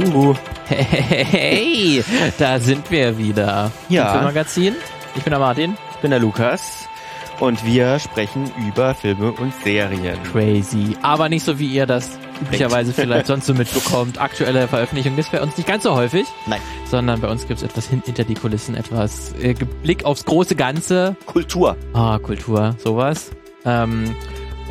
Uhu. 0.00 0.34
Hey, 0.66 2.02
da 2.38 2.58
sind 2.58 2.90
wir 2.90 3.18
wieder. 3.18 3.70
Ja. 3.88 4.18
Im 4.18 4.24
Magazin. 4.24 4.74
Ich 5.16 5.22
bin 5.22 5.30
der 5.30 5.40
Martin. 5.40 5.76
Ich 5.92 5.96
bin 5.98 6.10
der 6.10 6.20
Lukas 6.20 6.88
und 7.40 7.64
wir 7.66 7.98
sprechen 7.98 8.50
über 8.68 8.94
Filme 8.94 9.32
und 9.32 9.52
Serien. 9.62 10.22
Crazy. 10.30 10.96
Aber 11.02 11.28
nicht 11.28 11.44
so, 11.44 11.58
wie 11.58 11.66
ihr 11.66 11.86
das 11.86 12.18
üblicherweise 12.40 12.92
vielleicht 12.92 13.26
sonst 13.26 13.46
so 13.46 13.54
mitbekommt. 13.54 14.20
Aktuelle 14.20 14.68
Veröffentlichung 14.68 15.18
ist 15.18 15.32
bei 15.32 15.42
uns 15.42 15.56
nicht 15.56 15.66
ganz 15.66 15.82
so 15.82 15.94
häufig. 15.94 16.26
Nein. 16.46 16.60
Sondern 16.86 17.20
bei 17.20 17.28
uns 17.28 17.46
gibt 17.46 17.58
es 17.58 17.64
etwas 17.64 17.88
hin 17.88 18.02
hinter 18.04 18.24
die 18.24 18.34
Kulissen, 18.34 18.76
etwas 18.76 19.34
äh, 19.40 19.54
Blick 19.82 20.04
aufs 20.04 20.24
große 20.24 20.54
Ganze. 20.54 21.16
Kultur. 21.26 21.76
Ah, 21.92 22.18
Kultur, 22.18 22.76
sowas. 22.78 23.32
Ähm, 23.64 24.14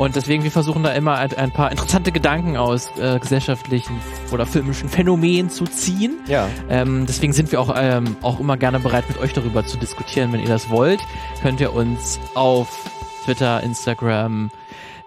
und 0.00 0.16
deswegen, 0.16 0.44
wir 0.44 0.50
versuchen 0.50 0.82
da 0.82 0.92
immer 0.92 1.18
ein, 1.18 1.34
ein 1.34 1.50
paar 1.50 1.70
interessante 1.70 2.10
Gedanken 2.10 2.56
aus 2.56 2.90
äh, 2.96 3.18
gesellschaftlichen 3.18 4.00
oder 4.32 4.46
filmischen 4.46 4.88
Phänomenen 4.88 5.50
zu 5.50 5.64
ziehen. 5.64 6.20
Ja. 6.26 6.48
Ähm, 6.70 7.04
deswegen 7.04 7.34
sind 7.34 7.52
wir 7.52 7.60
auch, 7.60 7.70
ähm, 7.76 8.16
auch 8.22 8.40
immer 8.40 8.56
gerne 8.56 8.80
bereit, 8.80 9.10
mit 9.10 9.18
euch 9.18 9.34
darüber 9.34 9.66
zu 9.66 9.76
diskutieren. 9.76 10.32
Wenn 10.32 10.40
ihr 10.40 10.48
das 10.48 10.70
wollt, 10.70 11.00
könnt 11.42 11.60
ihr 11.60 11.74
uns 11.74 12.18
auf 12.32 12.90
Twitter, 13.26 13.62
Instagram, 13.62 14.50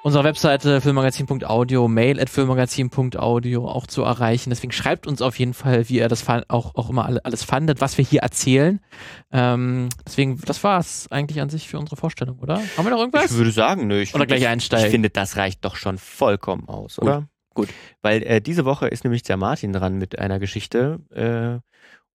unserer 0.03 0.25
Webseite 0.25 0.81
filmmagazin.audio, 0.81 1.87
mail 1.87 2.19
at 2.19 2.29
filmmagazin.audio 2.29 3.67
auch 3.67 3.87
zu 3.87 4.03
erreichen. 4.03 4.49
Deswegen 4.49 4.73
schreibt 4.73 5.07
uns 5.07 5.21
auf 5.21 5.39
jeden 5.39 5.53
Fall, 5.53 5.87
wie 5.89 5.95
ihr 5.95 6.09
das 6.09 6.27
auch, 6.49 6.75
auch 6.75 6.89
immer 6.89 7.19
alles 7.23 7.43
fandet, 7.43 7.79
was 7.81 7.97
wir 7.97 8.05
hier 8.05 8.21
erzählen. 8.21 8.81
Ähm, 9.31 9.89
deswegen, 10.05 10.39
das 10.45 10.63
war's 10.63 11.07
eigentlich 11.09 11.41
an 11.41 11.49
sich 11.49 11.69
für 11.69 11.79
unsere 11.79 11.95
Vorstellung, 11.95 12.39
oder? 12.39 12.55
Haben 12.77 12.85
wir 12.85 12.91
noch 12.91 12.99
irgendwas? 12.99 13.31
Ich 13.31 13.37
würde 13.37 13.51
sagen, 13.51 13.87
nö. 13.87 14.01
Ich 14.01 14.13
Oder 14.13 14.25
gleich 14.25 14.41
ich, 14.41 14.47
einsteigen. 14.47 14.85
Ich 14.85 14.91
finde, 14.91 15.09
das 15.09 15.37
reicht 15.37 15.63
doch 15.63 15.77
schon 15.77 15.97
vollkommen 15.97 16.67
aus, 16.67 16.97
Gut. 16.97 17.03
oder? 17.05 17.27
Gut. 17.53 17.69
Weil 18.01 18.23
äh, 18.23 18.41
diese 18.41 18.65
Woche 18.65 18.87
ist 18.87 19.05
nämlich 19.05 19.23
der 19.23 19.37
Martin 19.37 19.71
dran 19.71 19.97
mit 19.97 20.19
einer 20.19 20.39
Geschichte 20.39 20.99
äh, 21.11 21.59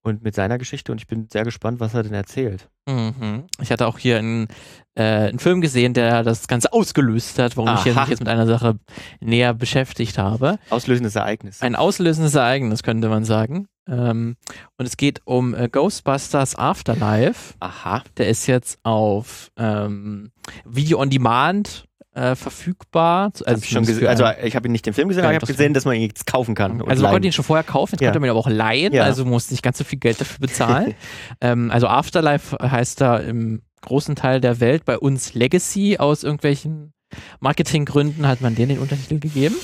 und 0.03 0.23
mit 0.23 0.35
seiner 0.35 0.59
Geschichte 0.59 0.93
und 0.93 0.99
ich 0.99 1.07
bin 1.07 1.29
sehr 1.31 1.45
gespannt, 1.45 1.81
was 1.81 1.95
er 1.95 2.03
denn 2.03 2.15
erzählt. 2.15 2.69
Mhm. 2.89 3.45
Ich 3.61 3.71
hatte 3.71 3.87
auch 3.87 3.99
hier 3.99 4.19
einen, 4.19 4.49
äh, 4.95 5.03
einen 5.03 5.39
Film 5.39 5.61
gesehen, 5.61 5.95
der 5.95 6.23
das 6.23 6.49
Ganze 6.49 6.73
ausgelöst 6.73 7.39
hat, 7.39 7.57
warum 7.57 7.75
ich 7.75 7.83
hier 7.83 7.93
Aha. 7.93 8.03
mich 8.03 8.11
jetzt 8.11 8.21
mit 8.21 8.29
einer 8.29 8.47
Sache 8.47 8.79
näher 9.21 9.55
beschäftigt 9.55 10.19
habe. 10.19 10.59
Auslösendes 10.71 11.17
Ereignis. 11.17 11.61
Ein 11.61 11.77
auslösendes 11.77 12.35
Ereignis, 12.35 12.83
könnte 12.83 13.09
man 13.09 13.25
sagen. 13.25 13.69
Ähm, 13.89 14.37
und 14.77 14.87
es 14.87 14.97
geht 14.97 15.21
um 15.25 15.55
äh, 15.55 15.69
Ghostbusters 15.69 16.57
Afterlife. 16.57 17.55
Aha. 17.61 18.03
Der 18.17 18.29
ist 18.29 18.47
jetzt 18.47 18.79
auf 18.85 19.51
ähm, 19.57 20.31
Video 20.65 21.01
on 21.01 21.11
Demand 21.11 21.88
äh, 22.15 22.35
verfügbar. 22.35 23.33
Also, 23.45 23.63
ich 23.63 23.71
gesehen, 23.87 24.07
also 24.07 24.25
ich 24.43 24.57
habe 24.57 24.69
ihn 24.69 24.73
nicht 24.73 24.87
den 24.87 24.95
Film 24.95 25.09
gesehen, 25.09 25.23
Ja, 25.23 25.29
aber 25.29 25.37
ich 25.37 25.43
habe 25.43 25.53
gesehen, 25.53 25.75
dass 25.75 25.85
man 25.85 25.95
ihn 25.97 26.03
jetzt 26.03 26.27
kaufen 26.27 26.55
kann. 26.55 26.83
also 26.83 27.03
man 27.03 27.13
konnte 27.13 27.29
ihn 27.29 27.33
schon 27.33 27.45
vorher 27.45 27.65
kaufen, 27.65 27.95
jetzt 27.95 28.01
Ja. 28.03 28.09
konnte 28.09 28.21
man 28.21 28.29
ihn 28.29 28.31
aber 28.31 28.41
auch 28.41 28.49
leihen, 28.49 28.93
Ja. 28.93 29.05
also 29.05 29.25
musste 29.25 29.55
nicht 29.55 29.63
ganz 29.63 29.79
so 29.79 29.85
viel 29.85 29.99
Geld 29.99 30.21
dafür 30.21 30.39
bezahlen. 30.41 30.95
ähm, 31.41 31.71
also 31.71 31.87
Afterlife 31.87 32.57
heißt 32.59 33.01
da 33.01 33.19
im 33.19 33.63
großen 33.83 34.17
Teil 34.17 34.41
der 34.41 34.61
Welt, 34.61 34.85
bei 34.85 34.99
uns 34.99 35.35
Legacy 35.35 35.99
aus 35.99 36.25
irgendwelchen 36.25 36.93
Marketinggründen 37.41 38.27
hat 38.27 38.41
man 38.41 38.55
denen 38.55 38.71
den 38.71 38.79
Untertitel 38.81 39.19
gegeben. 39.19 39.55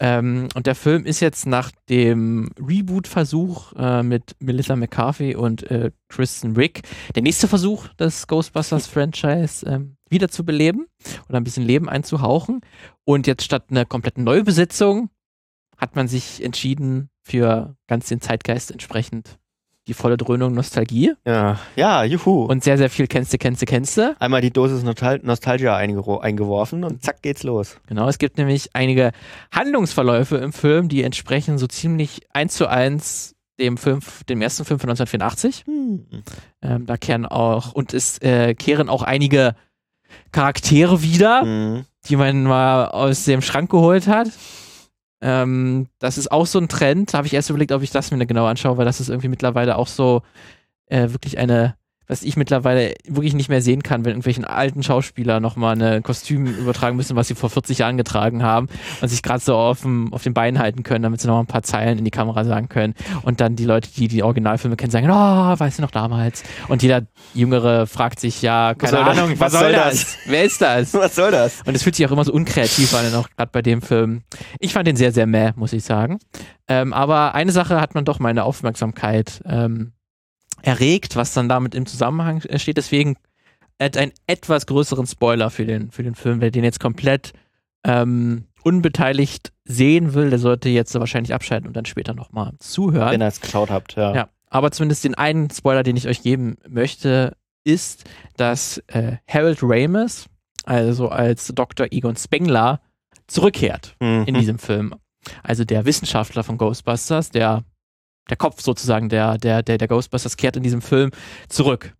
Ähm, 0.00 0.48
und 0.54 0.66
der 0.66 0.76
Film 0.76 1.04
ist 1.06 1.18
jetzt 1.18 1.44
nach 1.46 1.72
dem 1.88 2.50
Reboot-Versuch 2.60 3.72
äh, 3.76 4.04
mit 4.04 4.36
Melissa 4.38 4.76
McCarthy 4.76 5.34
und 5.34 5.68
äh, 5.72 5.90
Kristen 6.08 6.54
Rick 6.54 6.82
der 7.16 7.22
nächste 7.24 7.48
Versuch, 7.48 7.88
das 7.96 8.28
Ghostbusters-Franchise 8.28 9.66
ähm, 9.66 9.96
wieder 10.10 10.28
zu 10.28 10.44
beleben 10.44 10.86
oder 11.28 11.38
ein 11.38 11.44
bisschen 11.44 11.64
Leben 11.64 11.88
einzuhauchen. 11.88 12.60
Und 13.04 13.26
jetzt 13.26 13.44
statt 13.44 13.66
einer 13.70 13.84
kompletten 13.84 14.24
Neubesetzung 14.24 15.10
hat 15.76 15.96
man 15.96 16.08
sich 16.08 16.42
entschieden 16.42 17.10
für 17.22 17.76
ganz 17.86 18.08
den 18.08 18.20
Zeitgeist 18.20 18.70
entsprechend 18.70 19.38
die 19.88 19.94
volle 19.94 20.18
Dröhnung 20.18 20.52
Nostalgie 20.52 21.14
Ja, 21.24 21.58
ja, 21.74 22.04
juhu. 22.04 22.44
und 22.44 22.62
sehr, 22.62 22.76
sehr 22.76 22.90
viel 22.90 23.06
kennste, 23.06 23.38
kennste, 23.38 23.64
kennste. 23.64 24.16
Einmal 24.18 24.42
die 24.42 24.50
Dosis 24.52 24.82
Nostal 24.82 25.20
Nostalgia 25.22 25.76
eingeworfen 25.76 26.84
und 26.84 27.02
zack 27.02 27.22
geht's 27.22 27.42
los. 27.42 27.78
Genau, 27.86 28.06
es 28.06 28.18
gibt 28.18 28.36
nämlich 28.36 28.70
einige 28.74 29.12
Handlungsverläufe 29.50 30.36
im 30.36 30.52
Film, 30.52 30.88
die 30.88 31.02
entsprechen 31.02 31.56
so 31.56 31.66
ziemlich 31.66 32.26
eins 32.34 32.54
zu 32.54 32.66
eins 32.68 33.34
dem 33.58 33.76
Film, 33.76 34.00
dem 34.28 34.40
ersten 34.40 34.64
Film 34.64 34.78
von 34.78 34.90
1984. 34.90 35.64
Hm. 35.66 36.06
Ähm, 36.62 36.86
da 36.86 36.96
kehren 36.96 37.26
auch, 37.26 37.72
und 37.72 37.94
es 37.94 38.18
äh, 38.18 38.54
kehren 38.54 38.88
auch 38.88 39.02
einige 39.02 39.54
Charaktere 40.32 41.02
wieder, 41.02 41.42
Hm. 41.42 41.84
die 42.08 42.16
man 42.16 42.44
mal 42.44 42.86
aus 42.88 43.24
dem 43.24 43.42
Schrank 43.42 43.70
geholt 43.70 44.06
hat. 44.06 44.28
Ähm, 45.20 45.88
das 45.98 46.16
ist 46.18 46.30
auch 46.30 46.46
so 46.46 46.58
ein 46.58 46.68
Trend. 46.68 47.12
Da 47.12 47.18
habe 47.18 47.26
ich 47.26 47.34
erst 47.34 47.50
überlegt, 47.50 47.72
ob 47.72 47.82
ich 47.82 47.90
das 47.90 48.10
mir 48.10 48.24
genau 48.26 48.46
anschaue, 48.46 48.76
weil 48.76 48.84
das 48.84 49.00
ist 49.00 49.08
irgendwie 49.08 49.28
mittlerweile 49.28 49.76
auch 49.76 49.88
so 49.88 50.22
äh, 50.86 51.10
wirklich 51.10 51.38
eine, 51.38 51.74
was 52.08 52.22
ich 52.22 52.36
mittlerweile 52.36 52.94
wirklich 53.06 53.34
nicht 53.34 53.50
mehr 53.50 53.60
sehen 53.60 53.82
kann, 53.82 54.04
wenn 54.04 54.12
irgendwelchen 54.12 54.46
alten 54.46 54.82
Schauspieler 54.82 55.40
nochmal 55.40 55.80
ein 55.80 56.02
Kostüm 56.02 56.46
übertragen 56.46 56.96
müssen, 56.96 57.16
was 57.16 57.28
sie 57.28 57.34
vor 57.34 57.50
40 57.50 57.78
Jahren 57.78 57.98
getragen 57.98 58.42
haben 58.42 58.68
und 59.02 59.08
sich 59.08 59.22
gerade 59.22 59.40
so 59.40 59.54
auf, 59.54 59.82
dem, 59.82 60.12
auf 60.14 60.22
den 60.22 60.32
Beinen 60.32 60.58
halten 60.58 60.82
können, 60.82 61.02
damit 61.02 61.20
sie 61.20 61.28
noch 61.28 61.38
ein 61.38 61.46
paar 61.46 61.62
Zeilen 61.62 61.98
in 61.98 62.04
die 62.06 62.10
Kamera 62.10 62.44
sagen 62.44 62.70
können. 62.70 62.94
Und 63.22 63.40
dann 63.40 63.56
die 63.56 63.66
Leute, 63.66 63.90
die 63.94 64.08
die 64.08 64.22
Originalfilme 64.22 64.76
kennen, 64.76 64.90
sagen, 64.90 65.10
oh, 65.10 65.14
weißt 65.14 65.78
du 65.78 65.82
noch 65.82 65.90
damals? 65.90 66.42
Und 66.68 66.82
jeder 66.82 67.02
Jüngere 67.34 67.86
fragt 67.86 68.20
sich, 68.20 68.40
ja, 68.40 68.74
keine 68.74 68.92
das? 68.92 69.18
Ahnung, 69.18 69.34
was, 69.38 69.52
soll 69.52 69.72
das? 69.72 70.16
Wer 70.26 70.44
ist 70.44 70.62
das? 70.62 70.94
Was 70.94 71.14
soll 71.14 71.30
das? 71.30 71.60
Und 71.66 71.74
es 71.74 71.82
fühlt 71.82 71.94
sich 71.94 72.06
auch 72.06 72.12
immer 72.12 72.24
so 72.24 72.32
unkreativ 72.32 72.94
an, 72.94 73.14
auch 73.14 73.28
gerade 73.36 73.50
bei 73.52 73.60
dem 73.60 73.82
Film. 73.82 74.22
Ich 74.60 74.72
fand 74.72 74.86
den 74.86 74.96
sehr, 74.96 75.12
sehr 75.12 75.26
mäh, 75.26 75.52
muss 75.56 75.74
ich 75.74 75.84
sagen. 75.84 76.18
Ähm, 76.68 76.94
aber 76.94 77.34
eine 77.34 77.52
Sache 77.52 77.80
hat 77.80 77.94
man 77.94 78.06
doch 78.06 78.18
meine 78.18 78.44
Aufmerksamkeit 78.44 79.42
ähm, 79.46 79.92
erregt, 80.62 81.16
was 81.16 81.32
dann 81.34 81.48
damit 81.48 81.74
im 81.74 81.86
Zusammenhang 81.86 82.42
äh, 82.42 82.58
steht. 82.58 82.76
Deswegen 82.76 83.16
et- 83.78 83.96
einen 83.96 84.12
etwas 84.26 84.66
größeren 84.66 85.06
Spoiler 85.06 85.50
für 85.50 85.64
den, 85.66 85.90
für 85.90 86.02
den 86.02 86.14
Film. 86.14 86.40
Wer 86.40 86.50
den 86.50 86.64
jetzt 86.64 86.80
komplett 86.80 87.32
ähm, 87.84 88.44
unbeteiligt 88.64 89.52
sehen 89.64 90.14
will, 90.14 90.30
der 90.30 90.38
sollte 90.38 90.68
jetzt 90.68 90.94
wahrscheinlich 90.98 91.32
abschalten 91.34 91.68
und 91.68 91.76
dann 91.76 91.84
später 91.84 92.14
nochmal 92.14 92.52
zuhören. 92.58 93.12
Wenn 93.12 93.22
ihr 93.22 93.28
es 93.28 93.40
geschaut 93.40 93.70
habt, 93.70 93.94
ja. 93.96 94.14
Ja, 94.14 94.28
aber 94.50 94.70
zumindest 94.72 95.04
den 95.04 95.14
einen 95.14 95.50
Spoiler, 95.50 95.82
den 95.82 95.96
ich 95.96 96.08
euch 96.08 96.22
geben 96.22 96.56
möchte, 96.68 97.36
ist, 97.64 98.04
dass 98.36 98.78
äh, 98.88 99.16
Harold 99.28 99.58
Ramis, 99.62 100.26
also 100.64 101.08
als 101.08 101.48
Dr. 101.54 101.86
Egon 101.90 102.16
Spengler, 102.16 102.80
zurückkehrt 103.26 103.94
Mhm. 104.00 104.24
in 104.26 104.34
diesem 104.34 104.58
Film. 104.58 104.94
Also 105.42 105.64
der 105.64 105.84
Wissenschaftler 105.84 106.42
von 106.44 106.56
Ghostbusters, 106.58 107.30
der, 107.30 107.64
der 108.28 108.36
Kopf 108.36 108.60
sozusagen 108.60 109.08
der, 109.08 109.38
der, 109.38 109.62
der, 109.62 109.78
der 109.78 109.88
Ghostbusters 109.88 110.36
kehrt 110.36 110.56
in 110.56 110.62
diesem 110.62 110.82
Film 110.82 111.10
zurück. 111.48 111.94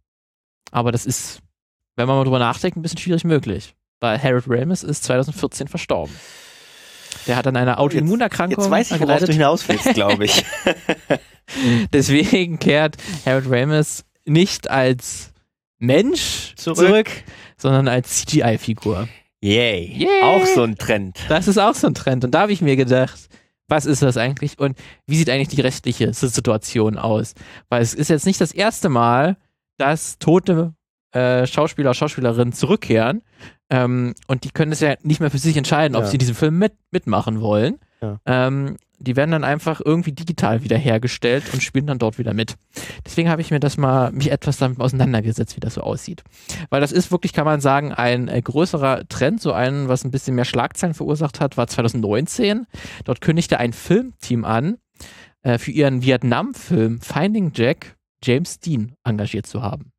Aber 0.70 0.92
das 0.92 1.06
ist, 1.06 1.40
wenn 1.96 2.06
man 2.06 2.16
mal 2.16 2.24
drüber 2.24 2.38
nachdenkt, 2.38 2.76
ein 2.76 2.82
bisschen 2.82 2.98
schwierig 2.98 3.24
möglich. 3.24 3.74
Weil 4.00 4.22
Harold 4.22 4.44
Ramis 4.46 4.82
ist 4.82 5.04
2014 5.04 5.66
verstorben. 5.68 6.14
Der 7.26 7.36
hat 7.36 7.46
an 7.46 7.56
einer 7.56 7.80
Autoimmunerkrankung 7.80 8.62
Jetzt 8.62 8.70
weiß 8.70 8.90
ich, 8.92 9.00
worauf 9.00 9.20
du 9.20 9.32
hinaus 9.32 9.68
willst, 9.68 9.94
glaube 9.94 10.26
ich. 10.26 10.44
Deswegen 11.92 12.58
kehrt 12.58 12.96
Harold 13.24 13.46
Ramis 13.48 14.04
nicht 14.24 14.70
als 14.70 15.32
Mensch 15.78 16.54
Zurück. 16.56 16.76
zurück, 16.78 17.10
sondern 17.56 17.88
als 17.88 18.16
CGI-Figur. 18.16 19.08
Yay. 19.40 19.92
Yay. 19.96 20.22
Auch 20.22 20.44
so 20.46 20.64
ein 20.64 20.76
Trend. 20.76 21.16
Das 21.28 21.48
ist 21.48 21.58
auch 21.58 21.74
so 21.74 21.86
ein 21.86 21.94
Trend. 21.94 22.24
Und 22.24 22.32
da 22.32 22.40
habe 22.40 22.52
ich 22.52 22.60
mir 22.60 22.76
gedacht, 22.76 23.28
was 23.68 23.86
ist 23.86 24.02
das 24.02 24.16
eigentlich 24.16 24.58
und 24.58 24.76
wie 25.06 25.16
sieht 25.16 25.30
eigentlich 25.30 25.48
die 25.48 25.60
restliche 25.60 26.12
Situation 26.12 26.96
aus? 26.98 27.34
Weil 27.68 27.82
es 27.82 27.94
ist 27.94 28.08
jetzt 28.08 28.26
nicht 28.26 28.40
das 28.40 28.52
erste 28.52 28.88
Mal, 28.88 29.36
dass 29.76 30.18
tote 30.18 30.74
äh, 31.12 31.46
Schauspieler, 31.46 31.94
Schauspielerinnen 31.94 32.52
zurückkehren 32.52 33.22
ähm, 33.70 34.14
und 34.26 34.44
die 34.44 34.50
können 34.50 34.72
es 34.72 34.80
ja 34.80 34.94
nicht 35.02 35.20
mehr 35.20 35.30
für 35.30 35.38
sich 35.38 35.56
entscheiden, 35.56 35.96
ob 35.96 36.04
Ja. 36.04 36.08
sie 36.08 36.18
diesen 36.18 36.34
Film 36.34 36.58
mit, 36.58 36.72
mitmachen 36.90 37.40
wollen. 37.40 37.78
Ja. 38.00 38.19
Ähm, 38.26 38.76
die 38.98 39.16
werden 39.16 39.30
dann 39.30 39.44
einfach 39.44 39.80
irgendwie 39.84 40.12
digital 40.12 40.64
wiederhergestellt 40.64 41.44
und 41.52 41.62
spielen 41.62 41.86
dann 41.86 41.98
dort 41.98 42.18
wieder 42.18 42.34
mit. 42.34 42.56
Deswegen 43.04 43.28
habe 43.28 43.40
ich 43.40 43.50
mir 43.50 43.60
das 43.60 43.76
mal, 43.76 44.10
mich 44.12 44.30
etwas 44.30 44.58
damit 44.58 44.80
auseinandergesetzt, 44.80 45.56
wie 45.56 45.60
das 45.60 45.74
so 45.74 45.82
aussieht. 45.82 46.22
Weil 46.70 46.80
das 46.80 46.92
ist 46.92 47.10
wirklich, 47.10 47.32
kann 47.32 47.44
man 47.44 47.60
sagen, 47.60 47.92
ein 47.92 48.28
äh, 48.28 48.42
größerer 48.42 49.08
Trend, 49.08 49.40
so 49.40 49.52
einen, 49.52 49.88
was 49.88 50.04
ein 50.04 50.10
bisschen 50.10 50.34
mehr 50.34 50.44
Schlagzeilen 50.44 50.94
verursacht 50.94 51.40
hat, 51.40 51.56
war 51.56 51.66
2019. 51.68 52.66
Dort 53.04 53.20
kündigte 53.20 53.58
ein 53.58 53.72
Filmteam 53.72 54.44
an, 54.44 54.78
äh, 55.42 55.58
für 55.58 55.70
ihren 55.70 56.02
Vietnam-Film 56.02 57.00
Finding 57.00 57.52
Jack 57.54 57.96
James 58.22 58.58
Dean 58.58 58.94
engagiert 59.04 59.46
zu 59.46 59.62
haben. 59.62 59.92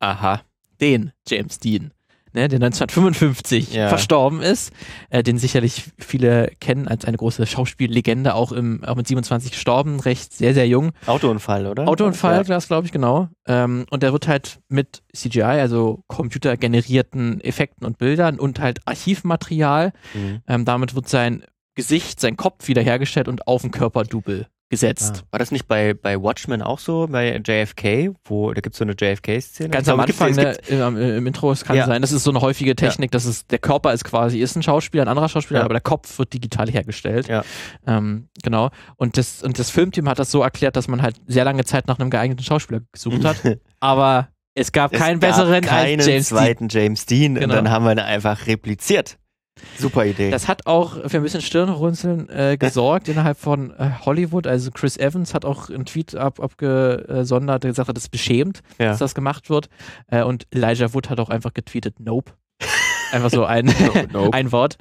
Aha. 0.00 0.42
Den 0.80 1.12
James 1.26 1.58
Dean. 1.60 1.93
Ne, 2.34 2.48
der 2.48 2.58
1955 2.58 3.72
Ja. 3.74 3.88
verstorben 3.88 4.42
ist, 4.42 4.72
äh, 5.08 5.22
den 5.22 5.38
sicherlich 5.38 5.84
viele 5.98 6.50
kennen 6.60 6.88
als 6.88 7.04
eine 7.04 7.16
große 7.16 7.46
Schauspiellegende, 7.46 8.34
auch, 8.34 8.50
im, 8.50 8.82
auch 8.84 8.96
mit 8.96 9.06
27 9.06 9.52
gestorben, 9.52 10.00
recht 10.00 10.32
sehr, 10.32 10.52
sehr 10.52 10.66
jung. 10.66 10.90
Autounfall, 11.06 11.66
oder? 11.68 11.86
Autounfall, 11.86 12.44
Ja. 12.46 12.58
glaube 12.58 12.86
ich, 12.86 12.92
genau. 12.92 13.28
Ähm, 13.46 13.86
und 13.90 14.02
der 14.02 14.12
wird 14.12 14.26
halt 14.26 14.58
mit 14.68 15.04
CGI, 15.14 15.42
also 15.42 16.02
computergenerierten 16.08 17.40
Effekten 17.40 17.86
und 17.86 17.98
Bildern 17.98 18.38
und 18.40 18.58
halt 18.60 18.80
Archivmaterial, 18.84 19.92
Mhm. 20.14 20.40
ähm, 20.48 20.64
damit 20.64 20.94
wird 20.94 21.08
sein 21.08 21.44
Gesicht, 21.76 22.20
sein 22.20 22.36
Kopf 22.36 22.68
wiederhergestellt 22.68 23.28
und 23.28 23.46
auf 23.46 23.62
den 23.62 23.70
Körper 23.70 24.04
Double 24.04 24.46
gesetzt. 24.70 25.22
Ah, 25.24 25.32
war 25.32 25.38
das 25.38 25.50
nicht 25.50 25.68
bei, 25.68 25.94
bei 25.94 26.20
Watchmen 26.20 26.62
auch 26.62 26.78
so, 26.78 27.06
bei 27.08 27.40
JFK, 27.44 28.14
wo 28.24 28.52
da 28.52 28.60
gibt 28.60 28.74
es 28.74 28.78
so 28.78 28.84
eine 28.84 28.94
JFK-Szene? 28.98 29.70
Ganz 29.70 29.88
am 29.88 30.00
Anfang 30.00 30.34
ne, 30.34 30.56
im, 30.68 30.96
im, 30.96 31.26
Intro, 31.26 31.52
es 31.52 31.64
kann 31.64 31.76
ja. 31.76 31.86
sein, 31.86 32.02
das 32.02 32.12
ist 32.12 32.24
so 32.24 32.30
eine 32.30 32.40
häufige 32.40 32.74
Technik, 32.74 33.10
dass 33.10 33.24
es 33.24 33.46
der 33.46 33.58
Körper 33.58 33.92
ist 33.92 34.04
quasi, 34.04 34.40
ist 34.40 34.56
ein 34.56 34.62
Schauspieler, 34.62 35.04
ein 35.04 35.08
anderer 35.08 35.28
Schauspieler, 35.28 35.60
ja. 35.60 35.64
aber 35.64 35.74
der 35.74 35.82
Kopf 35.82 36.18
wird 36.18 36.32
digital 36.32 36.70
hergestellt. 36.70 37.28
Ja. 37.28 37.44
Ähm, 37.86 38.28
genau. 38.42 38.70
Und 38.96 39.16
das, 39.16 39.42
und 39.42 39.58
das 39.58 39.70
Filmteam 39.70 40.08
hat 40.08 40.18
das 40.18 40.30
so 40.30 40.42
erklärt, 40.42 40.76
dass 40.76 40.88
man 40.88 41.02
halt 41.02 41.16
sehr 41.26 41.44
lange 41.44 41.64
Zeit 41.64 41.86
nach 41.86 41.98
einem 41.98 42.10
geeigneten 42.10 42.44
Schauspieler 42.44 42.80
gesucht 42.92 43.24
hat. 43.24 43.36
aber 43.80 44.28
es 44.54 44.72
gab 44.72 44.92
es 44.92 45.00
keinen 45.00 45.20
gab 45.20 45.30
besseren 45.30 45.62
keinen 45.62 46.00
als 46.00 46.06
James 46.06 46.28
zweiten 46.28 46.68
Dean. 46.68 46.84
James 46.84 47.06
Dean 47.06 47.34
genau. 47.34 47.44
und 47.46 47.50
dann 47.50 47.70
haben 47.70 47.84
wir 47.84 47.92
ihn 47.92 47.98
einfach 47.98 48.46
repliziert. 48.46 49.18
Super 49.78 50.04
Idee. 50.04 50.30
Das 50.30 50.48
hat 50.48 50.66
auch 50.66 51.08
für 51.08 51.18
ein 51.18 51.22
bisschen 51.22 51.40
Stirnrunzeln 51.40 52.28
äh, 52.28 52.56
gesorgt 52.58 53.08
innerhalb 53.08 53.38
von 53.38 53.70
äh, 53.72 53.90
Hollywood. 54.04 54.46
Also 54.46 54.70
Chris 54.70 54.96
Evans 54.96 55.34
hat 55.34 55.44
auch 55.44 55.70
einen 55.70 55.84
Tweet 55.84 56.14
ab, 56.14 56.40
abgesondert, 56.40 57.62
der 57.62 57.70
gesagt 57.70 57.88
hat, 57.88 57.98
es 57.98 58.08
beschämt, 58.08 58.60
ja. 58.78 58.88
dass 58.88 58.98
das 58.98 59.14
gemacht 59.14 59.50
wird. 59.50 59.68
Äh, 60.08 60.22
und 60.22 60.46
Elijah 60.50 60.92
Wood 60.92 61.10
hat 61.10 61.20
auch 61.20 61.28
einfach 61.30 61.54
getweetet, 61.54 62.00
nope. 62.00 62.32
Einfach 63.12 63.30
so 63.30 63.44
ein, 63.44 63.66
nope, 63.66 64.08
nope. 64.12 64.32
ein 64.32 64.50
Wort. 64.50 64.76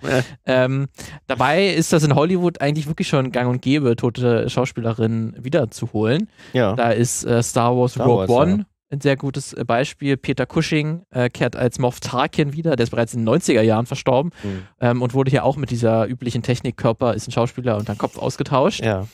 Ähm, 0.48 0.88
dabei 1.28 1.68
ist 1.68 1.94
das 1.94 2.04
in 2.04 2.16
Hollywood 2.16 2.62
eigentlich 2.62 2.88
wirklich 2.88 3.08
schon 3.08 3.32
gang 3.32 3.48
und 3.48 3.62
gäbe, 3.62 3.96
tote 3.96 4.50
Schauspielerinnen 4.50 5.36
wiederzuholen. 5.38 6.30
Ja. 6.52 6.74
Da 6.74 6.90
ist 6.90 7.26
äh, 7.26 7.44
Star 7.44 7.78
Wars 7.78 7.92
Star 7.92 8.08
Rogue 8.08 8.28
Wars, 8.28 8.48
One 8.48 8.66
ein 8.94 9.02
sehr 9.02 9.18
gutes 9.18 9.54
äh, 9.54 9.66
Beispiel. 9.66 10.16
Peter 10.18 10.46
Cushing 10.46 11.06
äh, 11.12 11.30
kehrt 11.30 11.56
als 11.56 11.80
Moff 11.80 12.00
Tarkin 12.00 12.54
wieder, 12.54 12.76
der 12.76 12.86
ist 12.86 12.92
bereits 12.92 13.14
in 13.14 13.26
den 13.26 13.36
90er 13.36 13.62
Jahren 13.62 13.86
verstorben 13.86 14.32
mhm. 14.44 14.64
ähm, 14.80 15.02
und 15.02 15.14
wurde 15.14 15.32
hier 15.32 15.44
auch 15.44 15.58
mit 15.58 15.72
dieser 15.72 16.08
üblichen 16.08 16.44
Technik, 16.44 16.78
Körper 16.78 17.14
ist 17.14 17.28
ein 17.28 17.32
Schauspieler 17.32 17.78
und 17.78 17.90
dann 17.90 17.98
Kopf 17.98 18.18
ausgetauscht. 18.18 18.84
Ja. 18.84 19.08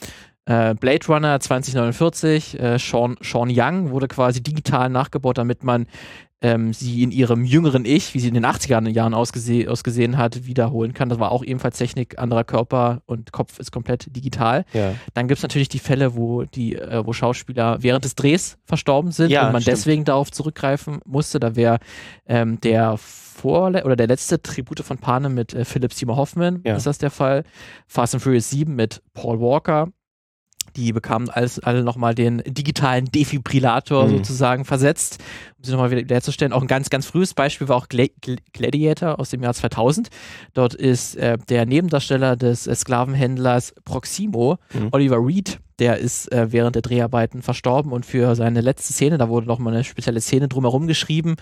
Äh, 0.46 0.74
Blade 0.76 1.06
Runner 1.08 1.40
2049, 1.40 2.60
äh, 2.60 2.80
Sean, 2.80 3.18
Sean 3.22 3.50
Young 3.52 3.92
wurde 3.92 4.08
quasi 4.08 4.42
digital 4.42 4.90
nachgebaut, 4.90 5.38
damit 5.38 5.64
man 5.64 5.88
ähm, 6.42 6.74
sie 6.74 7.04
in 7.04 7.12
ihrem 7.12 7.44
jüngeren 7.44 7.86
Ich, 7.86 8.14
wie 8.14 8.20
sie 8.20 8.30
in 8.30 8.34
den 8.34 8.46
80er 8.46 8.88
Jahren 8.90 9.14
ausgese 9.14 9.70
ausgesehen 9.70 10.18
hat, 10.18 10.46
wiederholen 10.46 10.94
kann. 10.94 11.10
Das 11.10 11.20
war 11.20 11.32
auch 11.32 11.44
ebenfalls 11.44 11.78
Technik, 11.78 12.18
anderer 12.18 12.44
Körper 12.44 13.02
und 13.06 13.32
Kopf 13.32 13.60
ist 13.60 13.72
komplett 13.72 14.16
digital. 14.16 14.66
Ja. 14.74 14.96
Dann 15.14 15.28
gibt 15.28 15.40
es 15.40 15.44
natürlich 15.44 15.70
die 15.70 15.80
Fälle, 15.80 16.16
wo 16.16 16.44
die, 16.44 16.76
äh, 16.76 17.06
wo 17.06 17.14
Schauspieler 17.14 17.82
während 17.82 18.06
des 18.06 18.16
Drehs 18.16 18.58
verstorben 18.64 19.12
sind 19.12 19.32
ja, 19.32 19.48
und 19.48 19.54
man 19.54 19.62
stimmt. 19.62 19.78
deswegen 19.78 20.06
darauf 20.06 20.32
zurückgreifen 20.32 21.00
musste. 21.06 21.40
Da 21.40 21.56
wäre 21.56 21.80
ähm, 22.26 22.60
der 22.62 22.98
Vorle 22.98 23.84
oder 23.84 23.96
der 23.96 24.08
letzte 24.08 24.42
Tribute 24.42 24.82
von 24.82 24.98
Panem 24.98 25.34
mit 25.34 25.54
äh, 25.54 25.66
Philip 25.66 25.94
Seymour 25.94 26.18
Hoffman, 26.18 26.62
ja. 26.66 26.76
ist 26.76 26.86
das 26.86 26.98
der 26.98 27.12
Fall. 27.12 27.44
Fast 27.88 28.14
and 28.14 28.24
Furious 28.24 28.50
7 28.50 28.74
mit 28.74 29.02
Paul 29.14 29.40
Walker 29.42 29.90
die 30.80 30.94
bekamen 30.94 31.30
alles, 31.30 31.60
alle 31.60 31.84
nochmal 31.84 32.16
den 32.16 32.42
digitalen 32.46 33.06
Defibrillator 33.06 34.06
mhm. 34.06 34.18
sozusagen 34.18 34.66
versetzt, 34.66 35.18
um 35.58 35.64
sie 35.64 35.72
nochmal 35.72 35.92
wieder 35.92 36.16
herzustellen. 36.16 36.54
Auch 36.54 36.62
ein 36.62 36.68
ganz, 36.68 36.90
ganz 36.90 37.06
frühes 37.06 37.34
Beispiel 37.34 37.68
war 37.68 37.76
auch 37.76 37.90
Gla 37.90 38.06
Gladiator 38.54 39.20
aus 39.20 39.30
dem 39.30 39.44
Jahr 39.44 39.54
2000. 39.54 40.10
Dort 40.54 40.74
ist 40.74 41.16
äh, 41.16 41.38
der 41.50 41.66
Nebendarsteller 41.66 42.36
des 42.36 42.68
äh, 42.68 42.76
Sklavenhändlers 42.76 43.76
Proximo, 43.84 44.58
mhm. 44.74 44.90
Oliver 44.92 45.18
Reed, 45.18 45.60
der 45.80 45.98
ist 45.98 46.32
äh, 46.32 46.52
während 46.52 46.76
der 46.76 46.82
Dreharbeiten 46.82 47.42
verstorben 47.42 47.92
und 47.92 48.06
für 48.06 48.36
seine 48.36 48.62
letzte 48.62 48.94
Szene, 48.94 49.18
da 49.18 49.30
wurde 49.30 49.48
nochmal 49.48 49.74
eine 49.74 49.84
spezielle 49.84 50.22
Szene 50.22 50.48
drumherum 50.48 50.88
geschrieben, 50.88 51.36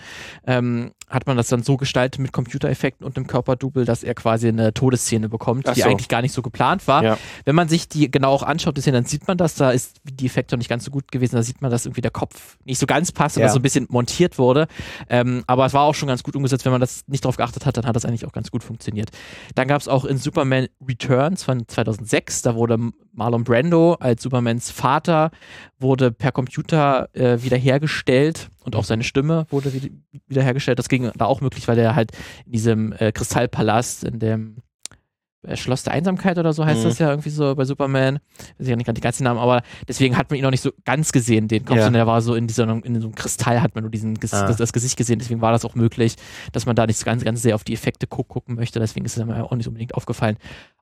ähm, 0.46 0.92
hat 1.08 1.26
man 1.26 1.36
das 1.36 1.48
dann 1.48 1.62
so 1.62 1.76
gestaltet 1.76 2.20
mit 2.20 2.32
Computereffekten 2.32 3.06
und 3.06 3.16
einem 3.16 3.26
Körperdouble, 3.26 3.84
dass 3.84 4.02
er 4.02 4.14
quasi 4.14 4.48
eine 4.48 4.74
Todesszene 4.74 5.28
bekommt, 5.28 5.68
Ach 5.68 5.74
die 5.74 5.82
so. 5.82 5.88
eigentlich 5.88 6.08
gar 6.08 6.22
nicht 6.22 6.32
so 6.32 6.42
geplant 6.42 6.86
war. 6.86 7.02
Ja. 7.02 7.18
Wenn 7.44 7.54
man 7.54 7.68
sich 7.68 7.88
die 7.88 8.10
genau 8.10 8.32
auch 8.32 8.42
anschaut, 8.42 8.78
Szene, 8.78 8.98
dann 8.98 9.04
sieht 9.04 9.26
man 9.26 9.36
das, 9.36 9.54
da 9.54 9.70
ist 9.70 10.00
die 10.04 10.26
Effekte 10.26 10.56
nicht 10.56 10.68
ganz 10.68 10.84
so 10.84 10.90
gut 10.90 11.10
gewesen, 11.10 11.36
da 11.36 11.42
sieht 11.42 11.62
man, 11.62 11.70
dass 11.70 11.86
irgendwie 11.86 12.00
der 12.00 12.10
Kopf 12.10 12.58
nicht 12.64 12.78
so 12.78 12.86
ganz 12.86 13.12
passt 13.12 13.36
und 13.36 13.42
ja. 13.42 13.48
so 13.48 13.58
ein 13.58 13.62
bisschen 13.62 13.86
montiert 13.90 14.38
wurde. 14.38 14.68
Ähm, 15.08 15.44
aber 15.46 15.66
es 15.66 15.74
war 15.74 15.82
auch 15.82 15.94
schon 15.94 16.08
ganz 16.08 16.22
gut 16.22 16.36
umgesetzt, 16.36 16.64
wenn 16.64 16.72
man 16.72 16.80
das 16.80 17.04
nicht 17.06 17.24
darauf 17.24 17.36
geachtet 17.36 17.66
hat, 17.66 17.76
dann 17.76 17.86
hat 17.86 17.96
das 17.96 18.04
eigentlich 18.04 18.26
auch 18.26 18.32
ganz 18.32 18.50
gut 18.50 18.62
funktioniert. 18.62 19.10
Dann 19.54 19.68
gab 19.68 19.80
es 19.80 19.88
auch 19.88 20.04
in 20.04 20.18
Superman 20.18 20.68
Returns 20.86 21.42
von 21.42 21.66
2006, 21.66 22.42
da 22.42 22.54
wurde 22.54 22.78
Marlon 23.18 23.44
Brando 23.44 23.94
als 23.94 24.22
Supermans 24.22 24.70
Vater 24.70 25.30
wurde 25.78 26.12
per 26.12 26.32
Computer 26.32 27.08
äh, 27.14 27.42
wiederhergestellt 27.42 28.48
und 28.64 28.76
auch 28.76 28.84
seine 28.84 29.02
Stimme 29.02 29.46
wurde 29.50 29.72
wiederhergestellt. 30.28 30.78
Das 30.78 30.88
ging 30.88 31.10
da 31.16 31.26
auch 31.26 31.40
möglich, 31.40 31.68
weil 31.68 31.78
er 31.78 31.94
halt 31.94 32.12
in 32.46 32.52
diesem 32.52 32.92
äh, 32.92 33.12
Kristallpalast, 33.12 34.04
in 34.04 34.20
dem 34.20 34.56
äh, 35.42 35.56
Schloss 35.56 35.82
der 35.82 35.92
Einsamkeit 35.92 36.38
oder 36.38 36.52
so 36.52 36.64
heißt 36.64 36.80
mhm. 36.80 36.88
das 36.88 36.98
ja 36.98 37.10
irgendwie 37.10 37.30
so 37.30 37.54
bei 37.54 37.64
Superman. 37.64 38.20
Ich 38.38 38.60
weiß 38.60 38.68
ja 38.68 38.76
nicht 38.76 38.86
gerade 38.86 38.96
die 38.96 39.02
ganzen 39.02 39.24
Namen, 39.24 39.40
aber 39.40 39.62
deswegen 39.86 40.16
hat 40.16 40.30
man 40.30 40.38
ihn 40.38 40.42
noch 40.42 40.50
nicht 40.50 40.62
so 40.62 40.70
ganz 40.84 41.12
gesehen, 41.12 41.48
den 41.48 41.64
Kopf, 41.64 41.76
ja. 41.76 41.84
sondern 41.84 42.00
er 42.00 42.06
war 42.06 42.20
so 42.22 42.34
in, 42.34 42.46
dieser, 42.46 42.68
in 42.68 43.00
so 43.00 43.08
einem 43.08 43.14
Kristall, 43.14 43.62
hat 43.62 43.74
man 43.74 43.82
nur 43.82 43.90
diesen, 43.90 44.16
ah. 44.16 44.46
das, 44.46 44.56
das, 44.56 44.72
Gesicht 44.72 44.96
gesehen. 44.96 45.18
Deswegen 45.18 45.40
war 45.40 45.52
das 45.52 45.64
auch 45.64 45.74
möglich, 45.74 46.16
dass 46.52 46.66
man 46.66 46.76
da 46.76 46.86
nicht 46.86 46.98
so 46.98 47.04
ganz, 47.04 47.24
ganz 47.24 47.42
sehr 47.42 47.54
auf 47.54 47.64
die 47.64 47.74
Effekte 47.74 48.06
gucken 48.06 48.54
möchte. 48.54 48.78
Deswegen 48.78 49.06
ist 49.06 49.16
es 49.16 49.24
mir 49.24 49.44
auch 49.44 49.52
nicht 49.54 49.68
unbedingt 49.68 49.94
aufgefallen. 49.94 50.36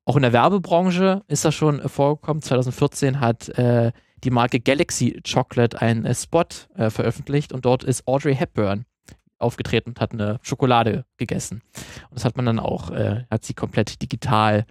Auch 0.08 0.14
in 0.14 0.22
der 0.22 0.32
Werbebranche 0.32 1.22
ist 1.26 1.44
das 1.44 1.54
schon 1.54 1.80
vorgekommen. 1.88 2.40
2014 2.40 3.18
hat 3.18 3.48
äh, 3.50 3.90
die 4.22 4.30
Marke 4.30 4.60
Galaxy 4.60 5.20
Chocolate 5.28 5.82
einen 5.82 6.06
äh, 6.06 6.14
Spot 6.14 6.44
äh, 6.76 6.90
veröffentlicht 6.90 7.52
und 7.52 7.64
dort 7.64 7.82
ist 7.82 8.06
Audrey 8.06 8.36
Hepburn 8.36 8.86
aufgetreten 9.38 9.90
und 9.90 10.00
hat 10.00 10.12
eine 10.12 10.38
Schokolade 10.42 11.04
gegessen. 11.16 11.60
Und 11.74 12.14
das 12.14 12.24
hat 12.24 12.36
man 12.36 12.46
dann 12.46 12.60
auch, 12.60 12.92
äh, 12.92 13.24
hat 13.30 13.44
sie 13.44 13.52
komplett 13.52 14.00
digital 14.00 14.64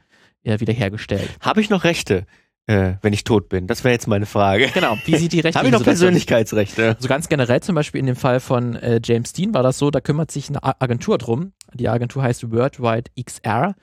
äh, 0.43 0.61
wiederhergestellt. 0.61 1.29
Habe 1.41 1.59
ich 1.59 1.69
noch 1.69 1.83
Rechte? 1.83 2.25
Äh, 2.67 2.93
wenn 3.01 3.13
ich 3.13 3.25
tot 3.25 3.49
bin? 3.49 3.67
Das 3.67 3.83
wäre 3.83 3.91
jetzt 3.93 4.07
meine 4.07 4.25
Frage. 4.25 4.69
Genau, 4.73 4.97
wie 5.05 5.17
sieht 5.17 5.33
die 5.33 5.41
Rechte 5.41 5.59
Habe 5.59 5.67
ich 5.67 5.73
noch 5.73 5.83
Persönlichkeitsrechte? 5.83 6.95
Also 6.95 7.07
ganz 7.09 7.27
generell 7.27 7.61
zum 7.61 7.75
Beispiel 7.75 7.99
in 7.99 8.07
dem 8.07 8.15
Fall 8.15 8.39
von 8.39 8.75
äh, 8.75 8.99
James 9.03 9.33
Dean 9.33 9.53
war 9.53 9.61
das 9.61 9.77
so, 9.77 9.91
da 9.91 9.99
kümmert 9.99 10.31
sich 10.31 10.49
eine 10.49 10.63
Agentur 10.63 11.17
drum. 11.17 11.51
Die 11.77 11.89
Agentur 11.89 12.23
heißt 12.23 12.51
Worldwide 12.51 13.11
XR 13.21 13.75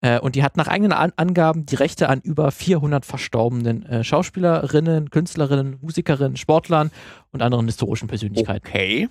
äh, 0.00 0.18
und 0.18 0.34
die 0.34 0.42
hat 0.42 0.56
nach 0.56 0.68
eigenen 0.68 0.92
An 0.92 1.12
Angaben 1.16 1.66
die 1.66 1.76
Rechte 1.76 2.08
an 2.08 2.20
über 2.20 2.50
400 2.50 3.04
verstorbenen 3.04 3.86
äh, 3.86 4.04
Schauspielerinnen, 4.04 5.10
Künstlerinnen, 5.10 5.78
Musikerinnen, 5.80 6.36
Sportlern 6.36 6.90
und 7.32 7.42
anderen 7.42 7.66
historischen 7.66 8.08
Persönlichkeiten. 8.08 8.66
Okay. 8.66 9.08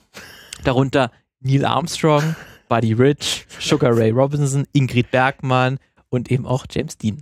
Darunter 0.63 1.11
Neil 1.39 1.65
Armstrong, 1.65 2.35
Buddy 2.69 2.93
Rich, 2.93 3.45
Sugar 3.59 3.95
Ray 3.95 4.11
Robinson, 4.11 4.65
Ingrid 4.73 5.11
Bergmann 5.11 5.79
und 6.09 6.31
eben 6.31 6.45
auch 6.45 6.65
James 6.69 6.97
Dean. 6.97 7.21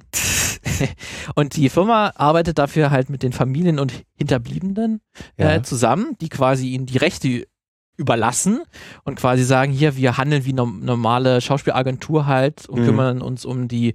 und 1.36 1.56
die 1.56 1.70
Firma 1.70 2.14
arbeitet 2.16 2.58
dafür 2.58 2.92
halt 2.92 3.10
mit 3.10 3.24
den 3.24 3.34
Familien 3.34 3.80
und 3.80 4.06
Hinterbliebenen 4.16 5.02
äh, 5.38 5.56
ja. 5.56 5.64
zusammen, 5.64 6.16
die 6.22 6.30
quasi 6.30 6.70
ihnen 6.70 6.86
die 6.86 6.98
Rechte 6.98 7.48
überlassen 7.96 8.62
und 9.04 9.16
quasi 9.16 9.44
sagen, 9.44 9.72
hier, 9.72 9.96
wir 9.96 10.18
handeln 10.18 10.46
wie 10.46 10.54
normale 10.54 11.42
Schauspielagentur 11.42 12.26
halt 12.26 12.68
und 12.68 12.82
mhm. 12.82 12.86
kümmern 12.86 13.22
uns 13.22 13.46
um 13.46 13.68
die 13.68 13.94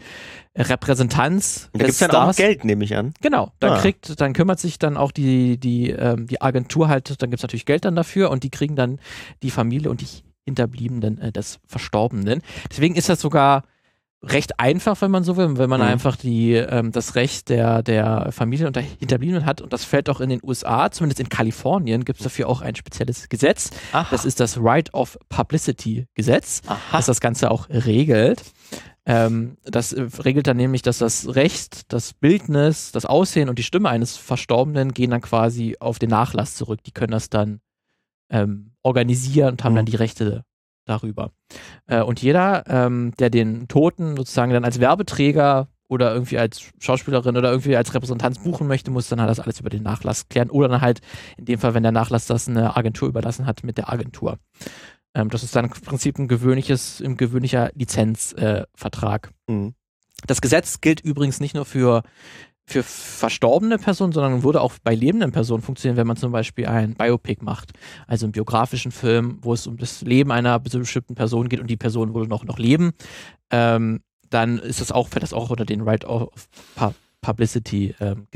Repräsentanz. 0.56 1.68
Da 1.72 1.78
gibt 1.78 1.90
es 1.90 1.98
dann 1.98 2.10
auch 2.12 2.34
Geld, 2.34 2.64
nehme 2.64 2.84
ich 2.84 2.96
an. 2.96 3.12
Genau, 3.20 3.52
dann 3.58 3.72
ah. 3.72 3.78
kriegt, 3.78 4.20
dann 4.20 4.34
kümmert 4.34 4.60
sich 4.60 4.78
dann 4.78 4.96
auch 4.96 5.10
die, 5.10 5.58
die, 5.58 5.90
ähm, 5.90 6.26
die 6.26 6.40
Agentur 6.40 6.88
halt, 6.88 7.20
dann 7.20 7.30
gibt 7.30 7.40
es 7.40 7.42
natürlich 7.42 7.66
Geld 7.66 7.84
dann 7.84 7.96
dafür 7.96 8.30
und 8.30 8.44
die 8.44 8.50
kriegen 8.50 8.76
dann 8.76 9.00
die 9.42 9.50
Familie 9.50 9.90
und 9.90 10.00
die 10.00 10.08
Hinterbliebenen 10.44 11.18
äh, 11.18 11.32
des 11.32 11.58
Verstorbenen. 11.66 12.42
Deswegen 12.70 12.94
ist 12.94 13.08
das 13.08 13.20
sogar 13.20 13.64
recht 14.22 14.58
einfach, 14.58 15.00
wenn 15.00 15.10
man 15.10 15.22
so 15.22 15.36
will, 15.36 15.58
wenn 15.58 15.70
man 15.70 15.80
mhm. 15.80 15.86
einfach 15.86 16.16
die, 16.16 16.54
ähm, 16.54 16.90
das 16.90 17.14
Recht 17.14 17.48
der, 17.48 17.82
der 17.82 18.32
Familien 18.32 18.66
und 18.66 18.76
der 18.76 18.82
Hinterbliebenen 18.82 19.46
hat 19.46 19.60
und 19.60 19.72
das 19.72 19.84
fällt 19.84 20.10
auch 20.10 20.20
in 20.20 20.28
den 20.28 20.40
USA, 20.42 20.90
zumindest 20.90 21.20
in 21.20 21.28
Kalifornien 21.28 22.04
gibt 22.04 22.18
es 22.18 22.24
dafür 22.24 22.48
auch 22.48 22.60
ein 22.60 22.74
spezielles 22.74 23.28
Gesetz. 23.28 23.70
Aha. 23.92 24.08
Das 24.10 24.24
ist 24.24 24.40
das 24.40 24.58
Right 24.60 24.92
of 24.92 25.18
Publicity 25.28 26.06
Gesetz, 26.14 26.62
Aha. 26.66 26.78
das 26.92 27.06
das 27.06 27.20
Ganze 27.20 27.50
auch 27.50 27.68
regelt. 27.68 28.42
Ähm, 29.06 29.56
das 29.64 29.92
äh, 29.92 30.06
regelt 30.24 30.46
dann 30.46 30.58
nämlich, 30.58 30.82
dass 30.82 30.98
das 30.98 31.34
Recht, 31.34 31.92
das 31.92 32.12
Bildnis, 32.12 32.92
das 32.92 33.06
Aussehen 33.06 33.48
und 33.48 33.58
die 33.58 33.62
Stimme 33.62 33.88
eines 33.88 34.16
Verstorbenen 34.16 34.92
gehen 34.92 35.10
dann 35.12 35.22
quasi 35.22 35.76
auf 35.80 35.98
den 35.98 36.10
Nachlass 36.10 36.56
zurück. 36.56 36.80
Die 36.84 36.92
können 36.92 37.12
das 37.12 37.30
dann 37.30 37.60
ähm, 38.30 38.72
organisieren 38.82 39.52
und 39.52 39.64
haben 39.64 39.72
mhm. 39.72 39.76
dann 39.76 39.86
die 39.86 39.96
Rechte 39.96 40.44
darüber. 40.88 41.30
Äh, 41.86 42.02
und 42.02 42.20
jeder, 42.20 42.64
ähm, 42.68 43.12
der 43.18 43.30
den 43.30 43.68
Toten 43.68 44.16
sozusagen 44.16 44.52
dann 44.52 44.64
als 44.64 44.80
Werbeträger 44.80 45.68
oder 45.88 46.12
irgendwie 46.12 46.38
als 46.38 46.70
Schauspielerin 46.78 47.36
oder 47.36 47.50
irgendwie 47.50 47.76
als 47.76 47.94
Repräsentanz 47.94 48.38
buchen 48.40 48.66
möchte, 48.66 48.90
muss 48.90 49.08
dann 49.08 49.20
halt 49.20 49.30
das 49.30 49.40
alles 49.40 49.60
über 49.60 49.70
den 49.70 49.82
Nachlass 49.82 50.28
klären. 50.28 50.50
Oder 50.50 50.68
dann 50.68 50.80
halt 50.80 51.00
in 51.36 51.46
dem 51.46 51.58
Fall, 51.58 51.74
wenn 51.74 51.82
der 51.82 51.92
Nachlass 51.92 52.26
das 52.26 52.48
eine 52.48 52.76
Agentur 52.76 53.08
überlassen 53.08 53.46
hat, 53.46 53.64
mit 53.64 53.78
der 53.78 53.90
Agentur. 53.90 54.38
Ähm, 55.14 55.30
das 55.30 55.42
ist 55.42 55.56
dann 55.56 55.66
im 55.66 55.70
Prinzip 55.70 56.18
ein 56.18 56.28
gewöhnliches, 56.28 57.00
ein 57.00 57.16
gewöhnlicher 57.16 57.70
Lizenzvertrag. 57.74 59.32
Äh, 59.48 59.52
mhm. 59.52 59.74
Das 60.26 60.40
Gesetz 60.40 60.80
gilt 60.80 61.00
übrigens 61.00 61.40
nicht 61.40 61.54
nur 61.54 61.64
für 61.64 62.02
für 62.68 62.82
verstorbene 62.82 63.78
Personen, 63.78 64.12
sondern 64.12 64.42
würde 64.42 64.60
auch 64.60 64.74
bei 64.84 64.94
lebenden 64.94 65.32
Personen 65.32 65.62
funktionieren, 65.62 65.96
wenn 65.96 66.06
man 66.06 66.18
zum 66.18 66.32
Beispiel 66.32 66.66
ein 66.66 66.94
Biopic 66.94 67.42
macht, 67.42 67.72
also 68.06 68.26
einen 68.26 68.32
biografischen 68.32 68.92
Film, 68.92 69.38
wo 69.40 69.54
es 69.54 69.66
um 69.66 69.78
das 69.78 70.02
Leben 70.02 70.30
einer 70.30 70.58
bestimmten 70.58 71.14
Person 71.14 71.48
geht 71.48 71.60
und 71.60 71.68
die 71.68 71.78
Person 71.78 72.14
würde 72.14 72.28
noch, 72.28 72.44
noch 72.44 72.58
leben, 72.58 72.92
ähm, 73.50 74.00
dann 74.28 74.58
ist 74.58 74.82
das 74.82 74.92
auch, 74.92 75.08
fällt 75.08 75.22
das 75.22 75.32
auch 75.32 75.48
unter 75.48 75.64
den 75.64 75.80
Right 75.80 76.04
of 76.04 76.28
Publicity 77.22 77.94
ähm, 78.00 78.26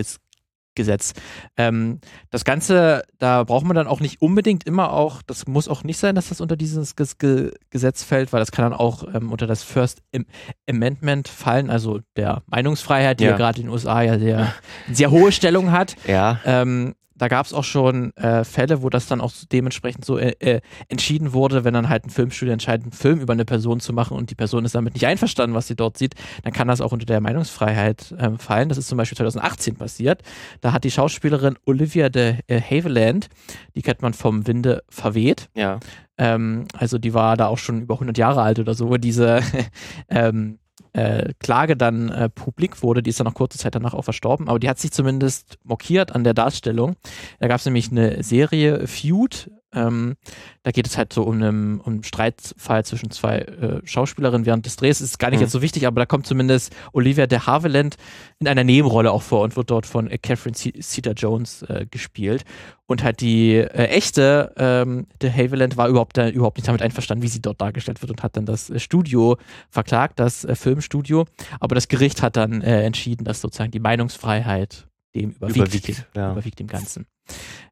Gesetz. 0.75 1.13
Ähm, 1.57 2.01
das 2.31 2.45
Ganze, 2.45 3.05
da 3.19 3.45
braucht 3.45 3.65
man 3.65 3.77
dann 3.77 3.87
auch 3.87 4.01
nicht 4.01 4.23
unbedingt 4.23 4.65
immer 4.65 4.93
auch, 4.93 5.23
das 5.23 5.47
muss 5.47 5.69
auch 5.69 5.85
nicht 5.85 5.99
sein, 5.99 6.15
dass 6.15 6.29
das 6.29 6.41
unter 6.41 6.57
dieses 6.57 6.97
G 6.97 7.05
G 7.19 7.51
Gesetz 7.71 8.03
fällt, 8.03 8.33
weil 8.33 8.41
das 8.41 8.53
kann 8.53 8.71
dann 8.71 8.79
auch 8.79 9.05
ähm, 9.15 9.33
unter 9.33 9.47
das 9.47 9.63
First 9.63 10.03
Am 10.15 10.25
Amendment 10.69 11.29
fallen, 11.29 11.71
also 11.71 12.01
der 12.17 12.43
Meinungsfreiheit, 12.47 13.21
die 13.21 13.25
ja, 13.25 13.31
ja 13.31 13.37
gerade 13.37 13.61
in 13.61 13.67
den 13.67 13.73
USA 13.73 14.03
ja 14.03 14.19
sehr, 14.19 14.55
sehr 14.93 15.11
hohe 15.11 15.33
Stellung 15.33 15.73
hat. 15.73 15.97
Ja. 16.07 16.41
Ähm, 16.45 16.95
da 17.23 17.29
gab 17.29 17.47
es 17.47 17.55
auch 17.55 17.63
schon 17.63 18.13
äh, 18.17 18.43
Fälle, 18.43 18.83
wo 18.83 18.91
das 18.91 19.07
dann 19.07 19.21
auch 19.21 19.31
dementsprechend 19.53 20.05
so 20.05 20.19
äh, 20.19 20.33
äh, 20.41 20.61
entschieden 20.89 21.33
wurde, 21.33 21.63
wenn 21.63 21.73
dann 21.73 21.89
halt 21.89 22.05
ein 22.05 22.11
Filmstudio 22.11 22.53
entscheidet, 22.53 22.87
einen 22.87 22.93
Film 22.93 23.21
über 23.21 23.33
eine 23.33 23.45
Person 23.45 23.79
zu 23.79 23.93
machen 23.93 24.17
und 24.17 24.31
die 24.31 24.35
Person 24.35 24.65
ist 24.65 24.75
damit 24.75 24.95
nicht 24.95 25.07
einverstanden, 25.07 25.55
was 25.55 25.69
sie 25.69 25.77
dort 25.77 25.97
sieht, 25.97 26.17
dann 26.43 26.53
kann 26.53 26.67
das 26.67 26.81
auch 26.81 26.91
unter 26.91 27.07
der 27.07 27.21
Meinungsfreiheit 27.21 28.13
ähm, 28.19 28.41
fallen. 28.41 28.69
Das 28.69 28.77
ist 28.77 28.89
zum 28.89 28.99
Beispiel 28.99 29.17
2018 29.17 29.77
passiert. 29.77 30.23
Da 30.63 30.73
hat 30.73 30.83
die 30.83 30.91
Schauspielerin 30.91 31.55
Olivia 31.65 32.09
de 32.09 32.39
äh, 32.49 32.61
Havilland, 32.61 33.29
die 33.77 33.83
kennt 33.83 34.03
man 34.03 34.15
vom 34.15 34.49
Winde 34.49 34.83
verweht. 34.89 35.49
Ja. 35.55 35.79
Ähm, 36.19 36.67
also 36.77 36.99
die 36.99 37.15
war 37.15 37.37
da 37.37 37.47
auch 37.47 37.59
schon 37.59 37.83
über 37.83 37.95
100 37.95 38.19
Jahre 38.19 38.43
alt 38.43 38.59
oder 38.59 38.75
so, 38.75 38.97
diese 38.97 39.43
ähm, 40.09 40.59
äh, 40.93 41.33
Klage 41.39 41.77
dann 41.77 42.11
äh, 42.11 42.29
publik 42.29 42.83
wurde, 42.83 43.03
die 43.03 43.11
ist 43.11 43.21
dann 43.21 43.27
noch 43.27 43.35
kurze 43.35 43.59
Zeit 43.59 43.75
danach 43.75 43.95
auch 43.95 44.03
verstorben, 44.03 44.49
aber 44.49 44.59
die 44.59 44.69
hat 44.69 44.79
sich 44.79 44.93
zumindest 44.93 45.59
mokiert 45.65 46.15
an 46.15 46.25
der 46.25 46.35
Darstellung. 46.35 46.97
Da 47.41 47.49
gab 47.49 47.59
es 47.59 47.65
nämlich 47.65 47.91
eine 47.91 48.23
Serie 48.23 48.87
Feud, 48.87 49.51
ähm, 49.75 50.17
da 50.63 50.71
geht 50.71 50.87
es 50.87 50.99
halt 50.99 51.13
so 51.13 51.23
um 51.23 51.35
einen, 51.35 51.81
um 51.81 52.03
Streitfall 52.03 52.85
zwischen 52.85 53.11
zwei 53.11 53.39
äh, 53.39 53.81
Schauspielerinnen 53.85 54.47
während 54.47 54.67
des 54.67 54.77
Drehs. 54.77 55.01
Ist 55.01 55.19
gar 55.19 55.31
nicht 55.31 55.39
mhm. 55.39 55.45
jetzt 55.45 55.53
so 55.53 55.63
wichtig, 55.63 55.87
aber 55.87 56.01
da 56.01 56.07
kommt 56.07 56.27
zumindest 56.27 56.75
Olivia 56.93 57.27
de 57.27 57.41
Havilland 57.41 57.97
in 58.39 58.49
einer 58.49 58.65
Nebenrolle 58.65 59.11
auch 59.11 59.23
vor 59.23 59.43
und 59.43 59.57
wird 59.57 59.71
dort 59.71 59.87
von 59.87 60.09
äh, 60.09 60.19
Catherine 60.19 60.55
Zeta-Jones 60.55 61.63
äh, 61.63 61.87
gespielt. 61.91 62.45
Und 62.87 63.03
halt 63.03 63.21
die 63.21 63.55
äh, 63.55 63.87
echte 63.87 64.53
ähm, 64.57 65.07
de 65.23 65.31
Havilland 65.31 65.77
war 65.77 65.89
überhaupt, 65.89 66.19
da, 66.19 66.29
überhaupt 66.29 66.59
nicht 66.59 66.69
damit 66.69 66.83
einverstanden, 66.83 67.23
wie 67.23 67.29
sie 67.29 67.41
dort 67.41 67.61
dargestellt 67.61 68.03
wird 68.03 68.11
und 68.11 68.23
hat 68.23 68.37
dann 68.37 68.45
das 68.45 68.69
äh, 68.69 68.79
Studio 68.79 69.39
verklagt, 69.71 70.21
das 70.21 70.45
äh, 70.45 70.55
Filmstudio. 70.55 71.25
Aber 71.61 71.75
das 71.75 71.89
Gericht 71.89 72.23
hat 72.23 72.37
dann 72.37 72.61
entschieden, 72.63 73.25
dass 73.25 73.41
sozusagen 73.41 73.71
die 73.71 73.81
Meinungsfreiheit 73.81 74.87
dem 75.15 75.31
überwiegt, 75.31 75.57
überwiegt, 75.57 76.07
ja. 76.15 76.33
überwiegt 76.33 76.59
dem 76.59 76.67
Ganzen. 76.67 77.07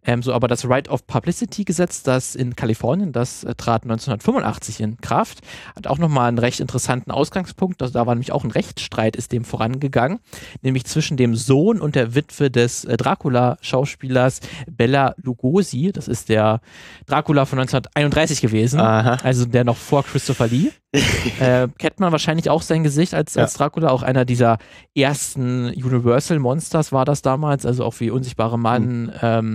Ähm, 0.02 0.22
so, 0.22 0.32
aber 0.32 0.48
das 0.48 0.66
Right 0.66 0.88
of 0.88 1.06
Publicity 1.06 1.64
Gesetz, 1.64 2.02
das 2.02 2.34
in 2.34 2.56
Kalifornien, 2.56 3.12
das 3.12 3.44
äh, 3.44 3.54
trat 3.54 3.82
1985 3.82 4.80
in 4.80 4.96
Kraft, 4.98 5.40
hat 5.76 5.86
auch 5.86 5.98
nochmal 5.98 6.28
einen 6.28 6.38
recht 6.38 6.60
interessanten 6.60 7.10
Ausgangspunkt. 7.10 7.82
Also, 7.82 7.94
da 7.94 8.06
war 8.06 8.14
nämlich 8.14 8.32
auch 8.32 8.44
ein 8.44 8.50
Rechtsstreit, 8.50 9.14
ist 9.14 9.32
dem 9.32 9.44
vorangegangen, 9.44 10.20
nämlich 10.62 10.86
zwischen 10.86 11.16
dem 11.16 11.36
Sohn 11.36 11.80
und 11.80 11.96
der 11.96 12.14
Witwe 12.14 12.50
des 12.50 12.84
äh, 12.84 12.96
Dracula-Schauspielers 12.96 14.40
Bella 14.70 15.14
Lugosi. 15.22 15.92
Das 15.92 16.08
ist 16.08 16.30
der 16.30 16.60
Dracula 17.06 17.44
von 17.44 17.58
1931 17.58 18.40
gewesen, 18.40 18.80
Aha. 18.80 19.18
also 19.22 19.44
der 19.44 19.64
noch 19.64 19.76
vor 19.76 20.02
Christopher 20.04 20.46
Lee. 20.46 20.70
äh, 21.40 21.68
kennt 21.78 22.00
man 22.00 22.10
wahrscheinlich 22.10 22.50
auch 22.50 22.62
sein 22.62 22.82
Gesicht 22.82 23.14
als, 23.14 23.34
ja. 23.34 23.42
als 23.42 23.54
Dracula, 23.54 23.90
auch 23.90 24.02
einer 24.02 24.24
dieser 24.24 24.58
ersten 24.96 25.66
Universal 25.66 26.40
Monsters 26.40 26.90
war 26.90 27.04
das 27.04 27.22
damals, 27.22 27.64
also 27.64 27.84
auch 27.84 27.94
wie 28.00 28.10
Unsichtbare 28.10 28.58
Mann, 28.58 29.02
mhm. 29.02 29.12
ähm, 29.22 29.49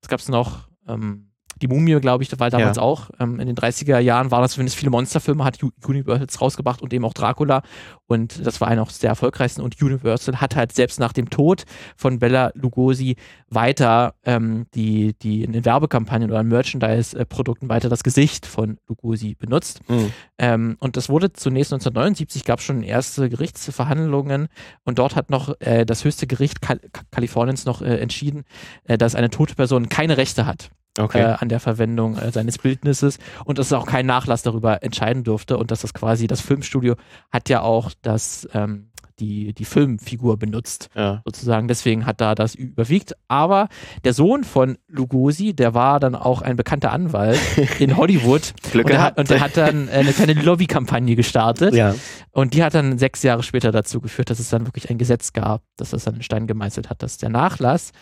was 0.00 0.08
gab 0.08 0.20
es 0.20 0.28
noch? 0.28 0.68
Ähm, 0.86 1.32
die 1.60 1.68
Mumie, 1.68 2.00
glaube 2.00 2.22
ich, 2.22 2.28
das 2.28 2.40
war 2.40 2.50
damals 2.50 2.76
ja. 2.76 2.82
auch. 2.82 3.10
Ähm, 3.20 3.40
in 3.40 3.46
den 3.46 3.56
30er 3.56 3.98
Jahren 3.98 4.30
waren 4.30 4.42
das 4.42 4.52
zumindest 4.52 4.76
viele 4.76 4.90
Monsterfilme, 4.90 5.44
hat 5.44 5.58
Universal 5.86 6.26
rausgebracht 6.40 6.82
und 6.82 6.92
eben 6.92 7.04
auch 7.04 7.14
Dracula. 7.14 7.62
Und 8.06 8.44
das 8.44 8.60
war 8.60 8.68
einer 8.68 8.82
auch 8.82 8.92
der 8.92 9.10
erfolgreichsten. 9.10 9.62
Und 9.62 9.80
Universal 9.80 10.40
hat 10.40 10.56
halt 10.56 10.72
selbst 10.72 11.00
nach 11.00 11.12
dem 11.12 11.30
Tod 11.30 11.64
von 11.96 12.18
Bella 12.18 12.52
Lugosi 12.54 13.16
weiter 13.48 14.14
ähm, 14.24 14.66
die, 14.74 15.14
die 15.14 15.42
in 15.42 15.52
den 15.52 15.64
Werbekampagnen 15.64 16.30
oder 16.30 16.40
in 16.40 16.48
Merchandise-Produkten 16.48 17.68
weiter 17.68 17.88
das 17.88 18.02
Gesicht 18.02 18.46
von 18.46 18.78
Lugosi 18.88 19.34
benutzt. 19.34 19.80
Mhm. 19.88 20.12
Ähm, 20.38 20.76
und 20.80 20.96
das 20.96 21.08
wurde 21.08 21.32
zunächst 21.32 21.72
1979, 21.72 22.44
gab 22.44 22.58
es 22.58 22.64
schon 22.64 22.82
erste 22.82 23.28
Gerichtsverhandlungen 23.28 24.48
und 24.84 24.98
dort 24.98 25.16
hat 25.16 25.30
noch 25.30 25.54
äh, 25.60 25.86
das 25.86 26.04
höchste 26.04 26.26
Gericht 26.26 26.60
Kal 26.60 26.80
Kaliforniens 27.10 27.64
noch 27.64 27.80
äh, 27.82 27.98
entschieden, 27.98 28.44
äh, 28.84 28.98
dass 28.98 29.14
eine 29.14 29.30
tote 29.30 29.54
Person 29.54 29.88
keine 29.88 30.16
Rechte 30.16 30.46
hat 30.46 30.70
okay. 30.98 31.20
äh, 31.20 31.36
an 31.38 31.48
der 31.48 31.60
Verwendung 31.60 32.16
äh, 32.16 32.30
seines 32.30 32.58
Bildnisses 32.58 33.18
und 33.44 33.58
dass 33.58 33.72
auch 33.72 33.86
kein 33.86 34.06
Nachlass 34.06 34.42
darüber 34.42 34.82
entscheiden 34.82 35.24
durfte 35.24 35.56
und 35.56 35.70
dass 35.70 35.80
das 35.80 35.94
quasi, 35.94 36.26
das 36.26 36.40
Filmstudio 36.40 36.96
hat 37.30 37.48
ja 37.48 37.62
auch 37.62 37.90
das, 38.02 38.48
ähm, 38.54 38.90
die, 39.18 39.52
die 39.52 39.64
Filmfigur 39.64 40.38
benutzt, 40.38 40.88
ja. 40.94 41.22
sozusagen. 41.24 41.68
Deswegen 41.68 42.06
hat 42.06 42.20
da 42.20 42.34
das 42.34 42.54
überwiegt. 42.54 43.14
Aber 43.28 43.68
der 44.04 44.12
Sohn 44.12 44.44
von 44.44 44.76
Lugosi, 44.88 45.54
der 45.54 45.74
war 45.74 46.00
dann 46.00 46.14
auch 46.14 46.42
ein 46.42 46.56
bekannter 46.56 46.92
Anwalt 46.92 47.38
in 47.78 47.96
Hollywood. 47.96 48.54
Glück 48.72 48.86
und, 48.86 48.92
der 48.92 49.02
hat, 49.02 49.18
und 49.18 49.30
der 49.30 49.40
hat 49.40 49.56
dann 49.56 49.88
eine 49.88 50.12
kleine 50.12 50.34
Lobbykampagne 50.34 51.16
gestartet. 51.16 51.74
Ja. 51.74 51.94
Und 52.32 52.54
die 52.54 52.64
hat 52.64 52.74
dann 52.74 52.98
sechs 52.98 53.22
Jahre 53.22 53.42
später 53.42 53.70
dazu 53.70 54.00
geführt, 54.00 54.30
dass 54.30 54.40
es 54.40 54.50
dann 54.50 54.66
wirklich 54.66 54.90
ein 54.90 54.98
Gesetz 54.98 55.32
gab, 55.32 55.62
dass 55.76 55.90
das 55.90 56.04
dann 56.04 56.16
in 56.16 56.22
Stein 56.22 56.46
gemeißelt 56.46 56.90
hat, 56.90 57.02
dass 57.02 57.18
der 57.18 57.28
Nachlass 57.28 57.92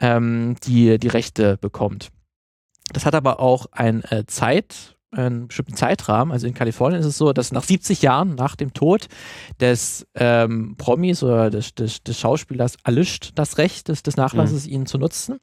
ähm, 0.00 0.56
die, 0.64 0.98
die 0.98 1.08
Rechte 1.08 1.56
bekommt. 1.56 2.10
Das 2.92 3.06
hat 3.06 3.14
aber 3.14 3.40
auch 3.40 3.66
ein 3.72 4.02
äh, 4.04 4.24
Zeit, 4.26 4.96
einen 5.10 5.48
bestimmten 5.48 5.74
Zeitrahmen. 5.74 6.32
Also 6.32 6.46
in 6.46 6.54
Kalifornien 6.54 7.00
ist 7.00 7.06
es 7.06 7.18
so, 7.18 7.32
dass 7.32 7.52
nach 7.52 7.64
70 7.64 8.02
Jahren 8.02 8.34
nach 8.34 8.56
dem 8.56 8.74
Tod 8.74 9.08
des 9.60 10.06
ähm, 10.14 10.76
Promis 10.76 11.22
oder 11.22 11.50
des, 11.50 11.74
des, 11.74 12.02
des 12.02 12.18
Schauspielers 12.18 12.76
erlischt 12.84 13.32
das 13.34 13.58
Recht 13.58 13.88
des, 13.88 14.02
des 14.02 14.16
Nachlasses, 14.16 14.66
mhm. 14.66 14.72
ihn 14.72 14.86
zu 14.86 14.98
nutzen. 14.98 15.40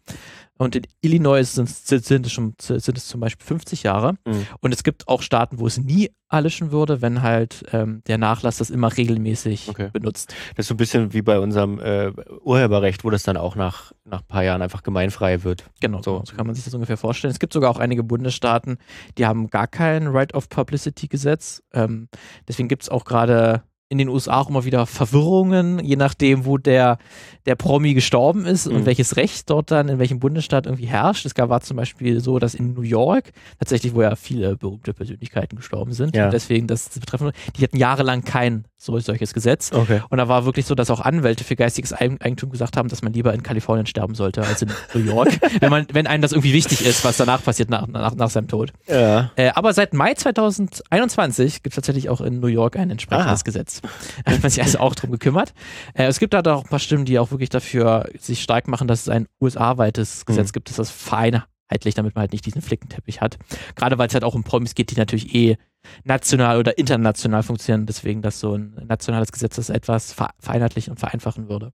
Und 0.58 0.76
in 0.76 0.84
Illinois 1.02 1.44
sind, 1.44 1.68
sind, 1.68 2.26
es 2.26 2.32
schon, 2.32 2.54
sind 2.60 2.98
es 2.98 3.08
zum 3.08 3.20
Beispiel 3.20 3.46
50 3.46 3.84
Jahre. 3.84 4.14
Mhm. 4.26 4.48
Und 4.62 4.74
es 4.74 4.84
gibt 4.84 5.08
auch 5.08 5.22
Staaten, 5.22 5.60
wo 5.60 5.68
es 5.68 5.78
nie 5.78 6.12
erlischen 6.30 6.72
würde, 6.72 7.02
wenn 7.02 7.22
halt 7.22 7.66
ähm, 7.74 8.02
der 8.08 8.18
Nachlass 8.18 8.58
das 8.58 8.70
immer 8.70 8.96
regelmäßig 8.96 9.68
okay. 9.68 9.90
benutzt. 9.92 10.34
Das 10.56 10.64
ist 10.64 10.68
so 10.70 10.74
ein 10.74 10.78
bisschen 10.78 11.14
wie 11.14 11.22
bei 11.22 11.40
unserem 11.40 11.80
äh, 11.80 12.12
Urheberrecht, 12.42 13.04
wo 13.04 13.10
das 13.10 13.24
dann 13.24 13.36
auch 13.36 13.56
nach, 13.56 13.92
nach 14.06 14.22
ein 14.22 14.28
paar 14.28 14.44
Jahren 14.44 14.62
einfach 14.62 14.82
gemeinfrei 14.82 15.44
wird. 15.44 15.66
Genau, 15.82 16.02
so. 16.02 16.24
so 16.26 16.36
kann 16.36 16.46
man 16.46 16.56
sich 16.56 16.64
das 16.64 16.74
ungefähr 16.74 16.98
vorstellen. 16.98 17.32
Es 17.32 17.40
gibt 17.40 17.54
sogar 17.54 17.70
auch 17.70 17.80
einige 17.80 18.04
Bundesstaaten, 18.04 18.78
die 19.18 19.26
haben 19.26 19.50
gar 19.50 19.68
kein 19.68 20.08
Right 20.08 20.34
of 20.34 20.48
Publicity 20.48 21.08
Gesetz. 21.08 21.62
Ähm, 21.74 22.08
deswegen 22.48 22.70
gibt 22.70 22.84
es 22.84 22.90
auch 22.90 23.04
gerade 23.04 23.64
in 23.88 24.00
den 24.00 24.10
USA 24.10 24.40
auch 24.40 24.50
immer 24.50 24.66
wieder 24.66 24.88
Verwirrungen, 24.88 25.80
je 25.80 25.96
nachdem, 25.96 26.46
wo 26.46 26.58
der, 26.58 26.98
der 27.46 27.56
Promi 27.56 27.94
gestorben 27.94 28.46
ist 28.46 28.68
mhm. 28.68 28.78
und 28.78 28.86
welches 28.88 29.16
Recht 29.16 29.50
dort 29.50 29.70
dann 29.70 29.90
in 29.90 30.00
welchem 30.00 30.20
Bundesstaat 30.20 30.66
irgendwie 30.66 30.88
herrscht. 30.88 31.26
Es 31.26 31.36
gab 31.36 31.50
war 31.50 31.62
zum 31.62 31.78
Beispiel 31.78 32.20
so, 32.20 32.40
dass 32.40 32.56
in 32.56 32.74
New 32.74 32.82
York 32.82 33.32
tatsächlich, 33.60 33.94
wo 33.94 34.02
ja 34.02 34.16
viele 34.16 34.56
berühmte 34.56 34.94
Persönlichkeiten 34.94 35.56
gestorben 35.56 35.94
sind, 35.94 36.16
ja. 36.16 36.26
und 36.26 36.34
deswegen 36.34 36.66
das 36.66 36.90
betreffen, 36.90 37.32
die 37.58 37.64
hatten 37.64 37.78
jahrelang 37.78 38.24
kein 38.24 38.66
so, 38.78 38.98
solches 39.00 39.34
Gesetz. 39.34 39.72
Okay. 39.72 40.02
Und 40.10 40.18
da 40.18 40.28
war 40.28 40.46
wirklich 40.46 40.66
so, 40.66 40.76
dass 40.76 40.90
auch 40.90 41.02
Anwälte 41.02 41.44
für 41.44 41.56
geistiges 41.56 41.94
Eigentum 41.94 42.52
gesagt 42.52 42.78
haben, 42.78 42.90
dass 42.90 43.02
man 43.02 43.14
lieber 43.14 43.34
in 43.34 43.44
Kalifornien 43.44 43.86
sterben 43.86 44.16
sollte 44.16 44.42
als 44.42 44.62
in 44.62 44.72
New 44.94 45.02
York, 45.02 45.30
wenn 45.60 45.70
man, 45.70 45.88
wenn 45.92 46.08
einem 46.08 46.22
das 46.22 46.32
irgendwie 46.32 46.54
wichtig 46.54 46.86
ist, 46.86 47.04
was 47.04 47.18
danach 47.18 47.44
passiert 47.44 47.70
nach, 47.70 47.88
nach, 47.88 48.16
nach 48.16 48.30
seinem 48.30 48.48
Tod. 48.48 48.74
Ja. 48.88 49.32
Äh, 49.36 49.52
aber 49.56 49.74
seit 49.74 49.94
Mai 49.94 50.14
2021 50.14 51.64
gibt 51.64 51.74
es 51.74 51.76
tatsächlich 51.76 52.10
auch 52.10 52.22
in 52.22 52.40
New 52.40 52.48
York 52.48 52.78
ein 52.78 52.90
entsprechendes 52.90 53.42
ah. 53.42 53.44
Gesetz. 53.44 53.75
Hat 54.26 54.42
man 54.42 54.50
sich 54.50 54.64
also 54.64 54.80
auch 54.80 54.96
drum 54.96 55.12
gekümmert. 55.12 55.54
Äh, 55.94 56.06
es 56.06 56.20
gibt 56.20 56.34
da 56.34 56.42
auch 56.42 56.64
ein 56.64 56.70
paar 56.70 56.80
Stimmen, 56.80 57.06
die 57.06 57.20
auch 57.20 57.32
wirklich 57.32 57.50
dafür 57.50 58.10
sich 58.18 58.42
stark 58.42 58.68
machen, 58.68 58.88
dass 58.88 59.02
es 59.02 59.10
ein 59.10 59.28
USA-weites 59.42 60.26
Gesetz 60.26 60.50
mhm. 60.50 60.54
gibt, 60.54 60.70
das 60.70 60.78
das 60.78 60.92
vereinheitlicht, 60.92 61.98
damit 61.98 62.16
man 62.16 62.22
halt 62.22 62.32
nicht 62.32 62.46
diesen 62.46 62.62
Flickenteppich 62.62 63.22
hat. 63.22 63.38
Gerade 63.76 63.98
weil 63.98 64.08
es 64.08 64.14
halt 64.14 64.24
auch 64.24 64.36
um 64.36 64.44
Promis 64.44 64.76
geht, 64.76 64.92
die 64.92 64.98
natürlich 64.98 65.34
eh 65.36 65.58
national 66.04 66.58
oder 66.58 66.78
international 66.78 67.44
funktionieren, 67.44 67.86
deswegen, 67.86 68.22
dass 68.22 68.40
so 68.40 68.56
ein 68.56 68.76
nationales 68.88 69.32
Gesetz 69.32 69.56
das 69.56 69.70
etwas 69.70 70.16
vereinheitlichen 70.40 70.92
und 70.92 71.00
vereinfachen 71.00 71.50
würde. 71.50 71.74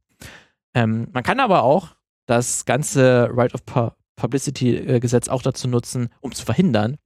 Ähm, 0.73 1.07
man 1.11 1.23
kann 1.23 1.39
aber 1.39 1.63
auch 1.63 1.89
das 2.25 2.65
ganze 2.65 3.29
Right 3.31 3.53
of 3.53 3.65
Publicity-Gesetz 4.21 5.29
auch 5.29 5.41
dazu 5.41 5.67
nutzen, 5.67 6.09
um 6.19 6.31
zu 6.31 6.45
verhindern, 6.45 6.97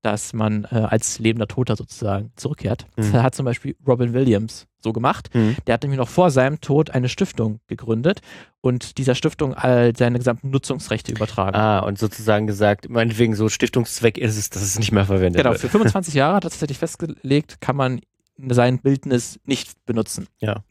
dass 0.00 0.32
man 0.32 0.64
äh, 0.64 0.76
als 0.76 1.18
lebender 1.18 1.46
Toter 1.46 1.76
sozusagen 1.76 2.32
zurückkehrt. 2.36 2.86
Mhm. 2.96 3.12
Das 3.12 3.22
hat 3.22 3.34
zum 3.34 3.44
Beispiel 3.44 3.76
Robin 3.86 4.14
Williams 4.14 4.66
so 4.80 4.92
gemacht. 4.92 5.28
Mhm. 5.34 5.56
Der 5.66 5.74
hat 5.74 5.82
nämlich 5.82 5.98
noch 5.98 6.08
vor 6.08 6.30
seinem 6.30 6.60
Tod 6.60 6.90
eine 6.90 7.08
Stiftung 7.08 7.60
gegründet 7.66 8.20
und 8.62 8.96
dieser 8.96 9.14
Stiftung 9.14 9.54
all 9.54 9.94
seine 9.94 10.18
gesamten 10.18 10.50
Nutzungsrechte 10.50 11.12
übertragen. 11.12 11.54
Ah, 11.54 11.80
und 11.80 11.98
sozusagen 11.98 12.46
gesagt, 12.46 12.88
meinetwegen 12.88 13.34
so 13.36 13.50
Stiftungszweck 13.50 14.16
ist 14.16 14.38
es, 14.38 14.48
dass 14.50 14.62
es 14.62 14.78
nicht 14.78 14.92
mehr 14.92 15.04
verwendet 15.04 15.42
genau, 15.42 15.50
wird. 15.50 15.60
Genau, 15.60 15.70
für 15.70 15.78
25 15.78 16.14
Jahre 16.14 16.36
hat 16.36 16.44
er 16.44 16.50
tatsächlich 16.50 16.78
festgelegt, 16.78 17.60
kann 17.60 17.76
man 17.76 18.00
sein 18.48 18.78
Bildnis 18.78 19.38
nicht 19.44 19.84
benutzen. 19.84 20.26
Ja. 20.40 20.64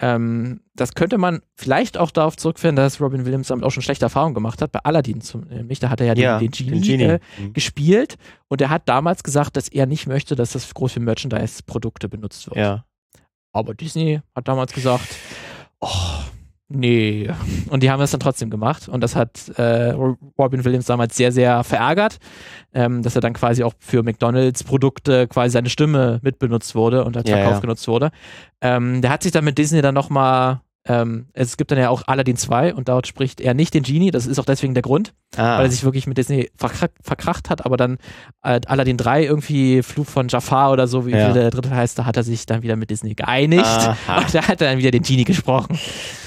Ähm, 0.00 0.60
das 0.74 0.94
könnte 0.94 1.18
man 1.18 1.40
vielleicht 1.54 1.96
auch 1.98 2.10
darauf 2.10 2.36
zurückführen, 2.36 2.74
dass 2.74 3.00
Robin 3.00 3.24
Williams 3.24 3.48
damit 3.48 3.64
auch 3.64 3.70
schon 3.70 3.82
schlechte 3.82 4.06
Erfahrungen 4.06 4.34
gemacht 4.34 4.60
hat. 4.60 4.72
Bei 4.72 4.80
Aladdin 4.80 5.20
zum, 5.20 5.42
nämlich, 5.42 5.78
da 5.78 5.88
hat 5.88 6.00
er 6.00 6.08
ja, 6.08 6.14
ja 6.14 6.38
den, 6.38 6.50
den, 6.50 6.66
Genie, 6.66 6.80
den 6.80 6.82
Genie. 6.82 7.04
Äh, 7.04 7.20
mhm. 7.38 7.52
gespielt 7.52 8.16
und 8.48 8.60
er 8.60 8.70
hat 8.70 8.88
damals 8.88 9.22
gesagt, 9.22 9.56
dass 9.56 9.68
er 9.68 9.86
nicht 9.86 10.06
möchte, 10.06 10.34
dass 10.34 10.52
das 10.52 10.74
groß 10.74 10.92
für 10.92 11.00
Merchandise-Produkte 11.00 12.08
benutzt 12.08 12.46
wird. 12.46 12.56
Ja. 12.56 12.84
Aber 13.52 13.72
Disney 13.72 14.20
hat 14.34 14.48
damals 14.48 14.72
gesagt, 14.72 15.06
Nee. 16.68 17.30
Und 17.68 17.82
die 17.82 17.90
haben 17.90 18.00
das 18.00 18.10
dann 18.10 18.20
trotzdem 18.20 18.48
gemacht. 18.50 18.88
Und 18.88 19.02
das 19.02 19.14
hat 19.14 19.50
äh, 19.56 19.90
Robin 20.38 20.64
Williams 20.64 20.86
damals 20.86 21.16
sehr, 21.16 21.30
sehr 21.30 21.62
verärgert, 21.62 22.16
ähm, 22.72 23.02
dass 23.02 23.14
er 23.14 23.20
dann 23.20 23.34
quasi 23.34 23.62
auch 23.62 23.74
für 23.78 24.02
McDonalds 24.02 24.64
Produkte 24.64 25.28
quasi 25.28 25.52
seine 25.52 25.68
Stimme 25.68 26.20
mitbenutzt 26.22 26.74
wurde 26.74 27.04
und 27.04 27.16
als 27.16 27.28
Ja, 27.28 27.36
Verkauf 27.36 27.54
ja. 27.54 27.60
genutzt 27.60 27.86
wurde. 27.86 28.10
Ähm, 28.62 29.02
der 29.02 29.10
hat 29.10 29.22
sich 29.22 29.32
dann 29.32 29.44
mit 29.44 29.58
Disney 29.58 29.82
dann 29.82 29.94
nochmal, 29.94 30.60
ähm, 30.86 31.28
es 31.32 31.56
gibt 31.56 31.70
dann 31.70 31.78
ja 31.78 31.88
auch 31.88 32.02
Aladdin 32.06 32.36
2 32.36 32.74
und 32.74 32.88
dort 32.88 33.06
spricht 33.06 33.40
er 33.40 33.54
nicht 33.54 33.72
den 33.74 33.82
Genie. 33.82 34.10
Das 34.10 34.26
ist 34.26 34.38
auch 34.38 34.44
deswegen 34.44 34.74
der 34.74 34.82
Grund, 34.82 35.14
Ah, 35.36 35.58
weil 35.58 35.66
er 35.66 35.70
sich 35.70 35.82
wirklich 35.84 36.06
mit 36.06 36.18
Disney 36.18 36.50
verkracht, 36.56 36.90
verkracht 37.02 37.48
hat. 37.50 37.64
Aber 37.64 37.76
dann 37.76 37.98
äh, 38.42 38.60
Aladdin 38.66 38.96
3 38.98 39.24
irgendwie 39.24 39.82
Fluch 39.82 40.06
von 40.06 40.28
Jafar 40.28 40.72
oder 40.72 40.86
so, 40.86 41.06
wie 41.06 41.12
Ja. 41.12 41.32
der 41.32 41.50
dritte 41.50 41.70
heißt, 41.70 41.98
da 41.98 42.04
hat 42.04 42.16
er 42.16 42.22
sich 42.22 42.44
dann 42.46 42.62
wieder 42.62 42.76
mit 42.76 42.90
Disney 42.90 43.14
geeinigt. 43.14 43.64
Aha. 43.64 44.18
Und 44.18 44.34
da 44.34 44.46
hat 44.46 44.60
er 44.60 44.68
dann 44.70 44.78
wieder 44.78 44.90
den 44.90 45.02
Genie 45.02 45.24
gesprochen. 45.24 45.78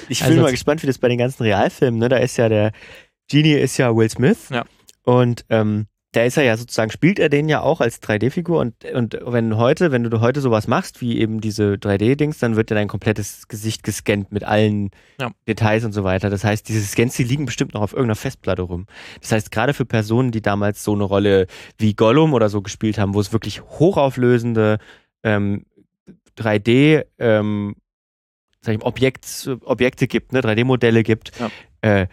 Ich 0.09 0.19
bin 0.21 0.29
Also- 0.29 0.41
mal 0.41 0.51
gespannt, 0.51 0.81
wie 0.83 0.87
das 0.87 0.97
bei 0.97 1.09
den 1.09 1.17
ganzen 1.19 1.43
Realfilmen, 1.43 1.99
ne? 1.99 2.09
Da 2.09 2.17
ist 2.17 2.37
ja 2.37 2.49
der 2.49 2.71
Genie 3.29 3.53
ist 3.53 3.77
ja 3.77 3.95
Will 3.95 4.09
Smith. 4.09 4.49
Ja. 4.49 4.63
Und 5.03 5.45
ähm, 5.49 5.85
da 6.17 6.23
ist 6.23 6.35
er 6.35 6.43
ja 6.43 6.57
sozusagen, 6.57 6.89
spielt 6.89 7.19
er 7.19 7.29
den 7.29 7.47
ja 7.47 7.61
auch 7.61 7.79
als 7.79 8.01
3D-Figur 8.01 8.59
und, 8.59 8.83
und 8.85 9.19
wenn 9.23 9.55
heute, 9.55 9.91
wenn 9.91 10.03
du 10.03 10.19
heute 10.19 10.41
sowas 10.41 10.67
machst, 10.67 10.99
wie 10.99 11.19
eben 11.19 11.41
diese 11.41 11.73
3D-Dings, 11.75 12.39
dann 12.39 12.55
wird 12.55 12.71
ja 12.71 12.75
dein 12.75 12.87
komplettes 12.87 13.47
Gesicht 13.47 13.83
gescannt 13.83 14.31
mit 14.31 14.43
allen 14.43 14.89
Ja. 15.19 15.29
Details 15.47 15.85
und 15.85 15.93
so 15.93 16.03
weiter. 16.03 16.29
Das 16.31 16.43
heißt, 16.43 16.67
diese 16.67 16.81
Scans, 16.81 17.15
die 17.15 17.23
liegen 17.23 17.45
bestimmt 17.45 17.75
noch 17.75 17.81
auf 17.81 17.93
irgendeiner 17.93 18.15
Festplatte 18.15 18.63
rum. 18.63 18.87
Das 19.21 19.31
heißt, 19.31 19.51
gerade 19.51 19.73
für 19.75 19.85
Personen, 19.85 20.31
die 20.31 20.41
damals 20.41 20.83
so 20.83 20.93
eine 20.93 21.03
Rolle 21.03 21.45
wie 21.77 21.93
Gollum 21.93 22.33
oder 22.33 22.49
so 22.49 22.61
gespielt 22.63 22.97
haben, 22.97 23.13
wo 23.13 23.19
es 23.19 23.31
wirklich 23.31 23.61
hochauflösende 23.61 24.79
ähm, 25.23 25.65
3D 26.37 27.05
ähm, 27.19 27.75
ich 28.67 28.83
Objekt, 28.83 29.49
Objekte 29.63 30.07
gibt, 30.07 30.33
ne, 30.33 30.41
3D-Modelle 30.41 31.03
gibt, 31.03 31.31
Ja. 31.39 31.49
äh, 31.81 32.07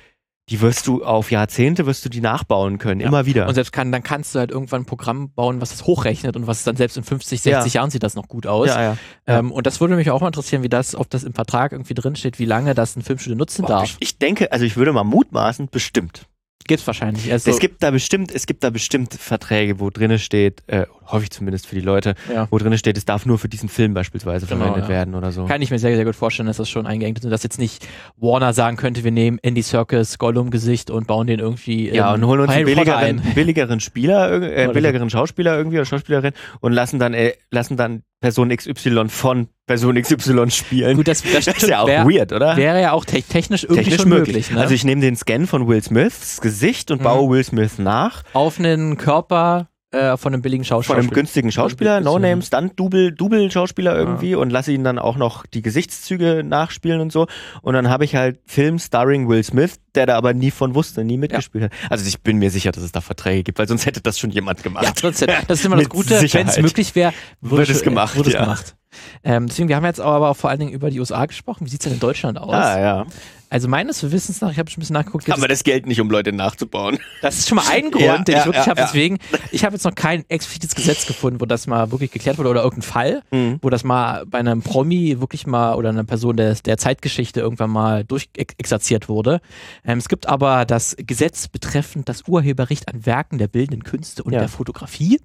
die 0.50 0.60
wirst 0.60 0.86
du 0.86 1.02
auf 1.02 1.30
Jahrzehnte 1.30 1.86
wirst 1.86 2.04
du 2.04 2.10
die 2.10 2.20
nachbauen 2.20 2.78
können, 2.78 3.00
Ja. 3.00 3.06
immer 3.08 3.24
wieder. 3.24 3.48
Und 3.48 3.54
selbst 3.54 3.72
kann, 3.72 3.90
dann 3.90 4.02
kannst 4.02 4.34
du 4.34 4.38
halt 4.38 4.50
irgendwann 4.50 4.82
ein 4.82 4.84
Programm 4.84 5.32
bauen, 5.32 5.60
was 5.60 5.70
das 5.70 5.86
hochrechnet 5.86 6.36
und 6.36 6.46
was 6.46 6.64
dann 6.64 6.76
selbst 6.76 6.96
in 6.98 7.02
50, 7.02 7.40
60 7.40 7.74
Jahren 7.74 7.90
sieht 7.90 8.02
das 8.02 8.14
noch 8.14 8.28
gut 8.28 8.46
aus. 8.46 8.68
ja, 8.68 8.82
ja. 8.82 8.96
ja. 9.26 9.38
Ähm, 9.38 9.50
und 9.50 9.66
das 9.66 9.80
würde 9.80 9.96
mich 9.96 10.10
auch 10.10 10.20
mal 10.20 10.26
interessieren, 10.28 10.62
wie 10.62 10.68
das, 10.68 10.94
ob 10.94 11.08
das 11.08 11.24
im 11.24 11.32
Vertrag 11.32 11.72
irgendwie 11.72 11.94
drinsteht, 11.94 12.38
wie 12.38 12.44
lange 12.44 12.74
das 12.74 12.94
ein 12.94 13.02
Filmstudio 13.02 13.36
nutzen 13.36 13.62
Boah, 13.62 13.68
darf. 13.80 13.96
Ich 14.00 14.18
denke, 14.18 14.52
also 14.52 14.64
ich 14.66 14.76
würde 14.76 14.92
mal 14.92 15.04
mutmaßen, 15.04 15.68
bestimmt. 15.70 16.26
Gibt's 16.66 16.86
wahrscheinlich. 16.86 17.30
Also, 17.30 17.50
es 17.50 17.58
gibt 17.58 17.82
da 17.82 17.90
bestimmt, 17.90 18.32
es 18.34 18.46
gibt 18.46 18.64
da 18.64 18.70
bestimmt 18.70 19.12
Verträge, 19.12 19.80
wo 19.80 19.90
drinne 19.90 20.18
steht, 20.18 20.62
äh, 20.66 20.86
hoffe 21.04 21.24
ich 21.24 21.30
zumindest 21.30 21.66
für 21.66 21.74
die 21.74 21.82
Leute, 21.82 22.14
ja. 22.32 22.48
wo 22.50 22.56
drinne 22.56 22.78
steht, 22.78 22.96
es 22.96 23.04
darf 23.04 23.26
nur 23.26 23.38
für 23.38 23.50
diesen 23.50 23.68
Film 23.68 23.92
beispielsweise 23.92 24.46
Genau, 24.46 24.64
verwendet 24.64 24.84
ja. 24.84 24.88
werden 24.88 25.14
oder 25.14 25.30
so. 25.30 25.44
Kann 25.44 25.60
ich 25.60 25.70
mir 25.70 25.78
sehr, 25.78 25.94
sehr 25.94 26.06
gut 26.06 26.16
vorstellen, 26.16 26.46
dass 26.46 26.56
das 26.56 26.70
schon 26.70 26.86
eingeengt 26.86 27.18
ist 27.18 27.24
und 27.24 27.30
dass 27.30 27.42
jetzt 27.42 27.58
nicht 27.58 27.86
Warner 28.16 28.54
sagen 28.54 28.78
könnte, 28.78 29.04
wir 29.04 29.10
nehmen 29.10 29.38
Andy 29.42 29.62
Circus 29.62 30.16
Gollum-Gesicht 30.16 30.90
und 30.90 31.06
bauen 31.06 31.26
den 31.26 31.38
irgendwie 31.38 31.90
ja, 31.90 32.14
und 32.14 32.24
holen 32.24 32.40
uns 32.40 32.50
einen 32.50 32.64
billigeren, 32.64 33.20
ein. 33.20 33.34
billigeren 33.34 33.80
Spieler, 33.80 34.32
äh, 34.42 34.68
billigeren 34.72 35.10
Schauspieler 35.10 35.58
irgendwie 35.58 35.76
oder 35.76 35.84
Schauspielerin 35.84 36.32
und 36.60 36.72
lassen 36.72 36.98
dann, 36.98 37.12
äh, 37.12 37.34
lassen 37.50 37.76
dann 37.76 38.04
Person 38.20 38.48
XY 38.48 39.10
von 39.10 39.48
Person 39.66 40.00
XY 40.00 40.50
spielen. 40.50 40.96
Gut, 40.96 41.08
das, 41.08 41.22
das, 41.22 41.46
das 41.46 41.56
ist 41.56 41.68
ja 41.68 41.80
auch 41.80 41.86
wär, 41.86 42.04
weird, 42.04 42.32
oder? 42.32 42.56
wäre 42.56 42.80
ja 42.82 42.92
auch 42.92 43.04
te 43.04 43.22
technisch 43.22 43.64
irgendwie 43.64 43.82
Technisch 43.84 44.00
schon 44.02 44.08
möglich. 44.10 44.34
möglich. 44.36 44.50
ne? 44.52 44.60
Also 44.60 44.74
ich 44.74 44.84
nehme 44.84 45.00
den 45.00 45.16
Scan 45.16 45.46
von 45.46 45.66
Will 45.66 45.82
Smiths 45.82 46.40
Gesicht 46.40 46.90
und 46.90 46.98
Mhm. 47.00 47.04
baue 47.04 47.30
Will 47.30 47.44
Smith 47.44 47.78
nach 47.78 48.22
Auf 48.34 48.58
einen 48.58 48.96
Körper 48.98 49.68
äh, 49.90 50.16
von 50.16 50.32
einem 50.34 50.42
billigen 50.42 50.64
Schauspieler. 50.64 50.96
von 50.96 51.04
einem 51.04 51.10
günstigen 51.14 51.52
Schauspieler, 51.52 51.98
Bisschen- 52.00 52.12
No-Name, 52.12 52.42
Stunt-Double, 52.42 53.12
Double-Schauspieler 53.12 53.96
irgendwie 53.96 54.34
und 54.34 54.50
lasse 54.50 54.72
ihn 54.72 54.82
dann 54.82 54.98
auch 54.98 55.16
noch 55.16 55.46
die 55.46 55.62
Gesichtszüge 55.62 56.42
nachspielen 56.44 57.00
und 57.00 57.12
so. 57.12 57.28
Und 57.62 57.74
dann 57.74 57.88
habe 57.88 58.04
ich 58.04 58.16
halt 58.16 58.40
Film 58.44 58.80
starring 58.80 59.28
Will 59.28 59.44
Smith, 59.44 59.76
der 59.94 60.06
da 60.06 60.16
aber 60.16 60.34
nie 60.34 60.50
von 60.50 60.74
wusste, 60.74 61.04
nie 61.04 61.16
mitgespielt 61.16 61.64
hat. 61.64 61.72
Also 61.90 62.04
ich 62.08 62.20
bin 62.22 62.38
mir 62.38 62.50
sicher, 62.50 62.72
dass 62.72 62.82
es 62.82 62.90
da 62.90 63.00
Verträge 63.00 63.44
gibt, 63.44 63.58
weil 63.60 63.68
sonst 63.68 63.86
hätte 63.86 64.00
das 64.00 64.18
schon 64.18 64.30
jemand 64.30 64.64
gemacht. 64.64 64.84
Ja, 64.84 64.90
trotzdem. 64.96 65.28
Das 65.46 65.60
ist 65.60 65.64
immer 65.64 65.76
das 65.78 65.88
Gute, 65.88 66.20
wenn 66.20 66.48
es 66.48 66.58
möglich 66.60 66.94
wäre, 66.96 67.12
wurde 67.40 67.58
Wird 67.58 67.70
es 67.70 67.82
gemacht, 67.82 68.16
Wurde 68.16 68.32
ja. 68.32 68.40
gemacht. 68.40 68.74
Ähm, 69.22 69.46
deswegen, 69.46 69.68
wir 69.68 69.76
haben 69.76 69.84
jetzt 69.84 70.00
aber 70.00 70.30
auch 70.30 70.36
vor 70.36 70.50
allen 70.50 70.60
Dingen 70.60 70.72
über 70.72 70.90
die 70.90 71.00
USA 71.00 71.26
gesprochen. 71.26 71.66
Wie 71.66 71.70
sieht 71.70 71.80
es 71.80 71.84
denn 71.84 71.94
in 71.94 72.00
Deutschland 72.00 72.38
aus? 72.38 72.52
Ah, 72.54 72.80
ja. 72.80 73.06
Also 73.50 73.68
meines 73.68 74.10
Wissens 74.10 74.40
nach, 74.40 74.50
ich 74.50 74.58
habe 74.58 74.68
schon 74.68 74.78
ein 74.78 74.82
bisschen 74.82 74.94
nachgeguckt, 74.94 75.30
Aber 75.30 75.42
es, 75.42 75.48
das 75.48 75.64
Geld 75.64 75.86
nicht, 75.86 76.00
um 76.00 76.10
Leute 76.10 76.32
nachzubauen. 76.32 76.98
das 77.22 77.38
ist 77.38 77.48
schon 77.48 77.56
mal 77.56 77.64
ein 77.70 77.90
Grund, 77.92 78.02
Ja, 78.04 78.18
den 78.18 78.32
ja, 78.34 78.40
ich 78.40 78.46
wirklich 78.46 78.64
ja, 78.66 78.70
habe. 78.70 78.80
Deswegen, 78.80 79.18
ich 79.52 79.64
habe 79.64 79.76
jetzt 79.76 79.84
noch 79.84 79.94
kein 79.94 80.24
explizites 80.28 80.74
Gesetz 80.74 81.06
gefunden, 81.06 81.40
wo 81.40 81.44
das 81.46 81.68
mal 81.68 81.92
wirklich 81.92 82.10
geklärt 82.10 82.38
wurde 82.38 82.48
oder 82.48 82.62
irgendein 82.64 82.82
Fall, 82.90 83.22
Mhm. 83.30 83.58
wo 83.62 83.70
das 83.70 83.84
mal 83.84 84.24
bei 84.26 84.38
einem 84.38 84.62
Promi 84.62 85.20
wirklich 85.20 85.46
mal 85.46 85.74
oder 85.74 85.90
einer 85.90 86.02
Person 86.02 86.36
der, 86.36 86.54
der 86.54 86.78
Zeitgeschichte 86.78 87.38
irgendwann 87.40 87.70
mal 87.70 88.02
durchexerziert 88.04 89.08
wurde. 89.08 89.40
Ähm, 89.84 89.98
es 89.98 90.08
gibt 90.08 90.26
aber 90.26 90.64
das 90.64 90.96
Gesetz 90.98 91.46
betreffend 91.46 92.08
das 92.08 92.22
Urheberrecht 92.26 92.88
an 92.88 93.06
Werken 93.06 93.38
der 93.38 93.46
bildenden 93.46 93.84
Künste 93.84 94.24
und 94.24 94.32
der 94.32 94.48
Fotografie. 94.48 95.20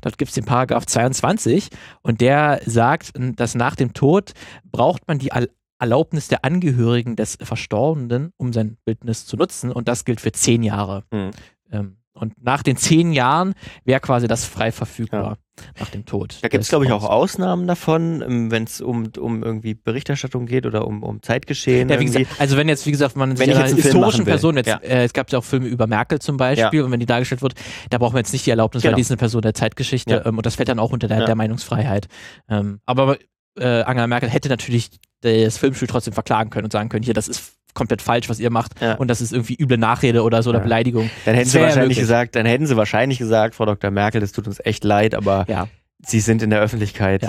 Dort 0.00 0.18
gibt 0.18 0.30
es 0.30 0.34
den 0.34 0.44
Paragraph 0.44 0.86
22 0.86 1.68
und 2.02 2.20
der 2.20 2.60
sagt, 2.66 3.12
dass 3.36 3.54
nach 3.54 3.76
dem 3.76 3.92
Tod 3.92 4.32
braucht 4.70 5.06
man 5.08 5.18
die 5.18 5.30
Erlaubnis 5.78 6.28
der 6.28 6.44
Angehörigen 6.44 7.16
des 7.16 7.38
Verstorbenen, 7.40 8.32
um 8.36 8.52
sein 8.52 8.76
Bildnis 8.84 9.26
zu 9.26 9.36
nutzen 9.36 9.72
und 9.72 9.88
das 9.88 10.04
gilt 10.04 10.20
für 10.20 10.32
zehn 10.32 10.62
Jahre. 10.62 11.04
Mhm. 11.10 11.30
Ähm, 11.70 11.96
und 12.12 12.42
nach 12.42 12.62
den 12.62 12.76
zehn 12.76 13.12
Jahren 13.12 13.54
wäre 13.84 14.00
quasi 14.00 14.28
das 14.28 14.44
frei 14.44 14.70
verfügbar 14.70 15.38
nach 15.78 15.88
dem 15.90 16.04
Tod. 16.04 16.38
Da 16.42 16.48
gibt 16.48 16.62
es, 16.64 16.68
glaube 16.68 16.84
ich, 16.84 16.92
auch. 16.92 17.04
Ausnahmen 17.04 17.66
davon, 17.66 18.50
wenn 18.50 18.64
es 18.64 18.80
um, 18.80 19.08
um 19.18 19.42
irgendwie 19.42 19.74
Berichterstattung 19.74 20.46
geht 20.46 20.66
oder 20.66 20.86
um, 20.86 21.02
um 21.02 21.22
Zeitgeschehen. 21.22 21.88
Ja, 21.88 22.00
wie 22.00 22.04
gesagt, 22.06 22.26
also 22.38 22.56
wenn 22.56 22.68
jetzt, 22.68 22.86
wie 22.86 22.90
gesagt, 22.90 23.16
man 23.16 23.30
Wenn 23.30 23.36
sich 23.36 23.48
ich 23.48 23.56
einer 23.56 23.68
historischen. 23.74 24.24
Person, 24.24 24.56
jetzt, 24.56 24.66
Ja. 24.66 24.78
äh, 24.78 25.04
es 25.04 25.12
gab 25.12 25.30
ja 25.30 25.38
auch 25.38 25.44
Filme 25.44 25.66
über 25.66 25.86
Merkel 25.86 26.18
zum 26.18 26.36
Beispiel, 26.36 26.82
und 26.82 26.90
wenn 26.90 27.00
die 27.00 27.06
dargestellt 27.06 27.42
wird, 27.42 27.54
da 27.90 27.98
braucht 27.98 28.12
man 28.12 28.20
jetzt 28.20 28.32
nicht 28.32 28.46
die 28.46 28.50
Erlaubnis, 28.50 28.82
weil 28.82 28.88
Genau. 28.90 28.96
die 28.96 29.02
ist 29.02 29.10
eine 29.10 29.16
Person 29.18 29.42
der 29.42 29.54
Zeitgeschichte 29.54 30.14
Ja. 30.14 30.26
ähm, 30.26 30.36
und 30.38 30.46
das 30.46 30.56
fällt 30.56 30.68
dann 30.68 30.78
auch 30.78 30.92
unter 30.92 31.08
der, 31.08 31.20
Ja. 31.20 31.26
der 31.26 31.34
Meinungsfreiheit. 31.36 32.08
Ähm, 32.48 32.80
aber 32.86 33.18
äh, 33.56 33.82
Angela 33.82 34.06
Merkel 34.08 34.28
hätte 34.28 34.48
natürlich 34.48 34.90
das 35.24 35.58
Filmstudio 35.58 35.90
trotzdem 35.92 36.12
verklagen 36.14 36.50
können 36.50 36.64
und 36.64 36.72
sagen 36.72 36.88
können, 36.88 37.02
hier, 37.04 37.14
das 37.14 37.28
ist 37.28 37.52
komplett 37.74 38.02
falsch, 38.02 38.28
was 38.28 38.38
ihr 38.38 38.50
macht 38.50 38.80
Ja. 38.80 38.94
und 38.94 39.08
das 39.08 39.20
ist 39.20 39.32
irgendwie 39.32 39.56
üble 39.60 39.78
Nachrede 39.78 40.22
oder 40.22 40.42
so 40.44 40.50
oder 40.50 40.60
Ja. 40.60 40.64
Beleidigung. 40.64 41.10
Dann 41.24 41.34
hätten 41.34 41.48
sie 41.48 41.58
wahrscheinlich 41.60 41.80
möglich. 41.80 41.98
gesagt, 41.98 42.36
dann 42.36 42.46
hätten 42.46 42.66
sie 42.66 42.76
wahrscheinlich 42.76 43.18
gesagt, 43.18 43.56
Frau 43.56 43.64
Dr. 43.66 43.90
Merkel, 43.90 44.20
das 44.20 44.30
tut 44.32 44.46
uns 44.46 44.60
echt 44.64 44.84
leid, 44.84 45.14
aber 45.14 45.44
Ja, 45.48 45.66
sie 46.06 46.20
sind 46.20 46.40
in 46.42 46.50
der 46.50 46.60
Öffentlichkeit. 46.60 47.22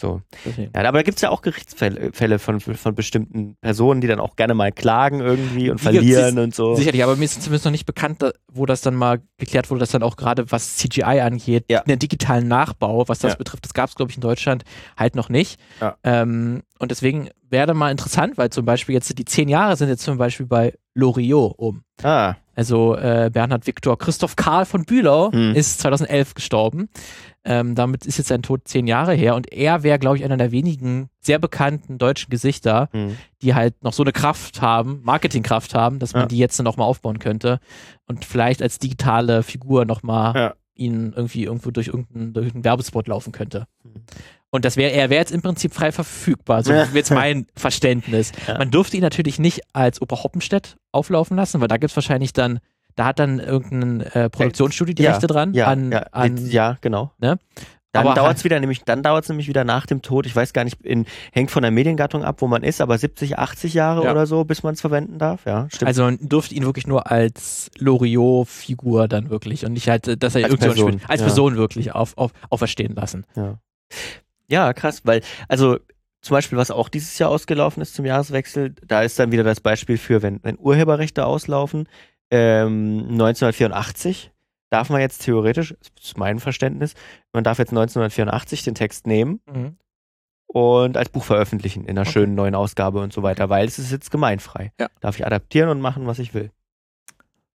So. 0.00 0.22
deswegen. 0.46 0.72
Ja, 0.74 0.88
aber 0.88 0.98
da 0.98 1.02
gibt 1.02 1.16
es 1.18 1.22
ja 1.22 1.28
auch 1.30 1.42
Gerichtsfälle 1.42 2.10
Fälle 2.12 2.38
von, 2.38 2.58
von 2.60 2.94
bestimmten 2.94 3.56
Personen, 3.60 4.00
die 4.00 4.06
dann 4.06 4.18
auch 4.18 4.34
gerne 4.36 4.54
mal 4.54 4.72
klagen 4.72 5.20
irgendwie 5.20 5.70
und 5.70 5.78
Die 5.80 5.84
verlieren 5.84 6.38
und 6.38 6.54
so. 6.54 6.74
Sicherlich, 6.74 7.04
aber 7.04 7.16
mir 7.16 7.24
ist 7.26 7.42
zumindest 7.42 7.64
noch 7.66 7.72
nicht 7.72 7.86
bekannt, 7.86 8.24
wo 8.50 8.66
das 8.66 8.80
dann 8.80 8.94
mal 8.94 9.20
geklärt 9.38 9.70
wurde, 9.70 9.80
dass 9.80 9.90
dann 9.90 10.02
auch 10.02 10.16
gerade 10.16 10.50
was 10.50 10.76
CGI 10.78 11.20
angeht, 11.20 11.66
Ja. 11.68 11.82
einen 11.82 11.98
digitalen 11.98 12.48
Nachbau, 12.48 13.06
was 13.08 13.18
das 13.18 13.32
Ja. 13.32 13.36
betrifft, 13.38 13.64
das 13.64 13.74
gab 13.74 13.88
es, 13.90 13.94
glaube 13.94 14.10
ich, 14.10 14.16
in 14.16 14.22
Deutschland 14.22 14.64
halt 14.96 15.14
noch 15.14 15.28
nicht. 15.28 15.60
Ja. 15.80 15.96
Ähm, 16.02 16.62
und 16.78 16.90
deswegen 16.90 17.28
wäre 17.50 17.74
mal 17.74 17.90
interessant, 17.90 18.38
weil 18.38 18.48
zum 18.50 18.64
Beispiel 18.64 18.94
jetzt 18.94 19.18
die 19.18 19.24
zehn 19.24 19.48
Jahre 19.48 19.76
sind 19.76 19.88
jetzt 19.88 20.02
zum 20.04 20.16
Beispiel 20.18 20.46
bei 20.46 20.72
Loriot 20.94 21.54
um. 21.58 21.82
Ah, 22.02 22.34
Also 22.56 22.96
äh, 22.96 23.30
Bernhard 23.32 23.66
Viktor 23.66 23.96
Christoph 23.98 24.36
Karl 24.36 24.64
von 24.66 24.84
Bülow 24.84 25.30
Hm. 25.32 25.54
ist 25.54 25.80
2011 25.80 26.34
gestorben. 26.34 26.88
Ähm, 27.42 27.74
damit 27.74 28.04
ist 28.04 28.18
jetzt 28.18 28.28
sein 28.28 28.42
Tod 28.42 28.68
zehn 28.68 28.86
Jahre 28.86 29.14
her 29.14 29.34
und 29.34 29.50
er 29.50 29.82
wäre, 29.82 29.98
glaube 29.98 30.18
ich, 30.18 30.24
einer 30.24 30.36
der 30.36 30.52
wenigen 30.52 31.08
sehr 31.20 31.38
bekannten 31.38 31.96
deutschen 31.96 32.28
Gesichter, 32.28 32.90
hm. 32.92 33.16
die 33.40 33.54
halt 33.54 33.82
noch 33.82 33.94
so 33.94 34.02
eine 34.02 34.12
Kraft 34.12 34.60
haben, 34.60 35.00
Marketingkraft 35.04 35.74
haben, 35.74 35.98
dass 36.00 36.12
man 36.12 36.22
Ja. 36.24 36.28
die 36.28 36.36
jetzt 36.38 36.60
nochmal 36.62 36.86
aufbauen 36.86 37.18
könnte 37.18 37.58
und 38.06 38.26
vielleicht 38.26 38.60
als 38.62 38.78
digitale 38.78 39.42
Figur 39.42 39.86
nochmal 39.86 40.34
Ja. 40.36 40.54
Ihn 40.80 41.12
irgendwie 41.14 41.44
irgendwo 41.44 41.70
durch 41.70 41.88
irgendeinen, 41.88 42.32
durch 42.32 42.46
irgendeinen 42.46 42.64
Werbespot 42.64 43.06
laufen 43.06 43.32
könnte. 43.32 43.66
Mhm. 43.84 44.02
Und 44.52 44.64
das 44.64 44.76
wäre, 44.76 44.90
er 44.90 45.10
wäre 45.10 45.20
jetzt 45.20 45.30
im 45.30 45.42
Prinzip 45.42 45.72
frei 45.72 45.92
verfügbar, 45.92 46.64
so 46.64 46.72
wäre 46.72 46.88
jetzt 46.92 47.12
mein 47.12 47.46
Verständnis. 47.54 48.32
Ja. 48.48 48.58
Man 48.58 48.72
dürfte 48.72 48.96
ihn 48.96 49.02
natürlich 49.02 49.38
nicht 49.38 49.60
als 49.72 50.02
Oper 50.02 50.24
Hoppenstedt 50.24 50.76
auflaufen 50.90 51.36
lassen, 51.36 51.60
weil 51.60 51.68
da 51.68 51.76
gibt 51.76 51.92
es 51.92 51.96
wahrscheinlich 51.96 52.32
dann, 52.32 52.58
da 52.96 53.06
hat 53.06 53.20
dann 53.20 53.38
irgendein 53.38 54.00
äh, 54.00 54.28
Produktionsstudio 54.28 54.94
die 54.94 55.04
Ja, 55.04 55.12
Rechte 55.12 55.28
dran. 55.28 55.54
Ja, 55.54 55.68
an, 55.68 55.92
ja, 55.92 56.00
an, 56.10 56.50
ja, 56.50 56.78
genau. 56.80 57.12
Ne? 57.18 57.38
Dann 57.92 58.14
dauert 58.14 58.36
es 58.36 58.44
wieder 58.44 58.60
nämlich, 58.60 58.84
dann 58.84 59.02
dauert 59.02 59.24
es 59.24 59.28
nämlich 59.28 59.48
wieder 59.48 59.64
nach 59.64 59.84
dem 59.84 60.00
Tod. 60.00 60.24
Ich 60.26 60.36
weiß 60.36 60.52
gar 60.52 60.62
nicht, 60.62 60.80
in, 60.82 61.06
hängt 61.32 61.50
von 61.50 61.62
der 61.62 61.72
Mediengattung 61.72 62.22
ab, 62.22 62.36
wo 62.40 62.46
man 62.46 62.62
ist, 62.62 62.80
aber 62.80 62.96
70, 62.96 63.38
80 63.38 63.74
Jahre 63.74 64.04
Ja. 64.04 64.12
oder 64.12 64.26
so, 64.26 64.44
bis 64.44 64.62
man 64.62 64.74
es 64.74 64.80
verwenden 64.80 65.18
darf. 65.18 65.44
Ja, 65.44 65.66
stimmt. 65.70 65.88
Also 65.88 66.04
man 66.04 66.18
dürfte 66.20 66.54
ihn 66.54 66.64
wirklich 66.64 66.86
nur 66.86 67.10
als 67.10 67.68
Loriot-Figur 67.78 69.08
dann 69.08 69.28
wirklich 69.30 69.64
und 69.66 69.72
nicht 69.72 69.88
halt, 69.88 70.06
äh, 70.06 70.16
dass 70.16 70.36
er 70.36 70.44
Als 70.44 70.52
irgendjemand 70.52 70.76
Person, 70.76 70.92
spielt, 70.92 71.10
als 71.10 71.20
ja. 71.20 71.26
Person 71.26 71.56
wirklich 71.56 71.92
auf, 71.92 72.16
auf, 72.16 72.30
auferstehen 72.48 72.94
lassen. 72.94 73.26
Ja. 73.34 73.58
ja, 74.48 74.72
krass, 74.72 75.02
weil, 75.04 75.22
also 75.48 75.78
zum 76.22 76.34
Beispiel, 76.34 76.58
was 76.58 76.70
auch 76.70 76.88
dieses 76.88 77.18
Jahr 77.18 77.30
ausgelaufen 77.30 77.82
ist 77.82 77.94
zum 77.94 78.04
Jahreswechsel, 78.04 78.74
da 78.86 79.02
ist 79.02 79.18
dann 79.18 79.32
wieder 79.32 79.42
das 79.42 79.60
Beispiel 79.60 79.98
für, 79.98 80.22
wenn, 80.22 80.38
wenn 80.42 80.58
Urheberrechte 80.58 81.24
auslaufen, 81.26 81.88
ähm, 82.30 83.06
1984 83.10 84.30
darf 84.70 84.88
man 84.90 85.00
jetzt 85.00 85.22
theoretisch, 85.22 85.74
das 85.96 86.04
ist 86.06 86.18
mein 86.18 86.38
Verständnis, 86.38 86.94
man 87.32 87.44
darf 87.44 87.58
jetzt 87.58 87.70
1984 87.70 88.62
den 88.62 88.74
Text 88.74 89.06
nehmen 89.06 89.40
und 90.46 90.96
als 90.96 91.08
Buch 91.10 91.24
veröffentlichen 91.24 91.84
in 91.84 91.90
einer 91.90 92.02
Okay. 92.02 92.10
schönen 92.12 92.34
neuen 92.34 92.54
Ausgabe 92.54 93.00
und 93.00 93.12
so 93.12 93.22
weiter, 93.22 93.48
weil 93.48 93.66
es 93.66 93.78
ist 93.78 93.92
jetzt 93.92 94.10
gemeinfrei. 94.10 94.72
Ja. 94.80 94.88
Darf 95.00 95.18
ich 95.18 95.26
adaptieren 95.26 95.68
und 95.68 95.80
machen, 95.80 96.06
was 96.06 96.18
ich 96.18 96.34
will. 96.34 96.50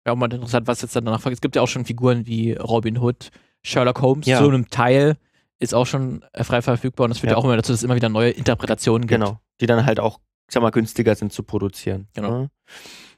Ja, 0.06 0.14
auch 0.14 0.18
mal 0.18 0.32
interessant, 0.32 0.68
was 0.68 0.82
jetzt 0.82 0.96
dann 0.96 1.06
danach 1.06 1.20
folgt. 1.22 1.36
Es 1.36 1.42
gibt 1.42 1.56
ja 1.56 1.62
auch 1.62 1.68
schon 1.68 1.84
Figuren 1.86 2.26
wie 2.28 2.54
Robin 2.54 2.98
Hood, 3.00 3.32
Sherlock 3.64 4.02
Holmes, 4.02 4.28
Ja. 4.28 4.38
so 4.40 4.48
einem 4.48 4.70
Teil 4.70 5.18
ist 5.58 5.74
auch 5.74 5.86
schon 5.88 6.24
äh, 6.34 6.44
frei 6.44 6.62
verfügbar 6.62 7.06
und 7.06 7.10
das 7.10 7.20
führt 7.20 7.32
ja. 7.32 7.38
Auch 7.38 7.44
immer 7.46 7.56
dazu, 7.56 7.72
dass 7.72 7.80
es 7.80 7.84
immer 7.84 7.96
wieder 7.96 8.10
neue 8.10 8.30
Interpretationen 8.30 9.08
gibt. 9.08 9.20
Genau. 9.22 9.40
Die 9.62 9.66
dann 9.66 9.86
halt 9.86 10.00
auch, 10.00 10.20
ich 10.48 10.54
sag 10.54 10.62
mal, 10.62 10.70
günstiger 10.70 11.16
sind 11.16 11.34
zu 11.34 11.44
produzieren. 11.44 12.08
Genau. 12.14 12.42
Ja, 12.42 12.48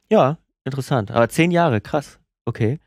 Ja, 0.10 0.38
interessant. 0.64 1.12
Aber 1.12 1.28
zehn 1.30 1.52
Jahre, 1.52 1.82
krass. 1.82 2.20
Okay. 2.46 2.80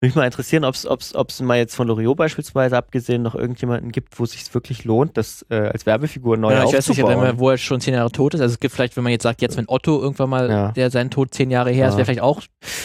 Mich 0.00 0.14
mal 0.14 0.26
interessieren, 0.26 0.64
ob 0.64 0.74
es 0.76 1.40
mal 1.40 1.58
jetzt 1.58 1.74
von 1.74 1.88
Loriot 1.88 2.16
beispielsweise 2.16 2.76
abgesehen 2.76 3.22
noch 3.22 3.34
irgendjemanden 3.34 3.90
gibt, 3.90 4.16
wo 4.20 4.24
es 4.24 4.30
sich 4.30 4.54
wirklich 4.54 4.84
lohnt, 4.84 5.16
das 5.16 5.44
äh, 5.50 5.56
als 5.56 5.86
Werbefigur 5.86 6.36
neu 6.36 6.52
Ja, 6.52 6.58
ich 6.62 6.72
weiß 6.72 6.88
nicht, 6.90 7.02
aufzubauen. 7.02 7.26
wenn- 7.26 7.38
wo 7.40 7.50
er 7.50 7.58
schon 7.58 7.80
zehn 7.80 7.94
Jahre 7.94 8.12
tot 8.12 8.34
ist. 8.34 8.40
Also 8.40 8.52
es 8.52 8.60
gibt 8.60 8.72
vielleicht, 8.72 8.96
wenn 8.96 9.02
man 9.02 9.10
jetzt 9.10 9.24
sagt, 9.24 9.42
jetzt 9.42 9.56
wenn 9.56 9.64
Otto 9.68 10.00
irgendwann 10.00 10.30
mal, 10.30 10.48
Ja. 10.48 10.70
der 10.72 10.92
seinen 10.92 11.10
Tod 11.10 11.34
zehn 11.34 11.50
Jahre 11.50 11.70
her 11.72 11.88
ist, 11.88 11.94
Ja. 11.94 11.98
wäre 11.98 12.04
vielleicht 12.04 12.20
auch 12.20 12.42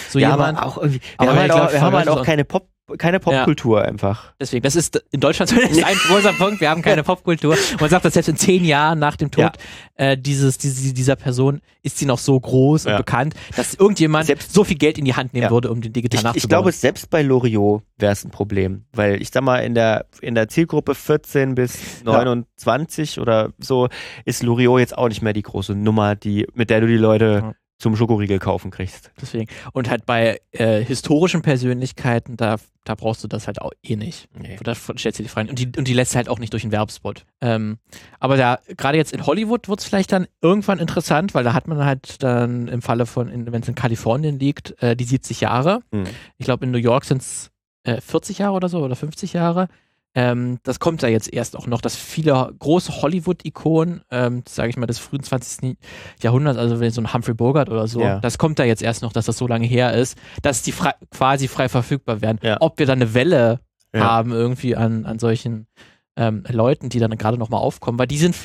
so 0.09 0.17
ja, 0.17 0.31
jemand. 0.31 0.57
aber 0.57 0.65
auch 0.67 0.77
irgendwie. 0.77 1.01
Wir 1.01 1.07
Aber 1.19 1.29
haben 1.29 1.35
ich 1.35 1.41
halt 1.41 1.51
auch, 1.51 1.71
wir 1.71 1.81
haben 1.81 1.95
halt 1.95 2.07
auch 2.09 2.19
ist 2.21 2.25
keine 2.25 2.45
Pop, 2.45 2.67
keine 2.97 3.19
Popkultur 3.19 3.81
einfach. 3.81 4.33
Deswegen, 4.39 4.61
das 4.63 4.75
ist 4.75 5.03
in 5.11 5.19
Deutschland 5.19 5.49
zumindest 5.49 5.83
ein 5.83 5.95
großer 5.95 6.33
Punkt. 6.33 6.59
Wir 6.61 6.69
haben 6.69 6.81
keine 6.81 7.03
Popkultur. 7.03 7.55
Man 7.79 7.89
sagt, 7.89 8.03
dass 8.05 8.13
selbst 8.13 8.27
in 8.29 8.37
zehn 8.37 8.65
Jahren 8.65 8.99
nach 8.99 9.15
dem 9.15 9.31
Tod 9.31 9.43
Ja. 9.43 9.51
äh, 9.95 10.17
dieses, 10.17 10.57
diese, 10.57 10.93
dieser 10.93 11.15
Person 11.15 11.61
ist 11.81 11.97
sie 11.97 12.05
noch 12.05 12.17
so 12.19 12.39
groß 12.39 12.85
und 12.85 12.91
Ja. 12.91 12.97
bekannt, 12.97 13.35
dass 13.55 13.73
irgendjemand 13.73 14.25
Selbst- 14.25 14.53
so 14.53 14.63
viel 14.63 14.77
Geld 14.77 14.97
in 14.97 15.05
die 15.05 15.15
Hand 15.15 15.33
nehmen 15.33 15.43
Ja. 15.43 15.51
würde, 15.51 15.71
um 15.71 15.81
den 15.81 15.93
digital 15.93 16.17
Ich, 16.19 16.23
nachzubauen. 16.23 16.43
ich 16.43 16.49
glaube, 16.49 16.71
selbst 16.73 17.09
bei 17.09 17.21
Loriot 17.21 17.83
wäre 17.97 18.11
es 18.11 18.23
ein 18.25 18.31
Problem, 18.31 18.85
weil 18.93 19.21
ich 19.21 19.29
sag 19.31 19.43
mal, 19.43 19.59
in 19.59 19.75
der, 19.75 20.05
in 20.21 20.35
der 20.35 20.47
Zielgruppe 20.49 20.93
14 20.95 21.55
bis 21.55 22.03
29 22.03 23.19
oder 23.19 23.53
so 23.59 23.87
ist 24.25 24.43
Loriot 24.43 24.79
jetzt 24.79 24.97
auch 24.97 25.07
nicht 25.07 25.21
mehr 25.21 25.33
die 25.33 25.41
große 25.41 25.73
Nummer, 25.75 26.15
die, 26.15 26.47
mit 26.53 26.69
der 26.69 26.81
du 26.81 26.87
die 26.87 26.97
Leute 26.97 27.41
Ja. 27.43 27.53
Zum 27.77 27.95
Schokoriegel 27.95 28.39
kaufen 28.39 28.71
kriegst. 28.71 29.11
Deswegen. 29.21 29.49
Und 29.73 29.89
halt 29.89 30.05
bei 30.05 30.39
äh, 30.51 30.83
historischen 30.83 31.41
Persönlichkeiten, 31.41 32.37
da, 32.37 32.57
da 32.85 32.95
brauchst 32.95 33.23
du 33.23 33.27
das 33.27 33.47
halt 33.47 33.61
auch 33.61 33.71
eh 33.83 33.95
nicht. 33.95 34.29
Nee. 34.37 34.57
Da 34.63 34.73
stellst 34.75 35.19
du 35.19 35.23
die 35.23 35.29
Fragen. 35.29 35.49
Und 35.49 35.59
die, 35.59 35.71
und 35.77 35.87
die 35.87 35.93
lässt 35.93 36.15
halt 36.15 36.29
auch 36.29 36.39
nicht 36.39 36.53
durch 36.53 36.63
einen 36.63 36.71
Werbespot. 36.71 37.25
Ähm, 37.41 37.77
aber 38.19 38.37
da, 38.37 38.59
gerade 38.77 38.97
jetzt 38.97 39.13
in 39.13 39.25
Hollywood 39.25 39.67
wird 39.67 39.79
es 39.79 39.85
vielleicht 39.85 40.11
dann 40.11 40.27
irgendwann 40.41 40.79
interessant, 40.79 41.33
weil 41.33 41.43
da 41.43 41.53
hat 41.53 41.67
man 41.67 41.83
halt 41.83 42.23
dann 42.23 42.67
im 42.67 42.81
Falle 42.81 43.05
von, 43.05 43.29
wenn 43.51 43.61
es 43.61 43.67
in 43.67 43.75
Kalifornien 43.75 44.39
liegt, 44.39 44.81
äh, 44.81 44.95
die 44.95 45.05
70 45.05 45.41
Jahre. 45.41 45.81
Hm. 45.91 46.05
Ich 46.37 46.45
glaube, 46.45 46.65
in 46.65 46.71
New 46.71 46.77
York 46.77 47.05
sind 47.05 47.21
es 47.21 47.51
äh, 47.83 47.99
40 47.99 48.39
Jahre 48.39 48.53
oder 48.53 48.69
so 48.69 48.79
oder 48.79 48.95
50 48.95 49.33
Jahre. 49.33 49.67
Ähm, 50.15 50.59
das 50.63 50.79
kommt 50.79 51.01
da 51.01 51.07
jetzt 51.07 51.31
erst 51.33 51.55
auch 51.57 51.65
noch, 51.65 51.81
dass 51.81 51.95
viele 51.95 52.53
große 52.59 53.01
Hollywood-Ikonen, 53.01 54.01
ähm, 54.11 54.43
sage 54.47 54.69
ich 54.69 54.77
mal, 54.77 54.85
des 54.85 54.99
frühen 54.99 55.23
20. 55.23 55.77
Jahrhunderts, 56.21 56.57
also 56.59 56.79
wenn 56.79 56.91
so 56.91 57.01
ein 57.01 57.13
Humphrey 57.13 57.33
Bogart 57.33 57.69
oder 57.69 57.87
so, 57.87 58.01
Ja. 58.01 58.19
das 58.19 58.37
kommt 58.37 58.59
da 58.59 58.63
jetzt 58.63 58.81
erst 58.83 59.01
noch, 59.01 59.11
dass 59.13 59.25
das 59.25 59.37
so 59.37 59.47
lange 59.47 59.65
her 59.65 59.93
ist, 59.93 60.17
dass 60.43 60.61
die 60.61 60.71
frei, 60.71 60.93
quasi 61.11 61.47
frei 61.47 61.67
verfügbar 61.69 62.21
werden. 62.21 62.37
Ja. 62.43 62.57
Ob 62.59 62.77
wir 62.79 62.85
dann 62.85 63.01
eine 63.01 63.13
Welle 63.13 63.59
Ja. 63.93 64.01
haben 64.01 64.31
irgendwie 64.31 64.75
an, 64.75 65.05
an 65.05 65.17
solchen 65.19 65.67
ähm, 66.15 66.43
Leuten, 66.47 66.89
die 66.89 66.99
dann 66.99 67.17
gerade 67.17 67.37
nochmal 67.39 67.61
aufkommen, 67.61 67.97
weil 67.97 68.05
die 68.07 68.17
sind, 68.19 68.35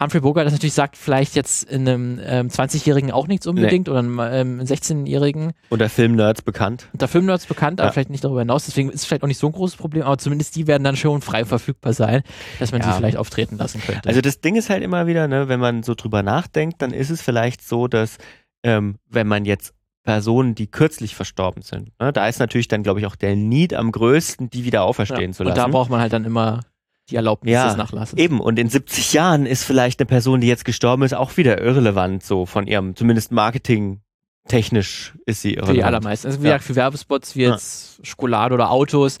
Humphrey 0.00 0.20
Bogart 0.20 0.46
das 0.46 0.52
natürlich 0.52 0.74
sagt, 0.74 0.96
vielleicht 0.96 1.34
jetzt 1.34 1.64
in 1.64 1.88
einem 1.88 2.20
ähm, 2.24 2.48
20-Jährigen 2.48 3.10
auch 3.10 3.26
nichts 3.26 3.46
unbedingt 3.46 3.88
oder 3.88 3.98
einem 3.98 4.20
ähm, 4.20 4.60
16-Jährigen 4.60 5.52
Unter 5.70 5.88
Filmnerds 5.88 6.42
bekannt. 6.42 6.88
unter 6.92 7.08
Filmnerds 7.08 7.46
bekannt, 7.46 7.80
aber 7.80 7.88
Ja. 7.88 7.92
vielleicht 7.92 8.10
nicht 8.10 8.22
darüber 8.24 8.40
hinaus. 8.40 8.66
Deswegen 8.66 8.90
ist 8.90 8.96
es 9.00 9.04
vielleicht 9.06 9.22
auch 9.24 9.28
nicht 9.28 9.38
so 9.38 9.46
ein 9.48 9.52
großes 9.52 9.76
Problem, 9.76 10.04
aber 10.04 10.18
zumindest 10.18 10.54
die 10.56 10.66
werden 10.66 10.84
dann 10.84 10.96
schon 10.96 11.20
frei 11.20 11.44
verfügbar 11.44 11.92
sein, 11.92 12.22
dass 12.58 12.70
man 12.72 12.80
Ja. 12.80 12.92
sie 12.92 12.96
vielleicht 12.98 13.16
auftreten 13.16 13.56
lassen 13.56 13.80
könnte. 13.80 14.08
Also 14.08 14.20
das 14.20 14.40
Ding 14.40 14.54
ist 14.56 14.70
halt 14.70 14.82
immer 14.82 15.06
wieder, 15.06 15.26
ne, 15.28 15.48
wenn 15.48 15.60
man 15.60 15.82
so 15.82 15.94
drüber 15.94 16.22
nachdenkt, 16.22 16.80
dann 16.82 16.92
ist 16.92 17.10
es 17.10 17.20
vielleicht 17.22 17.66
so, 17.66 17.88
dass 17.88 18.18
ähm, 18.62 18.96
wenn 19.08 19.26
man 19.26 19.44
jetzt 19.44 19.74
Personen, 20.04 20.54
die 20.54 20.68
kürzlich 20.68 21.14
verstorben 21.14 21.62
sind, 21.62 21.90
ne, 22.00 22.12
da 22.12 22.28
ist 22.28 22.38
natürlich 22.38 22.68
dann, 22.68 22.82
glaube 22.82 23.00
ich, 23.00 23.06
auch 23.06 23.16
der 23.16 23.36
Need 23.36 23.74
am 23.74 23.92
größten, 23.92 24.48
die 24.48 24.64
wieder 24.64 24.82
auferstehen 24.84 25.32
ja. 25.32 25.36
zu 25.36 25.42
Und 25.42 25.48
lassen. 25.48 25.56
da 25.60 25.66
braucht 25.68 25.90
man 25.90 26.00
halt 26.00 26.12
dann 26.12 26.24
immer 26.24 26.60
die 27.10 27.16
Erlaubnis 27.16 27.52
Ja, 27.52 27.66
des 27.68 27.76
Nachlasses. 27.76 28.18
Eben, 28.18 28.40
und 28.40 28.58
in 28.58 28.68
70 28.68 29.12
Jahren 29.12 29.46
ist 29.46 29.64
vielleicht 29.64 30.00
eine 30.00 30.06
Person, 30.06 30.40
die 30.40 30.46
jetzt 30.46 30.64
gestorben 30.64 31.02
ist, 31.02 31.14
auch 31.14 31.36
wieder 31.36 31.60
irrelevant, 31.60 32.22
so 32.22 32.46
von 32.46 32.66
ihrem, 32.66 32.94
zumindest 32.96 33.32
marketingtechnisch 33.32 35.14
ist 35.26 35.42
sie 35.42 35.54
irrelevant. 35.54 35.68
Für 35.68 35.74
die 35.74 35.84
allermeisten. 35.84 36.26
Also 36.26 36.40
wie 36.42 36.46
Ja. 36.46 36.52
gesagt, 36.54 36.64
für 36.64 36.76
Werbespots 36.76 37.36
wie 37.36 37.42
jetzt 37.42 38.06
Schokolade 38.06 38.54
oder 38.54 38.70
Autos, 38.70 39.18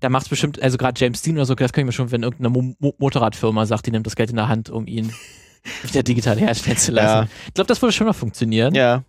da 0.00 0.08
macht 0.08 0.24
es 0.24 0.28
bestimmt, 0.28 0.60
also 0.62 0.78
gerade 0.78 0.98
James 1.00 1.22
Dean 1.22 1.36
oder 1.36 1.46
so, 1.46 1.54
das 1.54 1.72
kann 1.72 1.82
ich 1.82 1.86
mir 1.86 1.92
schon, 1.92 2.10
wenn 2.12 2.22
irgendeine 2.22 2.50
Mo 2.78 2.94
Motorradfirma 2.98 3.66
sagt, 3.66 3.86
die 3.86 3.90
nimmt 3.90 4.06
das 4.06 4.16
Geld 4.16 4.30
in 4.30 4.36
der 4.36 4.48
Hand, 4.48 4.70
um 4.70 4.86
ihn 4.86 5.12
wieder 5.82 6.02
digital 6.02 6.38
herstellen 6.38 6.76
zu 6.76 6.92
lassen. 6.92 7.26
Ja. 7.28 7.28
Ich 7.48 7.54
glaube, 7.54 7.68
das 7.68 7.82
würde 7.82 7.92
schon 7.92 8.06
noch 8.06 8.14
funktionieren, 8.16 8.74
Ja, 8.74 9.02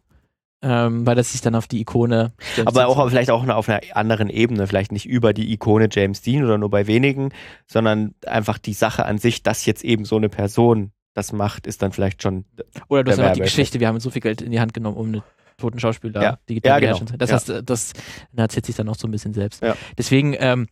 ähm, 0.62 1.06
weil 1.06 1.16
das 1.16 1.32
sich 1.32 1.42
dann 1.42 1.56
auf 1.56 1.68
die 1.68 1.80
Ikone. 1.82 2.34
James 2.56 2.68
aber 2.68 2.88
auch 2.88 3.10
vielleicht 3.10 3.32
auch 3.32 3.48
auf 3.48 3.70
einer 3.70 3.82
anderen 3.94 4.30
Ebene, 4.30 4.68
vielleicht 4.68 4.92
nicht 4.92 5.06
über 5.06 5.34
die 5.34 5.52
Ikone 5.54 5.90
James 5.92 6.22
Dean 6.22 6.44
oder 6.44 6.58
nur 6.58 6.70
bei 6.70 6.88
wenigen, 6.88 7.32
sondern 7.68 8.14
einfach 8.26 8.58
die 8.58 8.74
Sache 8.74 9.06
an 9.06 9.18
sich, 9.18 9.44
dass 9.44 9.66
jetzt 9.66 9.84
eben 9.84 10.06
so 10.06 10.18
eine 10.18 10.30
Person 10.30 10.92
das 11.14 11.34
macht, 11.34 11.68
ist 11.68 11.82
dann 11.82 11.92
vielleicht 11.92 12.22
schon. 12.22 12.46
Oder 12.88 13.04
du 13.04 13.12
hast 13.12 13.20
einfach 13.20 13.34
die. 13.34 13.42
Geschichte, 13.42 13.80
wir 13.80 13.88
haben 13.88 14.00
so 14.00 14.10
viel 14.10 14.22
Geld 14.22 14.42
in 14.42 14.52
die 14.52 14.60
Hand 14.60 14.74
genommen, 14.74 14.98
um 14.98 15.08
einen 15.08 15.24
toten 15.58 15.80
Schauspieler 15.80 16.22
Ja. 16.22 16.40
digital 16.48 16.82
Ja, 16.82 16.94
genau. 16.94 17.12
Das 17.18 17.32
heißt, 17.32 17.50
äh, 17.50 17.64
das 17.64 17.94
erzählt 18.36 18.66
sich 18.66 18.76
dann 18.76 18.88
auch 18.90 18.96
so 18.96 19.08
ein 19.08 19.12
bisschen 19.12 19.34
selbst. 19.34 19.62
Ja. 19.62 19.76
Deswegen 19.98 20.36
ähm, 20.40 20.68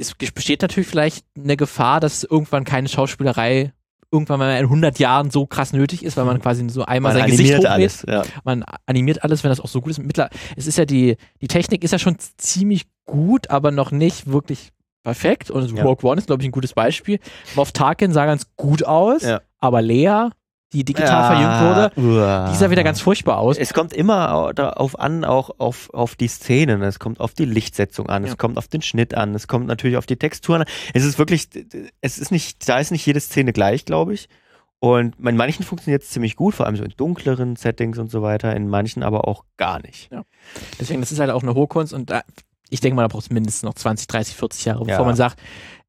es 0.00 0.14
besteht 0.14 0.62
natürlich 0.62 0.88
vielleicht 0.88 1.26
eine 1.36 1.56
Gefahr, 1.56 2.00
dass 2.00 2.24
irgendwann 2.24 2.64
keine 2.64 2.88
Schauspielerei 2.88 3.72
irgendwann 4.12 4.38
mal 4.40 4.50
in 4.58 4.64
100 4.64 4.98
Jahren 4.98 5.30
so 5.30 5.46
krass 5.46 5.72
nötig 5.72 6.04
ist, 6.04 6.16
weil 6.16 6.24
man 6.24 6.40
quasi 6.40 6.68
so 6.68 6.84
einmal 6.84 7.12
Man 7.14 7.22
sein 7.22 7.30
Gesicht 7.30 7.52
hochlädt. 7.54 7.66
alles. 7.70 8.04
Ja. 8.08 8.22
Man 8.44 8.64
animiert 8.86 9.22
alles, 9.22 9.44
wenn 9.44 9.50
das 9.50 9.60
auch 9.60 9.68
so 9.68 9.80
gut 9.80 9.90
ist. 9.92 9.98
Mittler, 10.02 10.30
es 10.56 10.66
ist 10.66 10.78
ja 10.78 10.84
die, 10.84 11.16
die 11.40 11.48
Technik 11.48 11.84
ist 11.84 11.92
ja 11.92 11.98
schon 11.98 12.16
ziemlich 12.36 12.86
gut, 13.06 13.50
aber 13.50 13.70
noch 13.70 13.90
nicht 13.92 14.26
wirklich 14.30 14.70
perfekt. 15.04 15.50
Und 15.50 15.76
Ja. 15.76 15.84
Rogue 15.84 16.08
One 16.10 16.18
ist, 16.18 16.26
glaube 16.26 16.42
ich, 16.42 16.48
ein 16.48 16.52
gutes 16.52 16.72
Beispiel. 16.72 17.18
Moff 17.54 17.72
Tarkin 17.72 18.12
sah 18.12 18.26
ganz 18.26 18.46
gut 18.56 18.84
aus, 18.84 19.22
Ja. 19.22 19.40
aber 19.58 19.80
Lea, 19.80 20.28
die 20.72 20.84
digital 20.84 21.34
verjüngt 21.34 21.60
wurde, 21.60 21.92
wurde. 21.96 22.50
die 22.52 22.56
sah 22.56 22.70
wieder 22.70 22.84
ganz 22.84 23.00
furchtbar 23.00 23.38
aus. 23.38 23.58
Es 23.58 23.74
kommt 23.74 23.92
immer 23.92 24.32
au- 24.34 24.52
darauf 24.52 24.98
an, 25.00 25.24
auch 25.24 25.50
auf, 25.58 25.90
auf 25.92 26.14
die 26.14 26.28
Szenen. 26.28 26.82
Es 26.82 26.98
kommt 27.00 27.18
auf 27.18 27.34
die 27.34 27.44
Lichtsetzung 27.44 28.08
an, 28.08 28.22
Ja. 28.24 28.30
es 28.30 28.38
kommt 28.38 28.56
auf 28.56 28.68
den 28.68 28.80
Schnitt 28.80 29.14
an, 29.14 29.34
es 29.34 29.48
kommt 29.48 29.66
natürlich 29.66 29.96
auf 29.96 30.06
die 30.06 30.16
Texturen 30.16 30.62
an. 30.62 30.68
Es 30.94 31.04
ist 31.04 31.18
wirklich, 31.18 31.48
es 32.00 32.18
ist 32.18 32.30
nicht, 32.30 32.68
da 32.68 32.78
ist 32.78 32.92
nicht 32.92 33.04
jede 33.04 33.18
Szene 33.20 33.52
gleich, 33.52 33.84
glaube 33.84 34.14
ich. 34.14 34.28
Und 34.78 35.16
in 35.18 35.36
manchen 35.36 35.64
funktioniert 35.64 36.02
es 36.04 36.10
ziemlich 36.10 36.36
gut, 36.36 36.54
vor 36.54 36.66
allem 36.66 36.76
so 36.76 36.84
in 36.84 36.94
dunkleren 36.96 37.56
Settings 37.56 37.98
und 37.98 38.10
so 38.10 38.22
weiter, 38.22 38.54
in 38.56 38.68
manchen 38.68 39.02
aber 39.02 39.26
auch 39.28 39.44
gar 39.58 39.80
nicht. 39.82 40.08
Deswegen, 40.78 41.00
das 41.00 41.12
ist 41.12 41.18
halt 41.18 41.30
auch 41.30 41.42
eine 41.42 41.54
hohe 41.54 41.66
Kunst 41.66 41.92
und 41.92 42.08
da, 42.10 42.22
ich 42.70 42.80
denke 42.80 42.94
mal, 42.96 43.02
da 43.02 43.08
braucht 43.08 43.24
es 43.24 43.30
mindestens 43.30 43.64
noch 43.64 43.74
20, 43.74 44.06
30, 44.06 44.36
40 44.36 44.64
Jahre, 44.64 44.84
bevor 44.84 45.00
Ja. 45.00 45.04
man 45.04 45.16
sagt, 45.16 45.38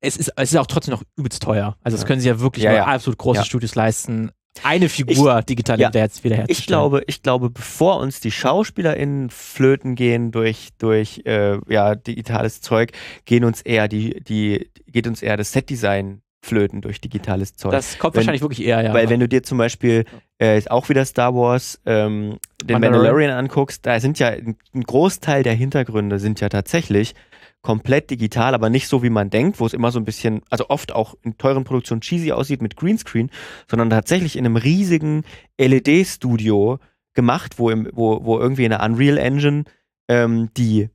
es 0.01 0.17
ist, 0.17 0.33
es 0.35 0.51
ist 0.51 0.57
auch 0.57 0.65
trotzdem 0.67 0.93
noch 0.93 1.03
übelst 1.15 1.41
teuer. 1.43 1.77
Also, 1.83 1.95
das 1.95 2.01
Ja. 2.01 2.07
können 2.07 2.19
sich 2.19 2.27
ja 2.27 2.39
wirklich 2.41 2.65
Ja, 2.65 2.73
ja. 2.73 2.85
absolut 2.85 3.19
große 3.19 3.39
Ja. 3.41 3.45
Studios 3.45 3.75
leisten, 3.75 4.31
eine 4.63 4.89
Figur 4.89 5.41
digital 5.41 5.79
ja. 5.79 5.89
wieder 5.89 6.03
wiederherzustellen. 6.03 6.45
Ich 6.47 6.65
glaube, 6.67 7.03
ich 7.07 7.23
glaube, 7.23 7.49
bevor 7.49 7.99
uns 7.99 8.19
die 8.19 8.31
SchauspielerInnen 8.31 9.29
flöten 9.29 9.95
gehen 9.95 10.31
durch, 10.31 10.69
durch 10.77 11.21
äh, 11.25 11.57
ja, 11.67 11.95
digitales 11.95 12.61
Zeug, 12.61 12.91
gehen 13.25 13.43
uns 13.43 13.61
eher 13.61 13.87
die, 13.87 14.21
die, 14.21 14.69
geht 14.87 15.07
uns 15.07 15.21
eher 15.21 15.37
das 15.37 15.51
Setdesign 15.51 16.21
flöten 16.43 16.81
durch 16.81 16.99
digitales 16.99 17.55
Zeug. 17.55 17.71
das 17.71 17.97
kommt 17.99 18.15
wenn- 18.15 18.21
wahrscheinlich 18.21 18.41
wirklich 18.41 18.65
eher, 18.65 18.81
ja. 18.83 18.93
Weil 18.93 19.09
wenn 19.09 19.19
du 19.19 19.27
dir 19.27 19.43
zum 19.43 19.57
Beispiel 19.57 20.05
äh, 20.39 20.61
auch 20.69 20.89
wieder 20.89 21.05
Star 21.05 21.35
Wars 21.35 21.79
ähm, 21.85 22.37
den 22.63 22.73
Mandalorian. 22.73 22.81
Mandalorian 22.81 23.31
anguckst, 23.31 23.85
da 23.85 23.99
sind 23.99 24.17
ja 24.19 24.29
ein 24.29 24.57
ein 24.73 24.83
Großteil 24.83 25.43
der 25.43 25.53
Hintergründe 25.53 26.17
sind 26.19 26.41
ja 26.41 26.49
tatsächlich 26.49 27.13
komplett 27.61 28.09
digital, 28.09 28.53
aber 28.55 28.69
nicht 28.69 28.87
so 28.87 29.03
wie 29.03 29.09
man 29.09 29.29
denkt, 29.29 29.59
wo 29.59 29.65
es 29.65 29.73
immer 29.73 29.91
so 29.91 29.99
ein 29.99 30.05
bisschen, 30.05 30.41
also 30.49 30.69
oft 30.69 30.93
auch 30.93 31.15
in 31.21 31.37
teuren 31.37 31.63
Produktionen 31.63 32.01
cheesy 32.01 32.31
aussieht 32.31 32.61
mit 32.61 32.75
Greenscreen, 32.75 33.29
sondern 33.69 33.89
tatsächlich 33.89 34.35
in 34.35 34.45
einem 34.45 34.55
riesigen 34.55 35.23
LED-Studio 35.59 36.79
gemacht, 37.13 37.59
wo, 37.59 37.69
im, 37.69 37.87
wo, 37.93 38.23
wo 38.23 38.39
irgendwie 38.39 38.65
in 38.65 38.71
der 38.71 38.81
Unreal 38.81 39.17
Engine 39.17 39.65
ähm, 40.07 40.49
die, 40.57 40.89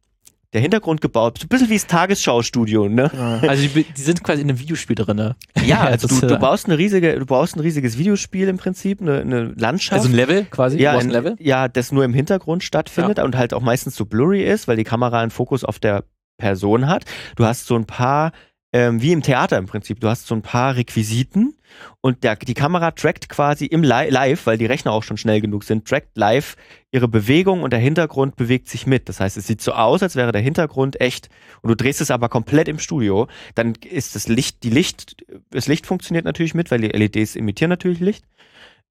der 0.55 0.61
Hintergrund 0.61 1.01
gebaut, 1.01 1.39
so 1.39 1.45
ein 1.45 1.49
bisschen 1.49 1.69
wie 1.69 1.75
das 1.75 1.87
Tagesschau-Studio, 1.87 2.89
ne? 2.89 3.13
Ja. 3.15 3.39
also 3.49 3.69
die, 3.69 3.85
die 3.85 4.01
sind 4.01 4.25
quasi 4.25 4.43
in 4.43 4.49
einem 4.49 4.59
Videospiel 4.59 4.97
drin. 4.97 5.35
Ja, 5.65 5.81
also 5.83 6.09
Das, 6.09 6.19
du, 6.19 6.27
äh, 6.27 6.29
du 6.31 6.39
baust 6.39 6.67
eine 6.67 6.79
riesige, 6.79 7.17
du 7.17 7.27
baust 7.27 7.55
ein 7.55 7.61
riesiges 7.61 7.97
Videospiel 7.97 8.49
im 8.49 8.57
Prinzip, 8.57 9.01
eine, 9.01 9.21
eine 9.21 9.45
Landschaft. 9.57 10.01
Also 10.01 10.09
ein 10.09 10.17
Level 10.17 10.47
quasi, 10.47 10.79
ja, 10.79 10.95
du 10.95 10.99
ein 10.99 11.07
in, 11.07 11.11
Level. 11.13 11.37
ja, 11.39 11.69
das 11.69 11.93
nur 11.93 12.05
im 12.05 12.13
Hintergrund 12.15 12.65
stattfindet 12.65 13.21
und 13.21 13.37
halt 13.37 13.55
auch 13.55 13.63
meistens 13.63 13.95
so 13.95 14.05
blurry 14.05 14.43
ist, 14.43 14.67
weil 14.67 14.77
die 14.77 14.85
Kamera 14.85 15.21
einen 15.21 15.31
Fokus 15.31 15.63
auf 15.63 15.79
der 15.79 16.05
Person 16.39 16.87
hat. 16.87 17.05
Du 17.37 17.45
hast 17.45 17.67
so 17.67 17.77
ein 17.77 17.87
paar 17.87 18.33
ähm, 18.77 19.01
wie 19.01 19.13
im 19.13 19.23
Theater 19.23 19.57
im 19.57 19.65
Prinzip. 19.65 20.01
Du 20.01 20.09
hast 20.09 20.27
so 20.27 20.35
ein 20.35 20.43
paar 20.43 20.77
Requisiten 20.77 21.57
und 22.03 22.25
der, 22.25 22.37
die 22.37 22.53
Kamera 22.53 22.91
trackt 22.91 23.29
quasi 23.31 23.65
im 23.65 23.83
Li 23.83 24.11
Live, 24.11 24.45
weil 24.45 24.59
die 24.59 24.67
Rechner 24.67 24.93
auch 24.93 25.03
schon 25.03 25.17
schnell 25.17 25.41
genug 25.41 25.65
sind, 25.65 25.89
trackt 25.89 26.17
live 26.17 26.57
ihre 26.91 27.09
Bewegung 27.09 27.63
und 27.63 27.73
der 27.73 27.81
Hintergrund 27.81 28.37
bewegt 28.37 28.69
sich 28.69 28.87
mit. 28.87 29.09
Das 29.09 29.19
heißt, 29.19 29.39
es 29.39 29.47
sieht 29.47 29.63
so 29.63 29.73
aus, 29.73 30.03
als 30.03 30.15
wäre 30.15 30.31
der 30.31 30.43
Hintergrund 30.43 31.01
echt 31.01 31.31
und 31.63 31.71
du 31.71 31.75
drehst 31.75 32.03
es 32.03 32.11
aber 32.11 32.29
komplett 32.29 32.69
im 32.69 32.79
Studio. 32.79 33.29
Dann 33.55 33.75
ist 33.77 34.15
das 34.15 34.29
Licht, 34.29 34.63
die 34.63 34.71
Licht, 34.71 35.25
das 35.51 35.69
Licht 35.69 35.87
funktioniert 35.87 36.27
natürlich 36.27 36.55
mit, 36.55 36.71
weil 36.71 36.81
die 36.81 36.89
LEDs 36.89 37.35
imitieren 37.35 37.71
natürlich 37.71 38.01
Licht. 38.01 38.27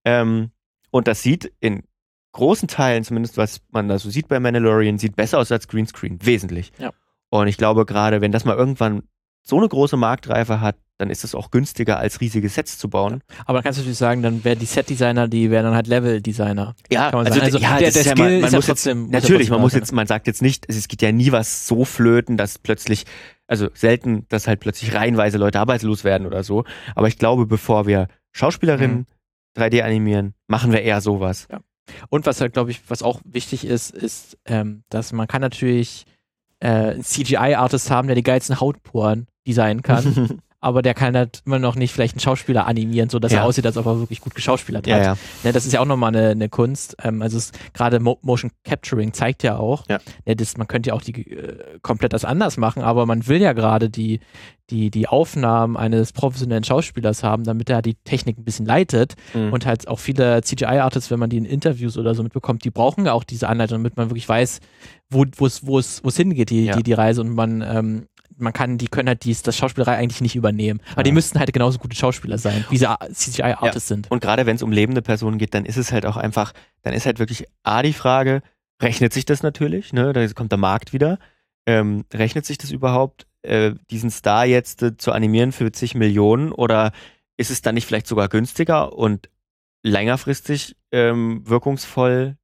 Ähm, 0.03 0.49
und 0.89 1.07
das 1.07 1.21
sieht 1.21 1.51
in 1.59 1.83
großen 2.31 2.67
Teilen, 2.67 3.03
zumindest 3.03 3.37
was 3.37 3.61
man 3.69 3.87
da 3.87 3.99
so 3.99 4.09
sieht 4.09 4.29
bei 4.29 4.39
Mandalorian, 4.39 4.97
sieht 4.97 5.15
besser 5.15 5.37
aus 5.37 5.51
als 5.51 5.67
Greenscreen. 5.67 6.17
Wesentlich. 6.23 6.71
Ja. 6.79 6.91
Und 7.41 7.47
ich 7.47 7.57
glaube, 7.57 7.85
gerade 7.85 8.21
wenn 8.21 8.31
das 8.31 8.45
mal 8.45 8.55
irgendwann 8.55 9.03
so 9.43 9.57
eine 9.57 9.67
große 9.67 9.95
Marktreife 9.97 10.59
hat, 10.61 10.75
dann 10.97 11.09
ist 11.09 11.23
es 11.25 11.35
auch 11.35 11.51
günstiger, 11.51 11.97
als 11.99 12.21
riesige 12.21 12.47
Sets 12.47 12.77
zu 12.77 12.89
bauen. 12.89 13.21
Aber 13.45 13.57
dann 13.57 13.63
kannst 13.63 13.79
du 13.79 13.81
natürlich 13.81 13.97
sagen, 13.97 14.21
dann 14.23 14.43
wären 14.45 14.57
die 14.59 14.65
Set-Designer, 14.65 15.27
die 15.27 15.51
wären 15.51 15.65
dann 15.65 15.75
halt 15.75 15.87
Level-Designer. 15.87 16.73
Ja, 16.89 17.09
also. 17.09 17.41
Also 17.41 17.57
ja, 17.57 17.77
der- 17.77 17.79
der 17.79 17.87
ist 17.89 17.95
ja, 18.05 18.11
Skill 18.13 18.15
man, 18.23 18.33
ist 18.33 18.41
man 18.43 18.51
ja 18.51 18.57
muss 18.57 18.65
trotzdem- 18.65 18.97
jetzt, 18.99 19.05
muss 19.05 19.13
ja 19.13 19.19
natürlich, 19.21 19.49
man 19.49 19.61
muss 19.61 19.73
jetzt, 19.73 19.91
man 19.91 20.07
sagt 20.07 20.25
jetzt 20.27 20.41
nicht, 20.41 20.65
es 20.69 20.87
geht 20.87 21.01
ja 21.01 21.11
nie 21.11 21.31
was 21.33 21.67
so 21.67 21.83
flöten, 21.83 22.37
dass 22.37 22.57
plötzlich, 22.59 23.05
also 23.45 23.67
selten, 23.73 24.25
dass 24.29 24.47
halt 24.47 24.61
plötzlich 24.61 24.93
reihenweise 24.93 25.37
Leute 25.37 25.59
arbeitslos 25.59 26.05
werden 26.05 26.25
oder 26.25 26.43
so. 26.43 26.63
Aber 26.95 27.07
ich 27.09 27.17
glaube, 27.17 27.45
bevor 27.45 27.85
wir 27.87 28.07
Schauspielerinnen 28.31 28.99
Mhm. 28.99 29.05
3D 29.61 29.81
animieren, 29.83 30.33
machen 30.47 30.71
wir 30.71 30.81
eher 30.81 31.01
sowas. 31.01 31.47
Und 32.09 32.25
was 32.25 32.39
halt, 32.41 32.53
glaube 32.53 32.71
ich, 32.71 32.81
was 32.89 33.03
auch 33.03 33.19
wichtig 33.25 33.65
ist, 33.65 33.91
ist, 33.91 34.37
ähm, 34.45 34.83
dass 34.89 35.11
man 35.11 35.27
kann 35.27 35.41
natürlich 35.41 36.05
äh, 36.59 36.99
CGI-Artist 36.99 37.91
haben, 37.91 38.07
der 38.07 38.15
die 38.15 38.23
geilsten 38.23 38.59
Hautporen 38.59 39.27
designen 39.47 39.81
kann, 39.81 40.41
aber 40.65 40.81
der 40.81 40.95
kann 40.95 41.15
halt 41.15 41.43
immer 41.45 41.59
noch 41.59 41.75
nicht 41.75 41.93
vielleicht 41.93 42.15
einen 42.15 42.21
Schauspieler 42.21 42.65
animieren, 42.65 43.09
sodass 43.09 43.31
Ja. 43.31 43.39
er 43.39 43.45
aussieht, 43.45 43.65
als 43.67 43.77
ob 43.77 43.85
er 43.85 43.99
wirklich 43.99 44.19
gut 44.19 44.33
geschauspielert 44.33 44.87
ja, 44.87 44.95
hat. 44.95 45.03
ja. 45.03 45.17
Ne, 45.43 45.51
das 45.53 45.65
ist 45.67 45.73
ja 45.73 45.79
auch 45.79 45.85
nochmal 45.85 46.15
eine, 46.15 46.29
eine 46.29 46.49
Kunst. 46.49 46.95
Ähm, 47.03 47.21
also 47.21 47.39
gerade 47.73 47.99
Mo 47.99 48.17
Motion 48.23 48.49
Capturing 48.63 49.13
zeigt 49.13 49.43
ja 49.43 49.57
auch, 49.57 49.83
Ja. 49.87 49.99
ne, 50.25 50.35
das, 50.35 50.57
man 50.57 50.67
könnte 50.67 50.89
ja 50.89 50.93
auch 50.95 51.03
die 51.03 51.29
äh, 51.31 51.77
komplett 51.83 52.13
das 52.13 52.25
anders 52.25 52.57
machen, 52.57 52.81
aber 52.81 53.05
man 53.05 53.27
will 53.27 53.41
ja 53.41 53.53
gerade 53.53 53.91
die, 53.91 54.21
die, 54.71 54.89
die 54.89 55.07
Aufnahmen 55.07 55.77
eines 55.77 56.11
professionellen 56.13 56.63
Schauspielers 56.63 57.21
haben, 57.23 57.43
damit 57.43 57.69
er 57.69 57.83
die 57.83 57.93
Technik 58.03 58.39
ein 58.39 58.43
bisschen 58.43 58.65
leitet. 58.65 59.13
Mhm. 59.35 59.53
Und 59.53 59.67
halt 59.67 59.87
auch 59.87 59.99
viele 59.99 60.41
CGI-Artists, 60.41 61.11
wenn 61.11 61.19
man 61.19 61.29
die 61.29 61.37
in 61.37 61.45
Interviews 61.45 61.95
oder 61.99 62.15
so 62.15 62.23
mitbekommt, 62.23 62.63
die 62.65 62.71
brauchen 62.71 63.05
ja 63.05 63.13
auch 63.13 63.23
diese 63.23 63.47
Anleitung, 63.47 63.77
damit 63.77 63.97
man 63.97 64.09
wirklich 64.09 64.27
weiß, 64.27 64.61
wo 65.11 65.23
es 65.45 65.67
wo 65.67 65.77
es 65.77 66.03
wo 66.03 66.07
es 66.09 66.17
hingeht, 66.17 66.49
die, 66.49 66.65
Ja. 66.65 66.75
die, 66.77 66.81
die 66.81 66.93
Reise. 66.93 67.21
Und 67.21 67.35
man, 67.35 67.61
ähm, 67.61 68.07
man 68.37 68.53
kann, 68.53 68.77
die 68.77 68.87
können 68.87 69.07
halt 69.07 69.23
dies, 69.23 69.41
das 69.41 69.57
Schauspielerei 69.57 69.95
eigentlich 69.97 70.21
nicht 70.21 70.35
übernehmen. 70.35 70.81
Aber 70.91 70.99
Ja. 70.99 71.03
die 71.03 71.11
müssten 71.11 71.39
halt 71.39 71.51
genauso 71.53 71.79
gute 71.79 71.95
Schauspieler 71.95 72.37
sein, 72.37 72.65
wie 72.69 72.77
sie 72.77 72.87
CGI-Artists 73.13 73.87
sind. 73.87 74.11
Und 74.11 74.21
gerade 74.21 74.45
wenn 74.45 74.55
es 74.55 74.63
um 74.63 74.71
lebende 74.71 75.01
Personen 75.01 75.37
geht, 75.37 75.53
dann 75.53 75.65
ist 75.65 75.77
es 75.77 75.91
halt 75.91 76.05
auch 76.05 76.17
einfach, 76.17 76.53
dann 76.83 76.93
ist 76.93 77.05
halt 77.05 77.19
wirklich 77.19 77.45
A 77.63 77.81
die 77.81 77.93
Frage, 77.93 78.41
rechnet 78.81 79.13
sich 79.13 79.25
das 79.25 79.41
natürlich, 79.43 79.93
ne? 79.93 80.11
Da 80.13 80.27
kommt 80.29 80.51
der 80.51 80.59
Markt 80.59 80.91
wieder. 80.93 81.17
Ähm, 81.65 82.05
rechnet 82.13 82.45
sich 82.45 82.57
das 82.57 82.71
überhaupt, 82.71 83.25
äh, 83.41 83.73
diesen 83.89 84.11
Star 84.11 84.45
jetzt 84.45 84.83
äh, 84.83 84.97
zu 84.97 85.11
animieren 85.13 85.51
für 85.51 85.71
zig 85.71 85.95
Millionen 85.95 86.51
oder 86.51 86.91
ist 87.37 87.49
es 87.51 87.61
dann 87.61 87.75
nicht 87.75 87.87
vielleicht 87.87 88.07
sogar 88.07 88.27
günstiger 88.29 88.93
und 88.93 89.29
längerfristig 89.83 90.75
ähm, 90.91 91.41
wirkungsvoll, 91.47 92.37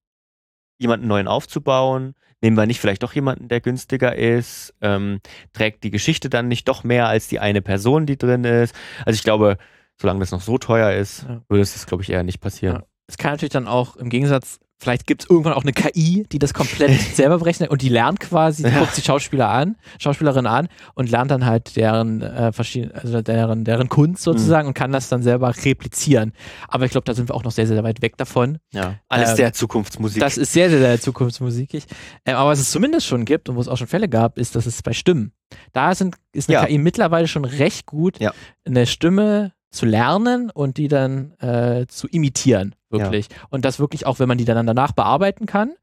jemanden 0.81 1.07
neuen 1.07 1.27
aufzubauen? 1.27 2.15
Nehmen 2.41 2.57
wir 2.57 2.65
nicht 2.65 2.79
vielleicht 2.79 3.03
doch 3.03 3.13
jemanden, 3.13 3.47
der 3.47 3.61
günstiger 3.61 4.15
ist? 4.15 4.73
Ähm, 4.81 5.19
trägt 5.53 5.83
die 5.83 5.91
Geschichte 5.91 6.29
dann 6.29 6.47
nicht 6.47 6.67
doch 6.67 6.83
mehr 6.83 7.07
als 7.07 7.27
die 7.27 7.39
eine 7.39 7.61
Person, 7.61 8.05
die 8.05 8.17
drin 8.17 8.43
ist? 8.43 8.75
Also 9.05 9.15
ich 9.15 9.23
glaube, 9.23 9.57
solange 10.01 10.19
das 10.19 10.31
noch 10.31 10.41
so 10.41 10.57
teuer 10.57 10.91
ist, 10.91 11.27
würde 11.47 11.61
es 11.61 11.73
das, 11.73 11.85
glaube 11.85 12.03
ich, 12.03 12.09
eher 12.09 12.23
nicht 12.23 12.41
passieren. 12.41 12.77
Ja. 12.77 12.83
Es 13.07 13.17
kann 13.17 13.31
natürlich 13.31 13.51
dann 13.51 13.67
auch 13.67 13.95
im 13.95 14.09
Gegensatz, 14.09 14.59
vielleicht 14.81 15.05
gibt 15.05 15.21
es 15.23 15.29
irgendwann 15.29 15.53
auch 15.53 15.61
eine 15.61 15.73
KI, 15.73 16.25
die 16.31 16.39
das 16.39 16.53
komplett 16.55 16.99
selber 17.15 17.37
berechnet 17.37 17.69
und 17.69 17.83
die 17.83 17.89
lernt 17.89 18.19
quasi, 18.19 18.63
die 18.63 18.69
Ja. 18.69 18.79
guckt 18.79 18.97
die 18.97 19.01
Schauspieler 19.01 19.47
an, 19.49 19.75
Schauspielerin 19.99 20.47
an 20.47 20.67
und 20.95 21.11
lernt 21.11 21.29
dann 21.29 21.45
halt 21.45 21.75
deren 21.75 22.21
äh, 22.23 22.51
verschiedene, 22.51 22.95
also 22.95 23.21
deren, 23.21 23.63
deren 23.63 23.89
Kunst 23.89 24.25
Mhm. 24.25 24.31
sozusagen 24.33 24.67
und 24.67 24.73
kann 24.73 24.91
das 24.91 25.07
dann 25.07 25.21
selber 25.21 25.53
replizieren. 25.63 26.33
Aber 26.67 26.85
ich 26.85 26.91
glaube, 26.91 27.05
da 27.05 27.13
sind 27.13 27.29
wir 27.29 27.35
auch 27.35 27.43
noch 27.43 27.51
sehr, 27.51 27.67
sehr 27.67 27.83
weit 27.83 28.01
weg 28.01 28.17
davon. 28.17 28.57
Ja. 28.73 28.95
Alles 29.07 29.29
Ähm, 29.31 29.35
sehr 29.35 29.53
Zukunftsmusik. 29.53 30.19
Das 30.19 30.37
ist 30.37 30.51
sehr, 30.51 30.69
sehr, 30.71 30.79
sehr 30.79 30.99
zukunftsmusikig. 30.99 31.85
Ähm, 32.25 32.35
aber 32.35 32.49
was 32.49 32.59
es 32.59 32.71
zumindest 32.71 33.05
schon 33.05 33.25
gibt 33.25 33.49
und 33.49 33.55
wo 33.57 33.61
es 33.61 33.67
auch 33.67 33.77
schon 33.77 33.87
Fälle 33.87 34.09
gab, 34.09 34.37
ist, 34.39 34.55
dass 34.55 34.65
es 34.65 34.81
bei 34.81 34.93
Stimmen. 34.93 35.31
Da 35.73 35.93
sind, 35.93 36.15
ist 36.33 36.49
eine 36.49 36.55
Ja. 36.55 36.65
KI 36.65 36.77
mittlerweile 36.77 37.27
schon 37.27 37.45
recht 37.45 37.85
gut, 37.85 38.19
Ja. 38.19 38.33
eine 38.65 38.87
Stimme 38.87 39.53
zu 39.69 39.85
lernen 39.85 40.49
und 40.49 40.77
die 40.77 40.87
dann 40.87 41.33
äh, 41.39 41.85
zu 41.87 42.07
imitieren, 42.07 42.75
wirklich. 42.91 43.27
Und 43.49 43.65
das 43.65 43.79
wirklich 43.79 44.05
auch, 44.05 44.19
wenn 44.19 44.27
man 44.27 44.37
die 44.37 44.45
dann 44.45 44.65
danach 44.65 44.91
bearbeiten 44.91 45.45
kann, 45.45 45.73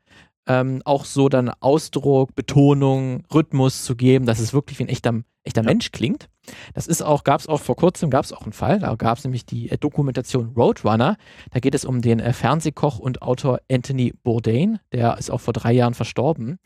ähm, 0.48 0.80
auch 0.84 1.04
so 1.04 1.28
dann 1.28 1.50
Ausdruck, 1.60 2.34
Betonung, 2.34 3.22
Rhythmus 3.32 3.84
zu 3.84 3.94
geben, 3.94 4.24
dass 4.24 4.40
es 4.40 4.54
wirklich 4.54 4.78
wie 4.78 4.84
ein 4.84 4.88
echter, 4.88 5.20
echter 5.44 5.62
Mensch 5.62 5.92
klingt. 5.92 6.28
Das 6.72 6.86
ist 6.86 7.02
auch, 7.02 7.22
gab 7.22 7.40
es 7.40 7.46
auch 7.46 7.60
vor 7.60 7.76
kurzem, 7.76 8.08
gab 8.08 8.24
es 8.24 8.32
auch 8.32 8.42
einen 8.42 8.54
Fall, 8.54 8.78
da 8.78 8.94
gab 8.94 9.18
es 9.18 9.24
nämlich 9.24 9.44
die 9.44 9.70
äh, 9.70 9.76
Dokumentation 9.76 10.54
Roadrunner. 10.56 11.18
Da 11.50 11.60
geht 11.60 11.74
es 11.74 11.84
um 11.84 12.00
den 12.00 12.18
äh, 12.18 12.32
Fernsehkoch 12.32 12.98
und 12.98 13.20
Autor 13.20 13.60
Anthony 13.70 14.14
Bourdain, 14.22 14.78
der 14.92 15.18
ist 15.18 15.30
auch 15.30 15.40
vor 15.40 15.52
drei 15.52 15.72
Jahren 15.72 15.94
verstorben. 15.94 16.58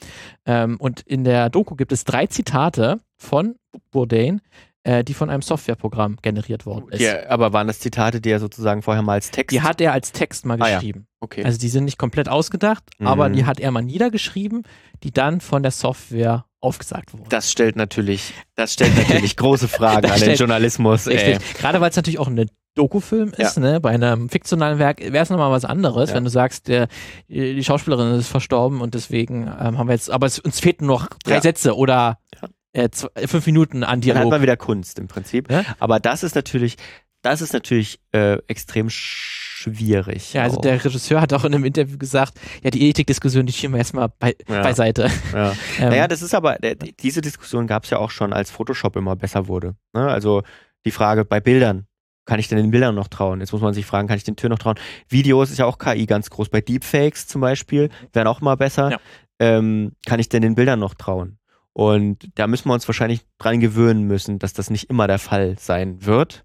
Ähm, 0.47 0.77
und 0.79 1.01
in 1.01 1.25
der 1.25 1.51
Doku 1.51 1.75
gibt 1.75 1.91
es 1.91 2.05
drei 2.05 2.27
Zitate 2.29 3.01
von 3.17 3.57
Bourdain, 3.91 4.41
äh, 4.85 5.05
die 5.05 5.15
von 5.15 5.31
einem 5.31 5.43
Softwareprogramm 5.43 6.17
generiert 6.23 6.67
worden 6.67 6.89
ist. 6.91 7.01
die, 7.01 7.09
aber 7.09 7.53
waren 7.53 7.67
das 7.69 7.79
Zitate, 7.81 8.21
die 8.21 8.31
er 8.31 8.41
sozusagen 8.41 8.83
vorher 8.83 9.03
mal 9.03 9.15
als 9.15 9.31
Text? 9.31 9.53
Die 9.55 9.61
hat 9.63 9.81
er 9.81 9.93
als 9.93 10.13
Text 10.13 10.45
mal 10.47 10.61
Ah, 10.61 10.69
ja. 10.69 10.75
geschrieben. 10.79 11.07
okay. 11.21 11.45
Also 11.45 11.59
die 11.59 11.69
sind 11.69 11.85
nicht 11.85 11.99
komplett 11.99 12.29
ausgedacht, 12.29 12.85
aber 13.01 13.29
Mhm. 13.29 13.33
die 13.35 13.45
hat 13.45 13.61
er 13.61 13.71
mal 13.71 13.83
niedergeschrieben, 13.83 14.63
die 15.03 15.13
dann 15.13 15.41
von 15.41 15.63
der 15.63 15.73
Software 15.73 16.45
aufgesagt 16.61 17.13
wurden. 17.13 17.29
das 17.29 17.51
stellt 17.51 17.75
natürlich, 17.77 18.33
das 18.55 18.73
stellt 18.75 18.97
natürlich 18.97 19.37
große 19.37 19.67
Fragen 19.69 20.07
an 20.07 20.13
den 20.13 20.19
stellt- 20.23 20.39
Journalismus. 20.39 21.05
Gerade 21.07 21.81
weil 21.81 21.91
es 21.91 21.97
natürlich 21.97 22.19
auch 22.21 22.29
ein 22.29 22.49
Dokufilm 22.75 23.33
ist, 23.37 23.59
ne? 23.59 23.81
Bei 23.81 23.91
einem 23.91 24.31
fiktionalen 24.31 24.79
Werk 24.79 25.01
wäre 25.01 25.19
es 25.23 25.29
nochmal 25.29 25.51
was 25.51 25.65
anderes, 25.67 26.09
Ja. 26.11 26.17
wenn 26.17 26.25
du 26.25 26.31
sagst, 26.31 26.69
der, 26.69 26.89
die 27.29 27.63
Schauspielerin 27.63 28.15
ist 28.15 28.29
verstorben 28.29 28.81
und 28.81 28.95
deswegen 28.95 29.43
ähm, 29.43 29.77
haben 29.77 29.89
wir 29.89 29.93
jetzt, 29.93 30.11
aber 30.11 30.27
es, 30.27 30.39
uns 30.39 30.59
fehlten 30.61 30.87
noch 30.87 31.09
drei 31.25 31.35
Ja. 31.35 31.43
Sätze 31.43 31.77
oder 31.77 32.19
Ja. 32.41 32.49
Äh, 32.73 32.89
zwei, 32.91 33.09
äh, 33.15 33.27
fünf 33.27 33.47
Minuten 33.47 33.85
an 33.85 34.01
Dann 34.01 34.11
hat 34.11 34.17
Dialog. 34.17 34.31
man 34.31 34.43
wieder 34.43 34.57
Kunst 34.57 34.99
im 34.99 35.09
Prinzip. 35.09 35.51
Ja? 35.51 35.65
Aber 35.79 36.01
das 36.01 36.23
ist 36.23 36.35
natürlich, 36.35 36.77
das 37.23 37.41
ist 37.41 37.53
natürlich 37.53 38.01
äh, 38.13 38.39
extrem 38.49 38.89
schwierig. 38.91 40.33
Ja, 40.33 40.43
also 40.43 40.57
auch. 40.59 40.61
der 40.63 40.85
Regisseur 40.85 41.21
hat 41.21 41.33
auch 41.33 41.45
in 41.45 41.55
einem 41.55 41.65
Interview 41.65 41.97
gesagt, 41.99 42.35
ja, 42.63 42.71
die 42.71 42.89
Ethikdiskussion, 42.89 43.47
die 43.47 43.53
schieben 43.53 43.75
wir 43.75 43.79
erstmal 43.79 44.09
bei, 44.19 44.35
Ja. 44.49 44.63
beiseite. 44.63 45.09
ja. 45.33 45.53
Ähm, 45.79 45.91
Naja, 45.91 46.09
das 46.09 46.23
ist 46.23 46.35
aber, 46.35 46.59
diese 47.01 47.21
Diskussion 47.21 47.67
gab 47.67 47.85
es 47.85 47.91
ja 47.91 47.99
auch 47.99 48.11
schon, 48.11 48.33
als 48.33 48.51
Photoshop 48.51 48.97
immer 48.97 49.17
besser 49.17 49.47
wurde. 49.49 49.77
Ne? 49.93 50.07
Also 50.09 50.43
die 50.85 50.91
Frage 50.91 51.25
bei 51.25 51.41
Bildern, 51.41 51.87
kann 52.25 52.39
ich 52.39 52.49
denn 52.49 52.59
den 52.59 52.71
Bildern 52.71 52.95
noch 52.95 53.09
trauen? 53.09 53.41
Jetzt 53.41 53.53
muss 53.53 53.63
man 53.63 53.75
sich 53.75 53.85
fragen, 53.87 54.07
kann 54.09 54.17
ich 54.17 54.25
den 54.25 54.37
Türen 54.37 54.53
noch 54.53 54.59
trauen? 54.59 54.77
Videos 55.09 55.51
ist 55.51 55.59
ja 55.59 55.67
auch 55.67 55.79
KI 55.79 56.07
ganz 56.07 56.31
groß. 56.31 56.49
Bei 56.51 56.61
Deepfakes 56.61 57.27
zum 57.27 57.41
Beispiel 57.41 57.89
wären 58.13 58.27
auch 58.29 58.41
mal 58.41 58.57
besser. 58.57 58.93
Ja. 58.93 58.99
Ähm, 59.41 59.93
kann 60.07 60.21
ich 60.21 60.29
denn 60.29 60.43
den 60.43 60.55
Bildern 60.55 60.79
noch 60.79 60.95
trauen? 60.95 61.39
Und 61.75 62.29
da 62.35 62.47
müssen 62.47 62.69
wir 62.69 62.75
uns 62.75 62.87
wahrscheinlich 62.87 63.27
dran 63.39 63.61
gewöhnen 63.61 64.05
müssen, 64.05 64.39
dass 64.39 64.53
das 64.53 64.71
nicht 64.71 64.91
immer 64.91 65.07
der 65.07 65.19
Fall 65.19 65.59
sein 65.59 66.05
wird. 66.05 66.45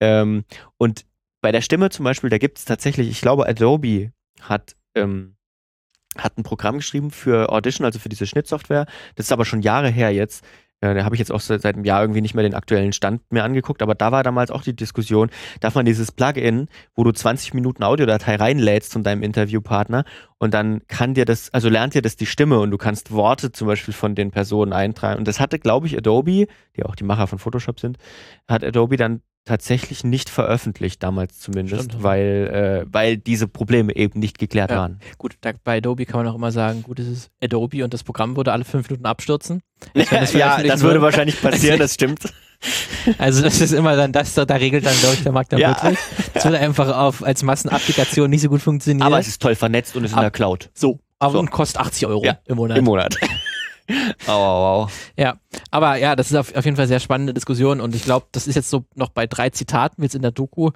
Ähm, 0.00 0.44
und 0.78 1.04
bei 1.42 1.52
der 1.52 1.60
Stimme 1.60 1.90
zum 1.90 2.04
Beispiel, 2.04 2.30
da 2.30 2.38
gibt 2.38 2.58
es 2.58 2.64
tatsächlich, 2.64 3.08
ich 3.10 3.20
glaube, 3.20 3.46
Adobe 3.46 4.12
hat, 4.40 4.76
ähm, 4.94 5.36
hat 6.16 6.38
ein 6.38 6.42
Programm 6.42 6.76
geschrieben 6.76 7.10
für 7.10 7.50
Audition, 7.50 7.84
also 7.84 7.98
für 7.98 8.08
diese 8.08 8.26
Schnittsoftware. 8.26 8.86
Das 9.16 9.26
ist 9.26 9.32
aber 9.32 9.44
schon 9.44 9.60
Jahre 9.60 9.90
her 9.90 10.10
jetzt. 10.10 10.44
Äh, 10.84 10.94
da 10.94 11.04
habe 11.04 11.14
ich 11.14 11.18
jetzt 11.18 11.32
auch 11.32 11.40
seit, 11.40 11.62
seit 11.62 11.76
einem 11.76 11.84
Jahr 11.84 12.02
irgendwie 12.02 12.20
nicht 12.20 12.34
mehr 12.34 12.42
den 12.42 12.54
aktuellen 12.54 12.92
Stand 12.92 13.22
mehr 13.32 13.44
angeguckt, 13.44 13.82
aber 13.82 13.94
da 13.94 14.12
war 14.12 14.22
damals 14.22 14.50
auch 14.50 14.62
die 14.62 14.76
Diskussion, 14.76 15.30
darf 15.60 15.74
man 15.74 15.86
dieses 15.86 16.12
Plugin, 16.12 16.68
wo 16.94 17.04
du 17.04 17.12
20 17.12 17.54
Minuten 17.54 17.82
Audiodatei 17.82 18.36
reinlädst 18.36 18.92
von 18.92 19.02
deinem 19.02 19.22
Interviewpartner 19.22 20.04
und 20.36 20.52
dann 20.52 20.82
kann 20.86 21.14
dir 21.14 21.24
das, 21.24 21.52
also 21.54 21.70
lernt 21.70 21.94
dir 21.94 22.02
das 22.02 22.16
die 22.16 22.26
Stimme 22.26 22.60
und 22.60 22.70
du 22.70 22.76
kannst 22.76 23.12
Worte 23.12 23.50
zum 23.50 23.66
Beispiel 23.66 23.94
von 23.94 24.14
den 24.14 24.30
Personen 24.30 24.74
eintragen. 24.74 25.18
Und 25.18 25.26
das 25.26 25.40
hatte, 25.40 25.58
glaube 25.58 25.86
ich, 25.86 25.96
Adobe, 25.96 26.46
die 26.76 26.84
auch 26.84 26.96
die 26.96 27.04
Macher 27.04 27.26
von 27.28 27.38
Photoshop 27.38 27.80
sind, 27.80 27.96
hat 28.46 28.62
Adobe 28.62 28.98
dann 28.98 29.22
tatsächlich 29.44 30.04
nicht 30.04 30.30
veröffentlicht, 30.30 31.02
damals 31.02 31.38
zumindest, 31.38 31.84
Stimmt. 31.90 32.02
weil, 32.02 32.84
äh, 32.86 32.92
weil 32.92 33.16
diese 33.18 33.46
Probleme 33.46 33.94
eben 33.94 34.18
nicht 34.20 34.38
geklärt 34.38 34.70
Ja. 34.70 34.78
waren. 34.78 35.00
Gut, 35.18 35.34
da, 35.42 35.52
bei 35.64 35.78
Adobe 35.78 36.06
kann 36.06 36.22
man 36.24 36.32
auch 36.32 36.36
immer 36.36 36.50
sagen, 36.52 36.82
gut, 36.82 36.98
es 36.98 37.06
ist 37.08 37.30
Adobe 37.42 37.84
und 37.84 37.92
das 37.92 38.02
Programm 38.04 38.36
würde 38.36 38.52
alle 38.52 38.64
fünf 38.64 38.88
Minuten 38.88 39.06
abstürzen. 39.06 39.60
Das 40.10 40.32
ja, 40.32 40.62
das 40.62 40.80
würde 40.82 41.02
wahrscheinlich 41.02 41.40
passieren, 41.40 41.78
das 41.78 41.94
stimmt. 41.94 42.20
Also 43.18 43.42
das 43.42 43.60
ist 43.60 43.72
immer 43.72 43.94
dann 43.96 44.12
das, 44.12 44.32
da 44.32 44.42
regelt 44.54 44.86
dann, 44.86 44.96
glaube 44.98 45.14
ich, 45.16 45.22
der 45.22 45.32
Markt 45.32 45.52
dann 45.52 45.60
Ja. 45.60 45.76
wirklich. 45.82 45.98
Das 46.32 46.44
würde 46.46 46.58
einfach 46.58 46.96
auf, 46.96 47.22
als 47.22 47.42
Massenapplikation 47.42 48.30
nicht 48.30 48.40
so 48.40 48.48
gut 48.48 48.62
funktionieren. 48.62 49.02
Aber 49.06 49.18
es 49.18 49.28
ist 49.28 49.42
toll 49.42 49.54
vernetzt 49.54 49.94
und 49.96 50.04
ist 50.04 50.12
in 50.12 50.16
Ab- 50.16 50.22
der 50.22 50.30
Cloud 50.30 50.70
so, 50.72 51.00
aber 51.18 51.32
So. 51.34 51.38
und 51.40 51.50
kostet 51.50 51.82
80 51.82 52.06
Euro 52.06 52.24
Ja, 52.24 52.38
im 52.46 52.56
Monat. 52.56 52.78
im 52.78 52.84
Monat. 52.84 53.16
Au, 54.26 54.32
au, 54.32 54.82
au. 54.84 54.88
Ja, 55.16 55.36
aber 55.70 55.96
ja, 55.96 56.16
das 56.16 56.30
ist 56.30 56.36
auf, 56.36 56.54
auf 56.54 56.64
jeden 56.64 56.76
Fall 56.76 56.86
sehr 56.86 57.00
spannende 57.00 57.34
Diskussion 57.34 57.80
und 57.80 57.94
ich 57.94 58.04
glaube, 58.04 58.26
das 58.32 58.46
ist 58.46 58.54
jetzt 58.54 58.70
so 58.70 58.84
noch 58.94 59.10
bei 59.10 59.26
drei 59.26 59.50
Zitaten 59.50 60.00
wie 60.00 60.06
jetzt 60.06 60.14
in 60.14 60.22
der 60.22 60.30
Doku. 60.30 60.70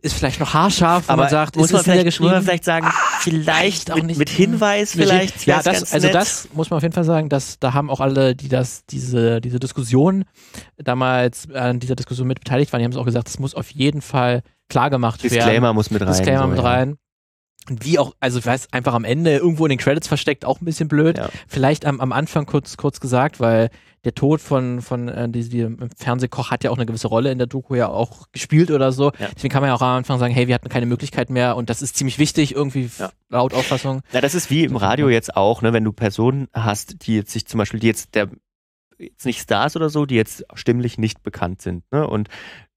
Ist 0.00 0.14
vielleicht 0.14 0.38
noch 0.38 0.54
haarscharf, 0.54 1.08
wenn 1.08 1.14
Aber 1.14 1.22
man 1.22 1.30
sagt, 1.30 1.56
muss 1.56 1.66
ist 1.66 1.72
man 1.72 1.80
es 1.80 1.84
vielleicht, 1.86 2.20
muss 2.20 2.30
man 2.30 2.42
vielleicht 2.42 2.64
sagen, 2.64 2.86
vielleicht 3.20 3.48
reicht 3.48 3.90
auch 3.90 3.96
mit, 3.96 4.06
nicht. 4.06 4.18
mit 4.18 4.28
Hinweis 4.28 4.94
Mit 4.94 5.08
vielleicht. 5.08 5.44
ja, 5.44 5.60
das, 5.60 5.92
also 5.92 6.06
nett. 6.06 6.14
das 6.14 6.48
muss 6.52 6.70
man 6.70 6.76
auf 6.76 6.82
jeden 6.84 6.94
Fall 6.94 7.02
sagen, 7.04 7.28
dass 7.28 7.58
da 7.58 7.74
haben 7.74 7.90
auch 7.90 7.98
alle, 8.00 8.36
die 8.36 8.48
das, 8.48 8.86
diese, 8.86 9.40
diese 9.40 9.58
Diskussion 9.58 10.24
damals 10.76 11.50
an 11.50 11.80
dieser 11.80 11.96
Diskussion 11.96 12.28
mit 12.28 12.38
beteiligt 12.38 12.72
waren, 12.72 12.78
die 12.78 12.84
haben 12.84 12.92
es 12.92 12.98
auch 12.98 13.04
gesagt, 13.04 13.26
das 13.26 13.40
muss 13.40 13.54
auf 13.54 13.70
jeden 13.72 14.00
Fall 14.00 14.42
klar 14.68 14.88
gemacht 14.88 15.22
werden. 15.24 15.34
Disclaimer 15.34 15.72
muss 15.72 15.90
mit 15.90 16.00
rein. 16.02 16.08
Disclaimer 16.08 16.42
so, 16.42 16.48
mit 16.48 16.62
rein. 16.62 16.96
Wie 17.70 17.98
auch, 17.98 18.14
also 18.20 18.38
ich 18.38 18.46
weiß, 18.46 18.72
einfach 18.72 18.94
am 18.94 19.04
Ende 19.04 19.36
irgendwo 19.36 19.64
in 19.66 19.70
den 19.70 19.78
Credits 19.78 20.08
versteckt, 20.08 20.44
auch 20.44 20.60
ein 20.60 20.64
bisschen 20.64 20.88
blöd. 20.88 21.18
Ja. 21.18 21.28
Vielleicht 21.46 21.86
am, 21.86 22.00
am 22.00 22.12
Anfang 22.12 22.46
kurz, 22.46 22.76
kurz 22.76 23.00
gesagt, 23.00 23.40
weil 23.40 23.70
der 24.04 24.14
Tod 24.14 24.40
von, 24.40 24.80
von 24.80 25.08
äh, 25.08 25.28
diesem 25.28 25.50
diesem 25.50 25.90
Fernsehkoch 25.96 26.50
hat 26.50 26.62
ja 26.64 26.70
auch 26.70 26.76
eine 26.76 26.86
gewisse 26.86 27.08
Rolle 27.08 27.32
in 27.32 27.38
der 27.38 27.46
Doku 27.46 27.74
ja 27.74 27.88
auch 27.88 28.28
gespielt 28.32 28.70
oder 28.70 28.92
so. 28.92 29.12
Ja. 29.18 29.28
Deswegen 29.34 29.52
kann 29.52 29.60
man 29.60 29.68
ja 29.68 29.74
auch 29.74 29.82
am 29.82 29.98
Anfang 29.98 30.18
sagen, 30.18 30.32
hey, 30.32 30.46
wir 30.46 30.54
hatten 30.54 30.68
keine 30.68 30.86
Möglichkeit 30.86 31.30
mehr 31.30 31.56
und 31.56 31.68
das 31.68 31.82
ist 31.82 31.96
ziemlich 31.96 32.18
wichtig, 32.18 32.54
irgendwie 32.54 32.88
Ja. 32.98 33.10
laut 33.28 33.54
Auffassung. 33.54 34.02
Na, 34.12 34.20
das 34.20 34.34
ist 34.34 34.50
wie 34.50 34.64
im 34.64 34.76
Radio 34.76 35.08
jetzt 35.08 35.36
auch, 35.36 35.62
ne, 35.62 35.72
wenn 35.72 35.84
du 35.84 35.92
Personen 35.92 36.48
hast, 36.52 37.06
die 37.06 37.16
jetzt 37.16 37.32
sich 37.32 37.46
zum 37.46 37.58
Beispiel, 37.58 37.80
die 37.80 37.88
jetzt 37.88 38.14
der 38.14 38.28
jetzt 38.98 39.26
nicht 39.26 39.40
Stars 39.40 39.76
oder 39.76 39.90
so, 39.90 40.06
die 40.06 40.16
jetzt 40.16 40.44
stimmlich 40.54 40.98
nicht 40.98 41.22
bekannt 41.22 41.62
sind, 41.62 41.84
ne? 41.92 42.06
Und 42.06 42.28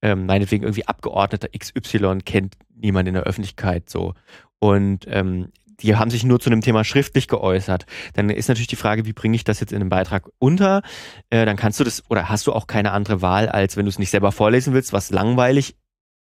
ähm, 0.04 0.26
meinetwegen 0.28 0.64
irgendwie 0.64 0.88
Abgeordneter 0.88 1.48
XY 1.58 2.20
kennt 2.26 2.56
niemand 2.76 3.08
in 3.08 3.16
der 3.16 3.24
Öffentlichkeit 3.24 3.90
so. 3.90 4.14
Und 4.62 5.06
ähm, 5.08 5.52
die 5.82 5.96
haben 5.96 6.12
sich 6.12 6.24
nur 6.24 6.40
zu 6.40 6.50
einem 6.50 6.62
Thema 6.62 6.84
schriftlich 6.84 7.28
geäußert. 7.28 7.86
Dann 8.14 8.30
ist 8.30 8.48
natürlich 8.48 8.68
die 8.68 8.76
Frage, 8.76 9.06
wie 9.06 9.14
bringe 9.14 9.36
ich 9.36 9.44
das 9.44 9.60
jetzt 9.60 9.74
in 9.74 9.82
einem 9.82 9.90
Beitrag 9.90 10.30
unter? 10.38 10.84
Äh, 11.30 11.46
dann 11.46 11.58
kannst 11.58 11.80
du 11.80 11.84
das, 11.84 12.04
oder 12.10 12.30
hast 12.30 12.48
du 12.48 12.54
auch 12.54 12.68
keine 12.68 12.92
andere 12.92 13.22
Wahl, 13.22 13.50
als 13.50 13.76
wenn 13.76 13.86
du 13.86 13.90
es 13.90 14.00
nicht 14.00 14.12
selber 14.12 14.32
vorlesen 14.32 14.74
willst, 14.74 14.94
was 14.94 15.10
langweilig 15.10 15.76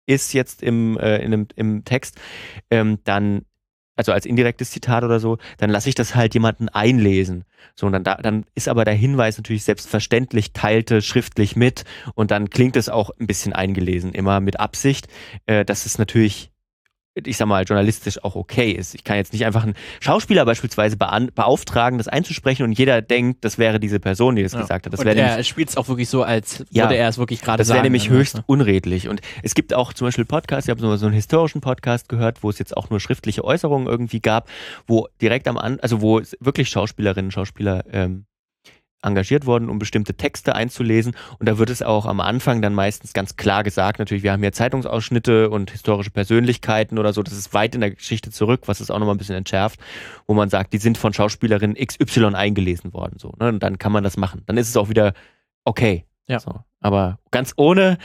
ist 0.07 0.33
jetzt 0.33 0.62
im, 0.62 0.97
äh, 0.99 1.19
in 1.19 1.33
einem, 1.33 1.49
im 1.57 1.85
Text, 1.85 2.21
ähm, 2.71 2.99
dann 3.05 3.43
also 3.97 4.12
als 4.12 4.25
indirektes 4.25 4.71
Zitat 4.71 5.05
oder 5.05 5.21
so, 5.21 5.37
dann 5.59 5.69
lasse 5.69 5.90
ich 5.90 5.95
das 5.95 6.14
halt 6.14 6.33
jemanden 6.33 6.71
einlesen. 6.71 7.45
So, 7.75 7.85
und 7.85 7.93
dann, 7.93 8.03
da, 8.03 8.14
dann 8.14 8.47
ist 8.55 8.66
aber 8.66 8.87
der 8.87 8.95
Hinweis 8.95 9.37
natürlich 9.37 9.64
selbstverständlich, 9.64 10.55
teilte 10.55 11.03
schriftlich 11.03 11.55
mit 11.55 11.85
und 12.14 12.31
dann 12.31 12.49
klingt 12.49 12.77
es 12.77 12.88
auch 12.88 13.11
ein 13.21 13.27
bisschen 13.27 13.53
eingelesen, 13.53 14.14
immer 14.14 14.40
mit 14.40 14.59
Absicht, 14.59 15.09
äh, 15.45 15.66
dass 15.66 15.85
es 15.85 15.99
natürlich, 15.99 16.51
ich 17.14 17.37
sag 17.37 17.46
mal, 17.49 17.64
journalistisch 17.64 18.23
auch 18.23 18.37
okay 18.37 18.70
ist. 18.70 18.94
Ich 18.94 19.03
kann 19.03 19.16
jetzt 19.16 19.33
nicht 19.33 19.44
einfach 19.44 19.64
einen 19.64 19.75
Schauspieler 20.01 20.44
beispielsweise 20.44 20.96
beauftragen, 20.96 21.99
das 21.99 22.07
einzusprechen 22.09 22.62
und 22.62 22.73
jeder 22.73 23.03
denkt, 23.03 23.44
das 23.44 23.59
wäre 23.59 23.81
diese 23.81 23.99
Person, 23.99 24.37
die 24.37 24.42
das 24.42 24.53
Ja. 24.53 24.61
gesagt 24.61 24.87
hat. 24.87 24.92
Das 24.92 25.01
und 25.01 25.07
er 25.07 25.42
spielt 25.42 25.70
es 25.70 25.77
auch 25.77 25.88
wirklich 25.88 26.09
so, 26.09 26.23
als 26.23 26.64
Ja. 26.70 26.85
würde 26.85 26.96
er 26.96 27.09
es 27.09 27.18
wirklich 27.18 27.40
gerade 27.40 27.59
das 27.59 27.68
sagen. 27.68 27.77
wäre 27.79 27.85
nämlich 27.85 28.09
ne? 28.09 28.16
höchst 28.16 28.42
unredlich. 28.46 29.09
Und 29.09 29.20
es 29.42 29.55
gibt 29.55 29.75
auch 29.75 29.92
zum 29.92 30.07
Beispiel 30.07 30.25
Podcasts, 30.25 30.68
ich 30.68 30.70
habe 30.70 30.81
so 30.99 31.07
einen 31.07 31.14
historischen 31.14 31.61
Podcast 31.61 32.09
gehört, 32.09 32.42
wo 32.42 32.51
es 32.51 32.59
jetzt 32.59 32.77
auch 32.77 32.90
nur 32.90 33.01
schriftliche 33.01 33.44
Äußerungen 33.44 33.88
irgendwie 33.88 34.20
gab, 34.20 34.49
wo 34.87 35.09
direkt 35.20 35.49
am 35.49 35.59
An, 35.59 35.81
also 35.81 36.01
wo 36.01 36.20
wirklich 36.38 36.68
Schauspielerinnen 36.68 37.27
und 37.27 37.33
Schauspieler 37.33 37.85
ähm, 37.92 38.25
engagiert 39.02 39.46
wurden, 39.46 39.68
um 39.68 39.78
bestimmte 39.78 40.14
Texte 40.14 40.54
einzulesen. 40.54 41.14
Und 41.38 41.48
da 41.48 41.58
wird 41.58 41.70
es 41.70 41.82
auch 41.82 42.06
am 42.06 42.20
Anfang 42.20 42.62
dann 42.62 42.74
meistens 42.74 43.12
ganz 43.12 43.36
klar 43.36 43.62
gesagt, 43.62 43.98
natürlich, 43.98 44.22
wir 44.22 44.32
haben 44.32 44.42
hier 44.42 44.52
Zeitungsausschnitte 44.52 45.50
und 45.50 45.70
historische 45.70 46.10
Persönlichkeiten 46.10 46.98
oder 46.98 47.12
so. 47.12 47.22
Das 47.22 47.34
ist 47.34 47.54
weit 47.54 47.74
in 47.74 47.80
der 47.80 47.92
Geschichte 47.92 48.30
zurück, 48.30 48.62
was 48.66 48.80
es 48.80 48.90
auch 48.90 48.98
nochmal 48.98 49.14
ein 49.14 49.18
bisschen 49.18 49.36
entschärft, 49.36 49.80
wo 50.26 50.34
man 50.34 50.50
sagt, 50.50 50.72
die 50.72 50.78
sind 50.78 50.98
von 50.98 51.12
Schauspielerin 51.12 51.74
XY 51.74 52.34
eingelesen 52.34 52.92
worden. 52.92 53.18
So, 53.18 53.34
ne? 53.38 53.48
Und 53.48 53.62
dann 53.62 53.78
kann 53.78 53.92
man 53.92 54.04
das 54.04 54.16
machen. 54.16 54.42
Dann 54.46 54.56
ist 54.56 54.68
es 54.68 54.76
auch 54.76 54.88
wieder 54.88 55.14
okay. 55.64 56.04
Ja. 56.28 56.38
So. 56.40 56.61
Aber 56.83 57.18
ganz 57.30 57.52
ohne, 57.56 57.98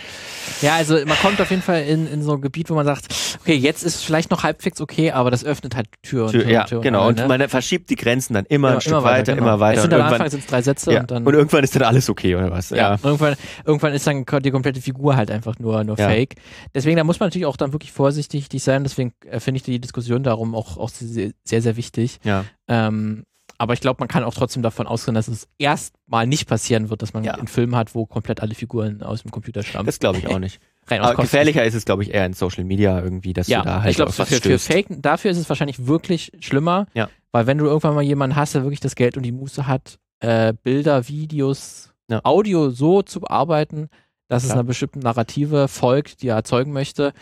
Ja, 0.62 0.76
also 0.76 0.96
man 1.06 1.18
kommt 1.20 1.40
auf 1.40 1.50
jeden 1.50 1.62
Fall 1.62 1.84
in, 1.84 2.08
in 2.08 2.22
so 2.22 2.34
ein 2.34 2.42
Gebiet, 2.42 2.70
wo 2.70 2.76
man 2.76 2.86
sagt, 2.86 3.08
okay, 3.40 3.56
jetzt 3.56 3.84
ist 3.84 4.04
vielleicht 4.04 4.32
noch 4.32 4.44
halbwegs 4.44 4.82
okay, 4.82 5.12
aber 5.12 5.32
das 5.32 5.46
öffnet 5.46 5.76
halt 5.78 5.88
Tür 6.02 6.26
und 6.26 6.32
Tür, 6.32 6.42
Tür, 6.44 6.52
ja, 6.52 6.62
und 6.62 6.68
Tür 6.68 6.82
genau. 6.82 7.08
Und 7.08 7.18
ne? 7.18 7.28
man 7.28 7.48
verschiebt 7.48 7.90
die 7.90 7.96
Grenzen 7.96 8.34
dann 8.34 8.46
immer, 8.46 8.72
ein 8.74 8.82
Stück 8.82 9.02
weiter, 9.04 9.34
genau. 9.34 9.48
immer 9.48 9.60
weiter. 9.62 9.78
Es 9.78 9.84
Und 9.86 9.92
sind 9.92 9.94
am 9.94 10.00
irgendwann, 10.00 10.14
Anfang 10.22 10.30
sind 10.32 10.40
es 10.42 10.48
drei 10.48 10.62
Sätze 10.62 10.92
ja, 10.94 11.00
und 11.02 11.12
dann 11.12 11.26
und 11.26 11.34
irgendwann 11.34 11.64
ist 11.64 11.74
dann 11.76 11.84
alles 11.84 12.10
okay, 12.10 12.36
oder 12.36 12.52
was? 12.52 12.70
ja, 12.72 12.98
Irgendwann, 13.02 13.36
irgendwann 13.64 13.94
ist 13.94 14.08
dann 14.08 14.26
die 14.44 14.52
komplette 14.52 14.82
Figur 14.82 15.16
halt 15.16 15.32
einfach 15.32 15.58
nur, 15.58 15.84
nur 15.86 15.98
Ja. 15.98 16.10
fake. 16.10 16.36
Deswegen, 16.74 16.98
da 16.98 17.06
muss 17.06 17.20
man 17.22 17.28
natürlich 17.28 17.46
auch 17.46 17.58
dann 17.58 17.72
wirklich 17.72 17.94
vorsichtig 17.94 18.50
sein. 18.62 18.84
Deswegen 18.84 19.14
äh, 19.26 19.40
finde 19.40 19.58
ich 19.58 19.64
die 19.64 19.80
Diskussion 19.80 20.24
darum 20.24 20.54
auch, 20.54 20.78
auch 20.78 20.90
sehr, 20.90 21.32
sehr, 21.46 21.62
sehr 21.62 21.78
wichtig. 21.78 22.20
ja. 22.24 22.44
Ähm, 22.68 23.24
aber 23.58 23.74
ich 23.74 23.80
glaube, 23.82 23.98
man 24.00 24.08
kann 24.08 24.24
auch 24.24 24.34
trotzdem 24.34 24.64
davon 24.64 24.88
ausgehen, 24.88 25.16
dass 25.16 25.28
es 25.28 25.48
erstmal 25.58 26.28
nicht 26.28 26.48
passieren 26.48 26.90
wird, 26.90 27.02
dass 27.02 27.14
man 27.14 27.24
Ja. 27.24 27.34
einen 27.36 27.48
Film 27.48 27.76
hat, 27.76 27.96
wo 27.96 28.06
komplett 28.06 28.42
alle 28.42 28.56
Figuren 28.56 29.02
aus 29.04 29.22
dem 29.22 29.32
Computer 29.32 29.64
stammen. 29.64 29.86
Das 29.86 30.00
glaube 30.00 30.18
ich 30.20 30.28
auch 30.28 30.40
nicht. 30.40 30.60
Rein 30.88 31.02
Aber 31.02 31.16
gefährlicher 31.22 31.64
ist 31.66 31.74
es, 31.74 31.86
glaube 31.86 32.04
ich, 32.04 32.14
eher 32.14 32.26
in 32.26 32.34
Social 32.34 32.64
Media 32.64 33.02
irgendwie, 33.02 33.34
dass 33.34 33.48
ja, 33.48 33.60
du 33.62 33.66
da 33.66 33.82
halt 33.82 33.90
ich 33.92 33.96
glaube, 33.96 34.10
auf 34.10 34.20
was 34.20 34.30
für. 34.30 34.60
Fake, 34.60 34.88
dafür 34.90 35.32
ist 35.32 35.38
es 35.38 35.50
wahrscheinlich 35.50 35.88
wirklich 35.88 36.32
schlimmer, 36.42 36.86
Ja. 36.94 37.10
weil 37.32 37.48
wenn 37.48 37.58
du 37.58 37.66
irgendwann 37.66 37.96
mal 37.96 38.04
jemanden 38.04 38.36
hast, 38.36 38.54
der 38.54 38.64
wirklich 38.64 38.82
das 38.82 38.94
Geld 38.96 39.18
und 39.18 39.24
die 39.24 39.32
Muße 39.32 39.66
hat, 39.66 39.98
äh, 40.20 40.54
Bilder, 40.62 41.08
Videos, 41.08 41.92
Ja. 42.08 42.22
Audio 42.24 42.70
so 42.70 43.02
zu 43.02 43.20
bearbeiten, 43.22 43.90
dass 44.28 44.44
es 44.44 44.52
einer 44.52 44.64
bestimmten 44.64 45.00
Narrative 45.00 45.68
folgt, 45.68 46.22
die 46.22 46.28
er 46.28 46.36
erzeugen 46.36 46.72
möchte, 46.72 47.14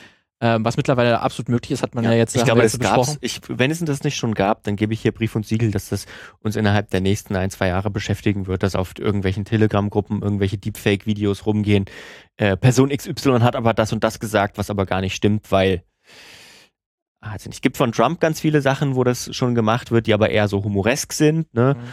ähm, 0.44 0.66
was 0.66 0.76
mittlerweile 0.76 1.22
absolut 1.22 1.48
möglich 1.48 1.72
ist, 1.72 1.84
hat 1.84 1.96
man 1.96 2.04
ja, 2.04 2.12
jetzt 2.12 2.36
ich 2.36 2.42
haben 2.42 2.48
glaube, 2.48 2.64
das 2.64 2.78
gab's. 2.78 2.98
besprochen. 2.98 3.18
Ich, 3.22 3.40
wenn 3.48 3.72
es 3.72 3.80
das 3.80 4.04
nicht 4.04 4.18
schon 4.18 4.34
gab, 4.34 4.64
dann 4.64 4.76
gebe 4.76 4.94
ich 4.94 5.02
hier 5.02 5.14
Brief 5.14 5.38
und 5.38 5.46
Siegel, 5.46 5.72
dass 5.72 5.88
das 5.88 6.06
uns 6.42 6.58
innerhalb 6.58 6.90
der 6.90 7.00
nächsten 7.00 7.34
ein, 7.38 7.50
zwei 7.50 7.70
Jahre 7.70 7.90
beschäftigen 7.90 8.46
wird, 8.46 8.62
dass 8.62 8.76
auf 8.76 8.92
irgendwelchen 9.00 9.46
Telegram-Gruppen 9.46 10.22
irgendwelche 10.22 10.58
Deepfake-Videos 10.58 11.46
rumgehen. 11.46 11.86
Äh, 12.36 12.58
Person 12.58 12.90
XY 12.90 13.40
hat 13.40 13.56
aber 13.56 13.74
das 13.74 13.94
und 13.94 14.04
das 14.04 14.20
gesagt, 14.20 14.58
was 14.58 14.70
aber 14.70 14.86
gar 14.86 15.00
nicht 15.00 15.16
stimmt, 15.16 15.50
weil 15.50 15.84
also 17.22 17.48
nicht. 17.48 17.60
Es 17.60 17.62
gibt 17.62 17.78
von 17.78 17.94
Trump 17.94 18.20
ganz 18.20 18.42
viele 18.42 18.62
Sachen, 18.62 18.96
wo 18.96 19.06
das 19.06 19.34
schon 19.34 19.56
gemacht 19.56 19.92
wird, 19.92 20.08
die 20.08 20.14
aber 20.14 20.30
eher 20.30 20.50
so 20.50 20.62
humoresk 20.66 21.14
sind, 21.14 21.54
ne? 21.54 21.78
Mhm. 21.80 21.84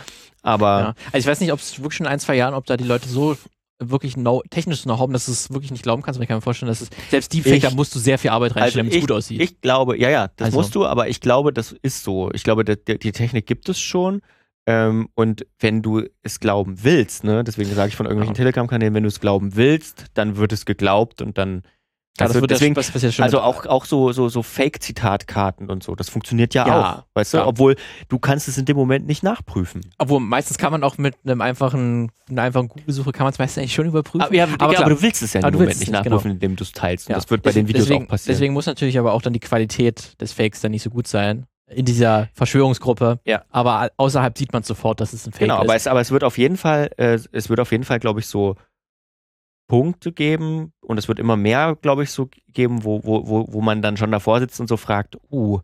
Aber 0.42 0.80
Ja. 0.80 0.94
Also 1.12 1.18
ich 1.18 1.26
weiß 1.26 1.38
nicht, 1.38 1.52
ob 1.52 1.60
es 1.60 1.78
wirklich 1.78 1.98
schon 1.98 2.06
in 2.06 2.12
ein, 2.12 2.18
zwei 2.18 2.34
Jahren, 2.34 2.54
ob 2.54 2.66
da 2.66 2.76
die 2.76 2.82
Leute 2.82 3.08
so 3.08 3.36
wirklich 3.80 4.14
know, 4.14 4.42
technisches 4.50 4.84
Know-how 4.84 5.10
dass 5.10 5.26
du 5.26 5.32
es 5.32 5.50
wirklich 5.50 5.70
nicht 5.70 5.82
glauben 5.82 6.02
kannst, 6.02 6.18
aber 6.18 6.22
ich 6.24 6.28
kann 6.28 6.36
mir 6.38 6.42
vorstellen, 6.42 6.68
dass 6.68 6.80
es 6.82 6.90
selbst 7.10 7.32
Deepfake, 7.32 7.54
Ich- 7.56 7.62
da 7.62 7.70
musst 7.70 7.94
du 7.94 7.98
sehr 7.98 8.18
viel 8.18 8.30
Arbeit 8.30 8.54
reinstellen, 8.56 8.86
damit 8.86 8.94
es 8.94 9.00
gut 9.08 9.12
aussieht. 9.16 9.40
Ich 9.40 9.60
glaube, 9.60 9.98
ja, 9.98 10.10
ja, 10.10 10.28
das 10.36 10.46
Also- 10.46 10.58
musst 10.58 10.74
du, 10.74 10.86
aber 10.86 11.08
ich 11.08 11.20
glaube, 11.20 11.52
das 11.52 11.74
ist 11.82 12.02
so. 12.04 12.30
Ich 12.32 12.44
glaube, 12.44 12.64
die, 12.64 12.98
die 12.98 13.12
Technik 13.12 13.46
gibt 13.46 13.68
es 13.68 13.80
schon. 13.80 14.20
Ähm, 14.66 15.08
und 15.14 15.46
wenn 15.58 15.80
du 15.82 16.04
es 16.22 16.38
glauben 16.38 16.84
willst, 16.84 17.24
ne, 17.24 17.42
deswegen 17.42 17.74
sage 17.74 17.88
ich 17.88 17.96
von 17.96 18.06
irgendwelchen 18.06 18.34
Ja. 18.34 18.38
Telegram-Kanälen, 18.38 18.92
wenn 18.94 19.02
du 19.02 19.08
es 19.08 19.18
glauben 19.18 19.56
willst, 19.56 20.04
dann 20.14 20.36
wird 20.36 20.52
es 20.52 20.66
geglaubt 20.66 21.22
und 21.22 21.38
dann. 21.38 21.62
Ja, 22.18 22.27
das 22.27 22.31
also 22.31 22.40
wird 22.42 22.51
deswegen, 22.51 22.75
ja, 22.75 22.79
was, 22.79 22.94
was 22.94 23.03
ja 23.03 23.12
schon 23.12 23.23
also 23.23 23.40
auch, 23.40 23.64
auch 23.66 23.85
so, 23.87 24.12
so, 24.12 24.29
so 24.29 24.42
Fake-Zitatkarten 24.42 25.70
und 25.70 25.83
so, 25.83 25.94
das 25.94 26.09
funktioniert 26.09 26.55
ja, 26.55 26.66
Ja, 26.66 26.81
auch, 26.99 27.05
weißt 27.14 27.35
du? 27.35 27.46
Obwohl 27.46 27.77
du 28.09 28.18
kannst 28.18 28.49
es 28.49 28.59
in 28.59 28.64
dem 28.64 28.77
Moment 28.77 29.07
nicht 29.07 29.23
nachprüfen. 29.23 29.81
Obwohl, 29.99 30.20
meistens 30.20 30.59
kann 30.59 30.73
man 30.73 30.83
auch 30.83 30.99
mit 30.99 31.16
einem 31.25 31.40
einfachen, 31.40 32.11
einer 32.29 32.42
einfachen 32.42 32.68
Google-Suche 32.68 33.12
kann 33.12 33.25
man 33.25 33.33
es 33.33 33.38
meistens 33.38 33.59
eigentlich 33.62 33.75
schon 33.75 33.87
überprüfen. 33.87 34.23
Aber, 34.23 34.42
aber, 34.42 34.53
aber, 34.64 34.75
klar. 34.75 34.88
du 34.88 35.01
willst 35.03 35.23
es 35.23 35.33
ja 35.33 35.40
in 35.40 35.44
Aber 35.44 35.53
dem 35.53 35.61
Moment 35.61 35.79
nicht 35.81 35.87
genau. 35.92 36.01
nachprüfen, 36.03 36.31
indem 36.33 36.57
du 36.57 36.64
es 36.64 36.73
teilst. 36.73 37.09
Und 37.09 37.16
das 37.16 37.31
wird 37.31 37.42
bei 37.42 37.53
den 37.53 37.68
Videos 37.68 37.85
deswegen, 37.87 38.05
auch 38.05 38.09
passieren. 38.09 38.35
Deswegen 38.35 38.53
muss 38.55 38.66
natürlich 38.66 38.99
aber 38.99 39.12
auch 39.12 39.23
dann 39.23 39.33
die 39.33 39.40
Qualität 39.40 40.20
des 40.20 40.33
Fakes 40.33 40.61
dann 40.61 40.73
nicht 40.73 40.83
so 40.83 40.90
gut 40.90 41.07
sein. 41.07 41.46
In 41.73 41.85
dieser 41.85 42.29
Verschwörungsgruppe. 42.35 43.20
Ja. 43.25 43.44
Aber 43.51 43.83
au- 43.85 44.05
außerhalb 44.05 44.37
sieht 44.37 44.53
man 44.53 44.64
sofort, 44.64 45.01
dass 45.01 45.12
es 45.12 45.25
ein 45.27 45.33
Fake 45.33 45.42
Genau, 45.42 45.59
ist. 45.59 45.61
aber 45.62 45.77
es, 45.77 45.87
aber 45.87 46.01
es 46.01 46.11
wird 46.11 46.25
auf 46.25 46.37
jeden 46.37 46.57
Fall, 46.57 46.90
äh, 46.96 47.16
es 47.31 47.49
wird 47.49 47.61
auf 47.61 47.70
jeden 47.70 47.85
Fall, 47.85 48.01
glaube 48.01 48.18
ich, 48.18 48.27
so 48.27 48.57
Punkte 49.70 50.11
geben 50.11 50.72
und 50.80 50.98
es 50.98 51.06
wird 51.06 51.20
immer 51.20 51.37
mehr, 51.37 51.78
glaube 51.80 52.02
ich, 52.02 52.11
so 52.11 52.28
geben, 52.52 52.83
wo, 52.83 53.04
wo, 53.04 53.28
wo, 53.28 53.46
wo 53.52 53.61
man 53.61 53.83
dann 53.83 53.96
schon 53.96 54.11
davor 54.11 54.40
sitzt 54.40 54.59
und 54.61 54.66
so 54.68 54.76
fragt, 54.76 55.16
uh, 55.30 55.61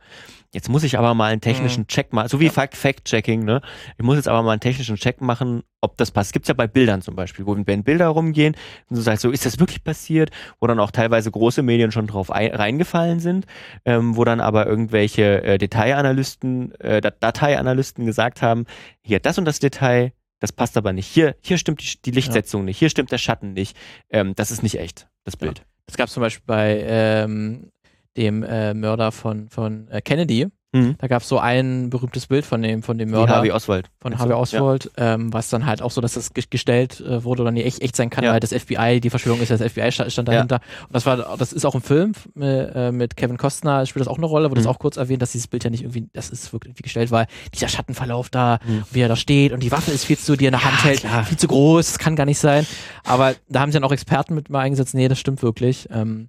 jetzt 0.55 0.69
muss 0.69 0.85
ich 0.85 0.97
aber 0.97 1.13
mal 1.15 1.33
einen 1.33 1.41
technischen 1.41 1.81
Mhm. 1.81 1.87
Check 1.89 2.13
machen, 2.13 2.29
so 2.29 2.39
wie 2.39 2.49
Fact- 2.49 2.77
Fact-Checking, 2.77 3.45
ne? 3.45 3.61
Ich 3.99 4.05
muss 4.05 4.15
jetzt 4.15 4.29
aber 4.29 4.45
mal 4.45 4.53
einen 4.53 4.61
technischen 4.61 4.95
Check 4.95 5.21
machen, 5.21 5.65
ob 5.81 5.97
das 5.97 6.13
passt. 6.13 6.33
Gibt's 6.33 6.47
ja 6.47 6.55
bei 6.55 6.69
Bildern 6.69 7.03
zum 7.03 7.17
Beispiel, 7.17 7.45
wo 7.47 7.57
wenn 7.67 7.83
Bilder 7.83 8.07
rumgehen 8.07 8.55
und 8.89 8.97
du 8.97 9.03
sagst 9.03 9.23
so, 9.23 9.33
ist 9.33 9.45
das 9.45 9.59
wirklich 9.59 9.83
passiert? 9.83 10.31
Wo 10.61 10.69
dann 10.69 10.79
auch 10.79 10.93
teilweise 10.93 11.33
große 11.33 11.63
Medien 11.63 11.91
schon 11.91 12.07
drauf 12.07 12.31
ein, 12.31 12.55
reingefallen 12.55 13.19
sind, 13.19 13.47
ähm, 13.85 14.17
wo 14.17 14.23
dann 14.23 14.39
aber 14.39 14.69
irgendwelche 14.69 15.43
äh, 15.43 15.59
Detailanalysten, 15.59 16.73
äh, 16.81 17.01
Dat- 17.01 17.21
Dateianalysten 17.21 18.07
gesagt 18.07 18.41
haben, 18.41 18.67
hier 19.03 19.19
das 19.19 19.37
und 19.39 19.47
das 19.47 19.59
Detail, 19.59 20.13
das 20.41 20.53
passt 20.53 20.77
aber 20.77 20.93
nicht. 20.93 21.07
Hier, 21.07 21.37
hier 21.43 21.59
stimmt 21.59 21.83
die, 21.83 22.01
die 22.03 22.11
Lichtsetzung 22.11 22.65
nicht, 22.65 22.79
hier 22.79 22.91
stimmt 22.91 23.11
der 23.13 23.19
Schatten 23.19 23.53
nicht. 23.53 23.77
Ähm, 24.11 24.35
das 24.35 24.51
ist 24.51 24.63
nicht 24.63 24.79
echt, 24.79 25.09
das 25.25 25.35
Ja. 25.35 25.41
Bild. 25.41 25.63
Das 25.87 25.97
gab 25.97 26.09
es 26.09 26.15
zum 26.15 26.21
Beispiel 26.21 26.45
bei 26.47 26.85
ähm, 26.87 27.71
dem 28.17 28.43
äh, 28.43 28.75
Mörder 28.75 29.13
von, 29.13 29.49
von 29.49 29.89
äh, 29.89 30.01
Kennedy. 30.01 30.49
Mhm. 30.77 30.95
Da 30.99 31.07
gab 31.07 31.23
es 31.23 31.29
so 31.29 31.39
ein 31.39 31.91
berühmtes 31.91 32.27
Bild 32.27 32.45
von 32.45 32.63
dem, 32.63 32.83
von 32.83 32.99
dem 32.99 33.11
Mörder. 33.11 33.37
Harvey 33.37 33.51
Oswald. 33.53 33.89
von 34.01 34.19
Harvey? 34.19 34.35
Oswald, 34.35 34.91
ähm, 34.97 35.33
was 35.33 35.49
dann 35.49 35.67
halt 35.67 35.83
auch 35.83 35.91
so, 35.91 36.01
dass 36.01 36.15
das 36.15 36.35
ge- 36.35 36.45
gestellt 36.49 37.01
äh, 37.01 37.25
wurde 37.25 37.43
oder 37.43 37.51
nicht 37.51 37.67
echt, 37.67 37.81
echt 37.83 37.97
sein 37.97 38.11
kann, 38.11 38.25
Ja. 38.25 38.33
weil 38.33 38.41
das 38.41 38.53
FBI, 38.53 39.01
die 39.01 39.11
Verschwörung 39.11 39.41
ist, 39.41 39.49
ja, 39.51 39.57
das 39.57 39.73
FBI 39.73 39.91
stand, 39.93 40.13
stand 40.13 40.29
Ja. 40.29 40.35
dahinter. 40.35 40.61
Und 40.87 40.95
das 40.95 41.07
war, 41.07 41.37
das 41.37 41.53
ist 41.53 41.65
auch 41.65 41.75
im 41.75 41.83
Film 41.83 42.13
äh, 42.41 42.93
mit 42.93 43.17
Kevin 43.17 43.37
Costner, 43.37 43.87
spielt 43.87 44.01
das 44.07 44.09
auch 44.09 44.19
eine 44.19 44.27
Rolle, 44.27 44.51
wurde 44.51 44.61
Mhm. 44.61 44.65
das 44.65 44.75
auch 44.75 44.79
kurz 44.79 44.97
erwähnt, 44.97 45.23
dass 45.23 45.33
dieses 45.33 45.47
Bild 45.49 45.65
ja 45.65 45.71
nicht 45.71 45.83
irgendwie, 45.83 46.09
das 46.13 46.31
ist 46.31 46.53
wirklich 46.53 46.71
irgendwie 46.71 46.83
gestellt, 46.83 47.11
weil 47.11 47.27
dieser 47.55 47.69
Schattenverlauf 47.69 48.29
da, 48.31 48.59
Mhm. 48.67 48.85
wie 48.93 49.01
er 49.01 49.09
da 49.09 49.17
steht 49.17 49.53
und 49.53 49.63
die 49.63 49.73
Waffe 49.73 49.91
ist 49.91 50.05
viel 50.05 50.19
zu, 50.19 50.37
die 50.37 50.45
er 50.45 50.49
in 50.49 50.53
der 50.53 50.65
Hand 50.65 50.85
hält, 50.85 51.01
klar. 51.01 51.25
viel 51.25 51.39
zu 51.39 51.49
groß, 51.49 51.87
das 51.87 51.99
kann 51.99 52.17
gar 52.17 52.27
nicht 52.27 52.39
sein. 52.39 52.67
Aber 53.05 53.35
da 53.49 53.61
haben 53.61 53.71
sie 53.73 53.77
dann 53.77 53.85
auch 53.85 53.93
Experten 53.93 54.35
mit 54.35 54.51
mal 54.51 54.61
eingesetzt, 54.61 54.95
nee, 54.95 55.09
das 55.09 55.19
stimmt 55.19 55.43
wirklich. 55.43 55.89
Ähm, 55.91 56.29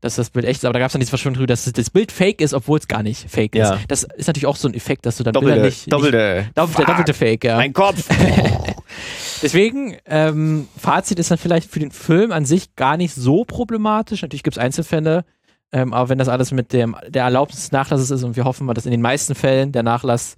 dass 0.00 0.16
das 0.16 0.30
Bild 0.30 0.44
echt 0.46 0.58
ist, 0.58 0.64
aber 0.64 0.72
da 0.72 0.80
gab 0.80 0.88
es 0.88 0.92
dann 0.94 1.00
diese 1.00 1.10
Verschwörung 1.10 1.34
drüber, 1.36 1.46
dass 1.46 1.64
das 1.70 1.90
Bild 1.90 2.10
fake 2.10 2.40
ist, 2.40 2.54
obwohl 2.54 2.76
es 2.80 2.88
gar 2.88 3.04
nicht 3.04 3.30
fake 3.30 3.54
Ja. 3.54 3.74
ist. 3.74 3.81
Das 3.88 4.04
ist 4.04 4.26
natürlich 4.26 4.46
auch 4.46 4.56
so 4.56 4.68
ein 4.68 4.74
Effekt, 4.74 5.06
dass 5.06 5.16
du 5.16 5.24
dann 5.24 5.32
Bilder 5.32 5.56
Doppelte, 5.56 5.66
nicht, 5.66 5.92
doppelte. 5.92 6.42
nicht 6.44 6.58
doppelt, 6.58 6.78
der 6.78 6.86
doppelte 6.86 7.14
Fake, 7.14 7.44
ja. 7.44 7.56
Mein 7.56 7.72
Kopf. 7.72 8.08
Deswegen, 9.42 9.96
ähm, 10.06 10.68
Fazit 10.76 11.18
ist 11.18 11.30
dann 11.30 11.38
vielleicht 11.38 11.70
für 11.70 11.80
den 11.80 11.90
Film 11.90 12.30
an 12.32 12.44
sich 12.44 12.76
gar 12.76 12.96
nicht 12.96 13.14
so 13.14 13.44
problematisch. 13.44 14.22
Natürlich 14.22 14.42
gibt 14.42 14.56
es 14.56 14.62
Einzelfälle, 14.62 15.24
ähm, 15.72 15.92
aber 15.92 16.08
wenn 16.08 16.18
das 16.18 16.28
alles 16.28 16.52
mit 16.52 16.72
dem, 16.72 16.96
der 17.08 17.24
Erlaubnis 17.24 17.60
des 17.60 17.72
Nachlasses 17.72 18.10
ist 18.10 18.22
und 18.22 18.36
wir 18.36 18.44
hoffen 18.44 18.66
mal, 18.66 18.74
dass 18.74 18.86
in 18.86 18.92
den 18.92 19.00
meisten 19.00 19.34
Fällen 19.34 19.72
der 19.72 19.82
Nachlass 19.82 20.36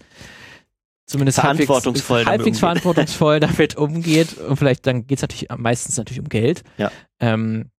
zumindest 1.07 1.41
Verantwortungsvoll 1.41 2.25
halbwegs, 2.25 2.27
damit 2.27 2.39
halbwegs 2.39 2.47
umgeht. 2.47 2.61
verantwortungsvoll 2.61 3.41
damit 3.41 3.77
umgeht 3.77 4.39
und 4.39 4.57
vielleicht 4.57 4.87
dann 4.87 5.07
geht 5.07 5.19
es 5.19 5.23
natürlich 5.23 5.49
meistens 5.57 5.99
natürlich 5.99 6.21
um 6.21 6.29
Geld. 6.29 6.63
Ja. 6.79 6.91
Ähm, 7.21 7.71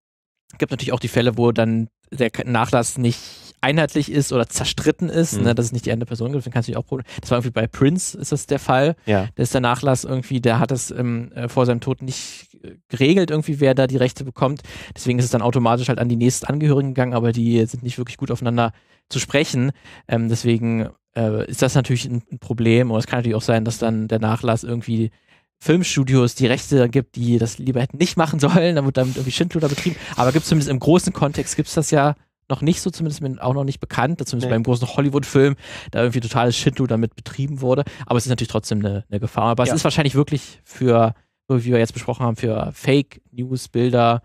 gibt 0.57 0.71
natürlich 0.71 0.93
auch 0.93 0.99
die 0.99 1.07
Fälle, 1.07 1.37
wo 1.37 1.51
dann 1.51 1.89
der 2.11 2.31
Nachlass 2.45 2.97
nicht 2.97 3.19
einheitlich 3.65 4.11
ist 4.11 4.31
oder 4.31 4.47
zerstritten 4.47 5.09
ist, 5.09 5.33
Mhm. 5.37 5.43
ne, 5.43 5.55
dass 5.55 5.65
es 5.65 5.71
nicht 5.71 5.85
die 5.85 5.91
eine 5.91 6.05
Person 6.05 6.31
gibt, 6.31 6.45
dann 6.45 6.53
kannst 6.53 6.69
du 6.69 6.75
auch 6.77 6.85
Probleme. 6.85 7.07
Das 7.21 7.31
war 7.31 7.39
irgendwie 7.39 7.51
bei 7.51 7.67
Prince 7.67 8.17
ist 8.17 8.31
das 8.31 8.45
der 8.45 8.59
Fall. 8.59 8.95
Ja. 9.05 9.27
Da 9.35 9.43
ist 9.43 9.53
der 9.53 9.61
Nachlass 9.61 10.03
irgendwie, 10.03 10.39
der 10.39 10.59
hat 10.59 10.71
es 10.71 10.91
ähm, 10.91 11.31
äh, 11.33 11.47
vor 11.49 11.65
seinem 11.65 11.79
Tod 11.81 12.01
nicht 12.01 12.47
äh, 12.63 12.75
geregelt, 12.89 13.31
irgendwie, 13.31 13.59
wer 13.59 13.73
da 13.73 13.87
die 13.87 13.97
Rechte 13.97 14.23
bekommt. 14.23 14.61
Deswegen 14.95 15.19
ist 15.19 15.25
es 15.25 15.31
dann 15.31 15.41
automatisch 15.41 15.89
halt 15.89 15.99
an 15.99 16.07
die 16.09 16.15
nächsten 16.15 16.45
Angehörigen 16.45 16.89
gegangen, 16.93 17.13
aber 17.13 17.31
die 17.31 17.65
sind 17.65 17.83
nicht 17.83 17.97
wirklich 17.97 18.17
gut 18.17 18.31
aufeinander 18.31 18.71
zu 19.09 19.19
sprechen. 19.19 19.71
Ähm, 20.07 20.29
deswegen 20.29 20.89
äh, 21.15 21.45
ist 21.49 21.61
das 21.61 21.75
natürlich 21.75 22.05
ein, 22.05 22.21
ein 22.31 22.39
Problem. 22.39 22.91
Und 22.91 22.99
es 22.99 23.07
kann 23.07 23.19
natürlich 23.19 23.35
auch 23.35 23.41
sein, 23.41 23.65
dass 23.65 23.77
dann 23.79 24.07
der 24.07 24.19
Nachlass 24.19 24.63
irgendwie 24.63 25.11
Filmstudios 25.59 26.35
die 26.35 26.47
Rechte 26.47 26.89
gibt, 26.89 27.15
die 27.15 27.37
das 27.37 27.57
lieber 27.57 27.81
hätten 27.81 27.97
nicht 27.97 28.17
machen 28.17 28.39
sollen, 28.45 28.75
dann 28.75 28.85
wird 28.85 28.97
damit 28.97 29.15
irgendwie 29.15 29.31
Schindluder 29.31 29.69
betrieben. 29.69 29.95
Aber 30.15 30.31
gibt 30.31 30.43
es 30.43 30.49
zumindest 30.49 30.69
im 30.69 30.79
großen 30.79 31.13
Kontext, 31.13 31.55
gibt 31.55 31.69
es 31.69 31.75
das 31.75 31.91
ja 31.91 32.15
noch 32.49 32.61
nicht 32.61 32.81
so, 32.81 32.89
zumindest 32.91 33.21
mir 33.21 33.41
auch 33.43 33.53
noch 33.53 33.63
nicht 33.63 33.79
bekannt, 33.79 34.19
zumindest 34.27 34.49
Nee. 34.49 34.55
beim 34.55 34.63
großen 34.63 34.87
Hollywood-Film, 34.87 35.55
da 35.91 35.99
irgendwie 36.01 36.19
totales 36.19 36.55
Schindluder 36.55 36.89
damit 36.95 37.15
betrieben 37.15 37.61
wurde. 37.61 37.83
Aber 38.05 38.17
es 38.17 38.25
ist 38.25 38.29
natürlich 38.29 38.49
trotzdem 38.51 38.79
eine, 38.79 39.03
eine 39.09 39.19
Gefahr. 39.19 39.45
Aber 39.51 39.65
Ja. 39.65 39.71
es 39.73 39.77
ist 39.79 39.83
wahrscheinlich 39.83 40.15
wirklich 40.15 40.59
für, 40.63 41.13
wie 41.49 41.65
wir 41.65 41.79
jetzt 41.79 41.93
besprochen 41.93 42.25
haben, 42.25 42.35
für 42.35 42.71
Fake-News-Bilder, 42.73 44.21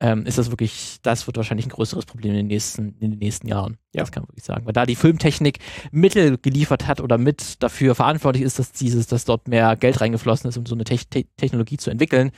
ähm, 0.00 0.26
ist 0.26 0.38
das 0.38 0.50
wirklich, 0.50 0.98
das 1.02 1.26
wird 1.26 1.36
wahrscheinlich 1.38 1.66
ein 1.66 1.70
größeres 1.70 2.06
Problem 2.06 2.30
in 2.30 2.36
den 2.38 2.46
nächsten, 2.46 2.96
in 3.00 3.10
den 3.10 3.18
nächsten 3.18 3.48
Jahren. 3.48 3.78
Ja. 3.92 4.02
Das 4.02 4.12
kann 4.12 4.22
man 4.22 4.28
wirklich 4.28 4.44
sagen. 4.44 4.64
Weil 4.64 4.72
da 4.72 4.86
die 4.86 4.94
Filmtechnik 4.94 5.58
Mittel 5.90 6.38
geliefert 6.38 6.86
hat 6.86 7.00
oder 7.00 7.18
mit 7.18 7.60
dafür 7.64 7.96
verantwortlich 7.96 8.44
ist, 8.44 8.60
dass 8.60 8.70
dieses, 8.70 9.08
dass 9.08 9.24
dort 9.24 9.48
mehr 9.48 9.74
Geld 9.74 10.00
reingeflossen 10.00 10.48
ist, 10.48 10.56
um 10.56 10.66
so 10.66 10.76
eine 10.76 10.84
Tech 10.84 11.08
Te 11.08 11.24
Technologie 11.36 11.78
zu 11.78 11.90
entwickeln, 11.90 12.30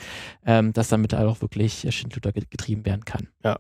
ähm, 0.47 0.73
dass 0.73 0.89
damit 0.89 1.13
halt 1.13 1.29
auch 1.29 1.43
wirklich 1.43 1.87
Schindluder 1.91 2.33
ge- 2.33 2.47
getrieben 2.49 2.87
werden 2.87 3.05
kann. 3.05 3.29
Ja. 3.45 3.59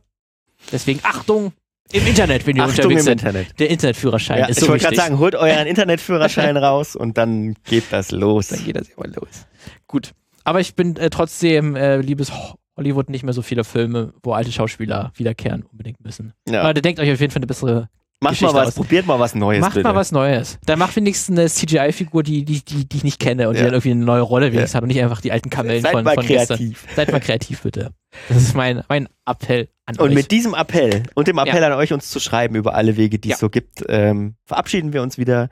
Deswegen 0.73 1.01
Achtung 1.03 1.53
im 1.93 2.07
Internet, 2.07 2.47
wenn 2.47 2.57
ihr 2.57 2.62
Achtung 2.64 2.84
unterwegs 2.86 3.01
im 3.03 3.05
seid. 3.07 3.18
Internet. 3.18 3.61
Der 3.61 3.70
Internetführerschein 3.70 4.38
Ja, 4.38 4.47
ist 4.47 4.59
ich 4.59 4.64
so 4.64 4.68
wollte 4.70 4.84
gerade 4.84 4.97
sagen, 4.97 5.18
holt 5.18 5.34
euren 5.34 5.66
Internetführerschein 5.74 6.57
raus 6.59 6.97
und 6.97 7.18
dann 7.18 7.55
geht 7.64 7.84
das 7.91 8.11
los. 8.12 8.49
Dann 8.49 8.64
geht 8.64 8.76
das 8.76 8.88
ja 8.88 8.95
mal 8.97 9.11
los. 9.12 9.47
Gut. 9.86 10.12
Aber 10.45 10.61
ich 10.61 10.74
bin 10.74 10.97
äh, 10.97 11.11
trotzdem, 11.11 11.76
äh, 11.76 11.99
liebes 11.99 12.32
Ho- 12.32 12.55
Hollywood, 12.76 13.11
nicht 13.11 13.24
mehr 13.24 13.34
so 13.34 13.43
viele 13.43 13.62
Filme, 13.64 14.14
wo 14.22 14.32
alte 14.32 14.51
Schauspieler 14.53 15.12
wiederkehren 15.16 15.64
unbedingt 15.70 16.03
müssen. 16.03 16.32
Ja. 16.49 16.62
Aber 16.62 16.72
denkt 16.74 16.99
euch 17.01 17.12
auf 17.12 17.20
jeden 17.20 17.30
Fall 17.32 17.41
eine 17.41 17.47
bessere. 17.47 17.88
Macht 18.23 18.33
mal 18.43 18.49
Geschichte 18.49 18.55
was, 18.55 18.68
aus. 18.68 18.75
probiert 18.75 19.07
mal 19.07 19.18
was 19.18 19.35
Neues. 19.35 19.61
Macht 19.62 19.75
bitte. 19.75 19.89
mal 19.89 19.95
was 19.95 20.12
Neues. 20.12 20.59
Dann 20.66 20.79
macht 20.79 20.95
wenigstens 20.95 21.39
eine 21.39 21.49
CGI-Figur, 21.49 22.23
die, 22.23 22.45
die, 22.45 22.62
die, 22.62 22.87
die 22.87 22.97
ich 22.99 23.05
nicht 23.05 23.18
kenne 23.18 23.49
und 23.49 23.55
die 23.55 23.61
Ja. 23.61 23.64
dann 23.66 23.75
irgendwie 23.75 23.93
eine 23.93 24.05
neue 24.05 24.21
Rolle 24.21 24.53
wenigstens 24.53 24.75
hat 24.75 24.83
und 24.83 24.89
nicht 24.89 25.03
einfach 25.03 25.23
die 25.23 25.33
alten 25.33 25.49
Kamellen 25.49 25.81
Seid 25.81 25.93
von, 25.93 26.05
mal 26.05 26.14
von 26.16 26.27
gestern. 26.27 26.59
kreativ. 26.59 26.87
Seid 26.95 27.12
mal 27.12 27.21
kreativ, 27.21 27.62
bitte. 27.62 27.93
Das 28.29 28.37
ist 28.37 28.55
mein, 28.55 28.83
mein 28.91 29.09
Appell 29.25 29.68
an 29.87 29.97
Und 29.97 30.09
euch. 30.11 30.14
mit 30.14 30.31
diesem 30.33 30.53
Appell 30.53 31.05
und 31.14 31.29
dem 31.29 31.39
Appell 31.39 31.62
Ja. 31.62 31.68
an 31.68 31.73
euch, 31.73 31.95
uns 31.95 32.11
zu 32.11 32.21
schreiben 32.21 32.57
über 32.57 32.75
alle 32.75 32.99
Wege, 32.99 33.18
die 33.18 33.31
Ja. 33.31 33.35
es 33.37 33.41
so 33.41 33.49
gibt, 33.49 33.85
ähm, 33.89 34.35
verabschieden 34.45 34.93
wir 34.93 35.01
uns 35.03 35.16
wieder 35.16 35.49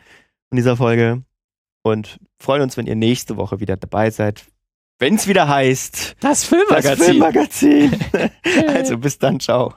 von 0.50 0.56
dieser 0.56 0.76
Folge 0.76 1.22
und 1.84 2.18
freuen 2.38 2.60
uns, 2.60 2.76
wenn 2.76 2.86
ihr 2.86 2.96
nächste 2.96 3.38
Woche 3.38 3.60
wieder 3.60 3.78
dabei 3.78 4.10
seid. 4.10 4.44
Wenn 4.98 5.14
es 5.14 5.26
wieder 5.26 5.48
heißt, 5.48 6.16
das 6.20 6.42
das 6.42 6.44
Filmmagazin. 6.44 7.04
Filmmagazin. 7.04 7.92
also 8.68 8.98
bis 8.98 9.18
dann, 9.18 9.40
ciao. 9.40 9.72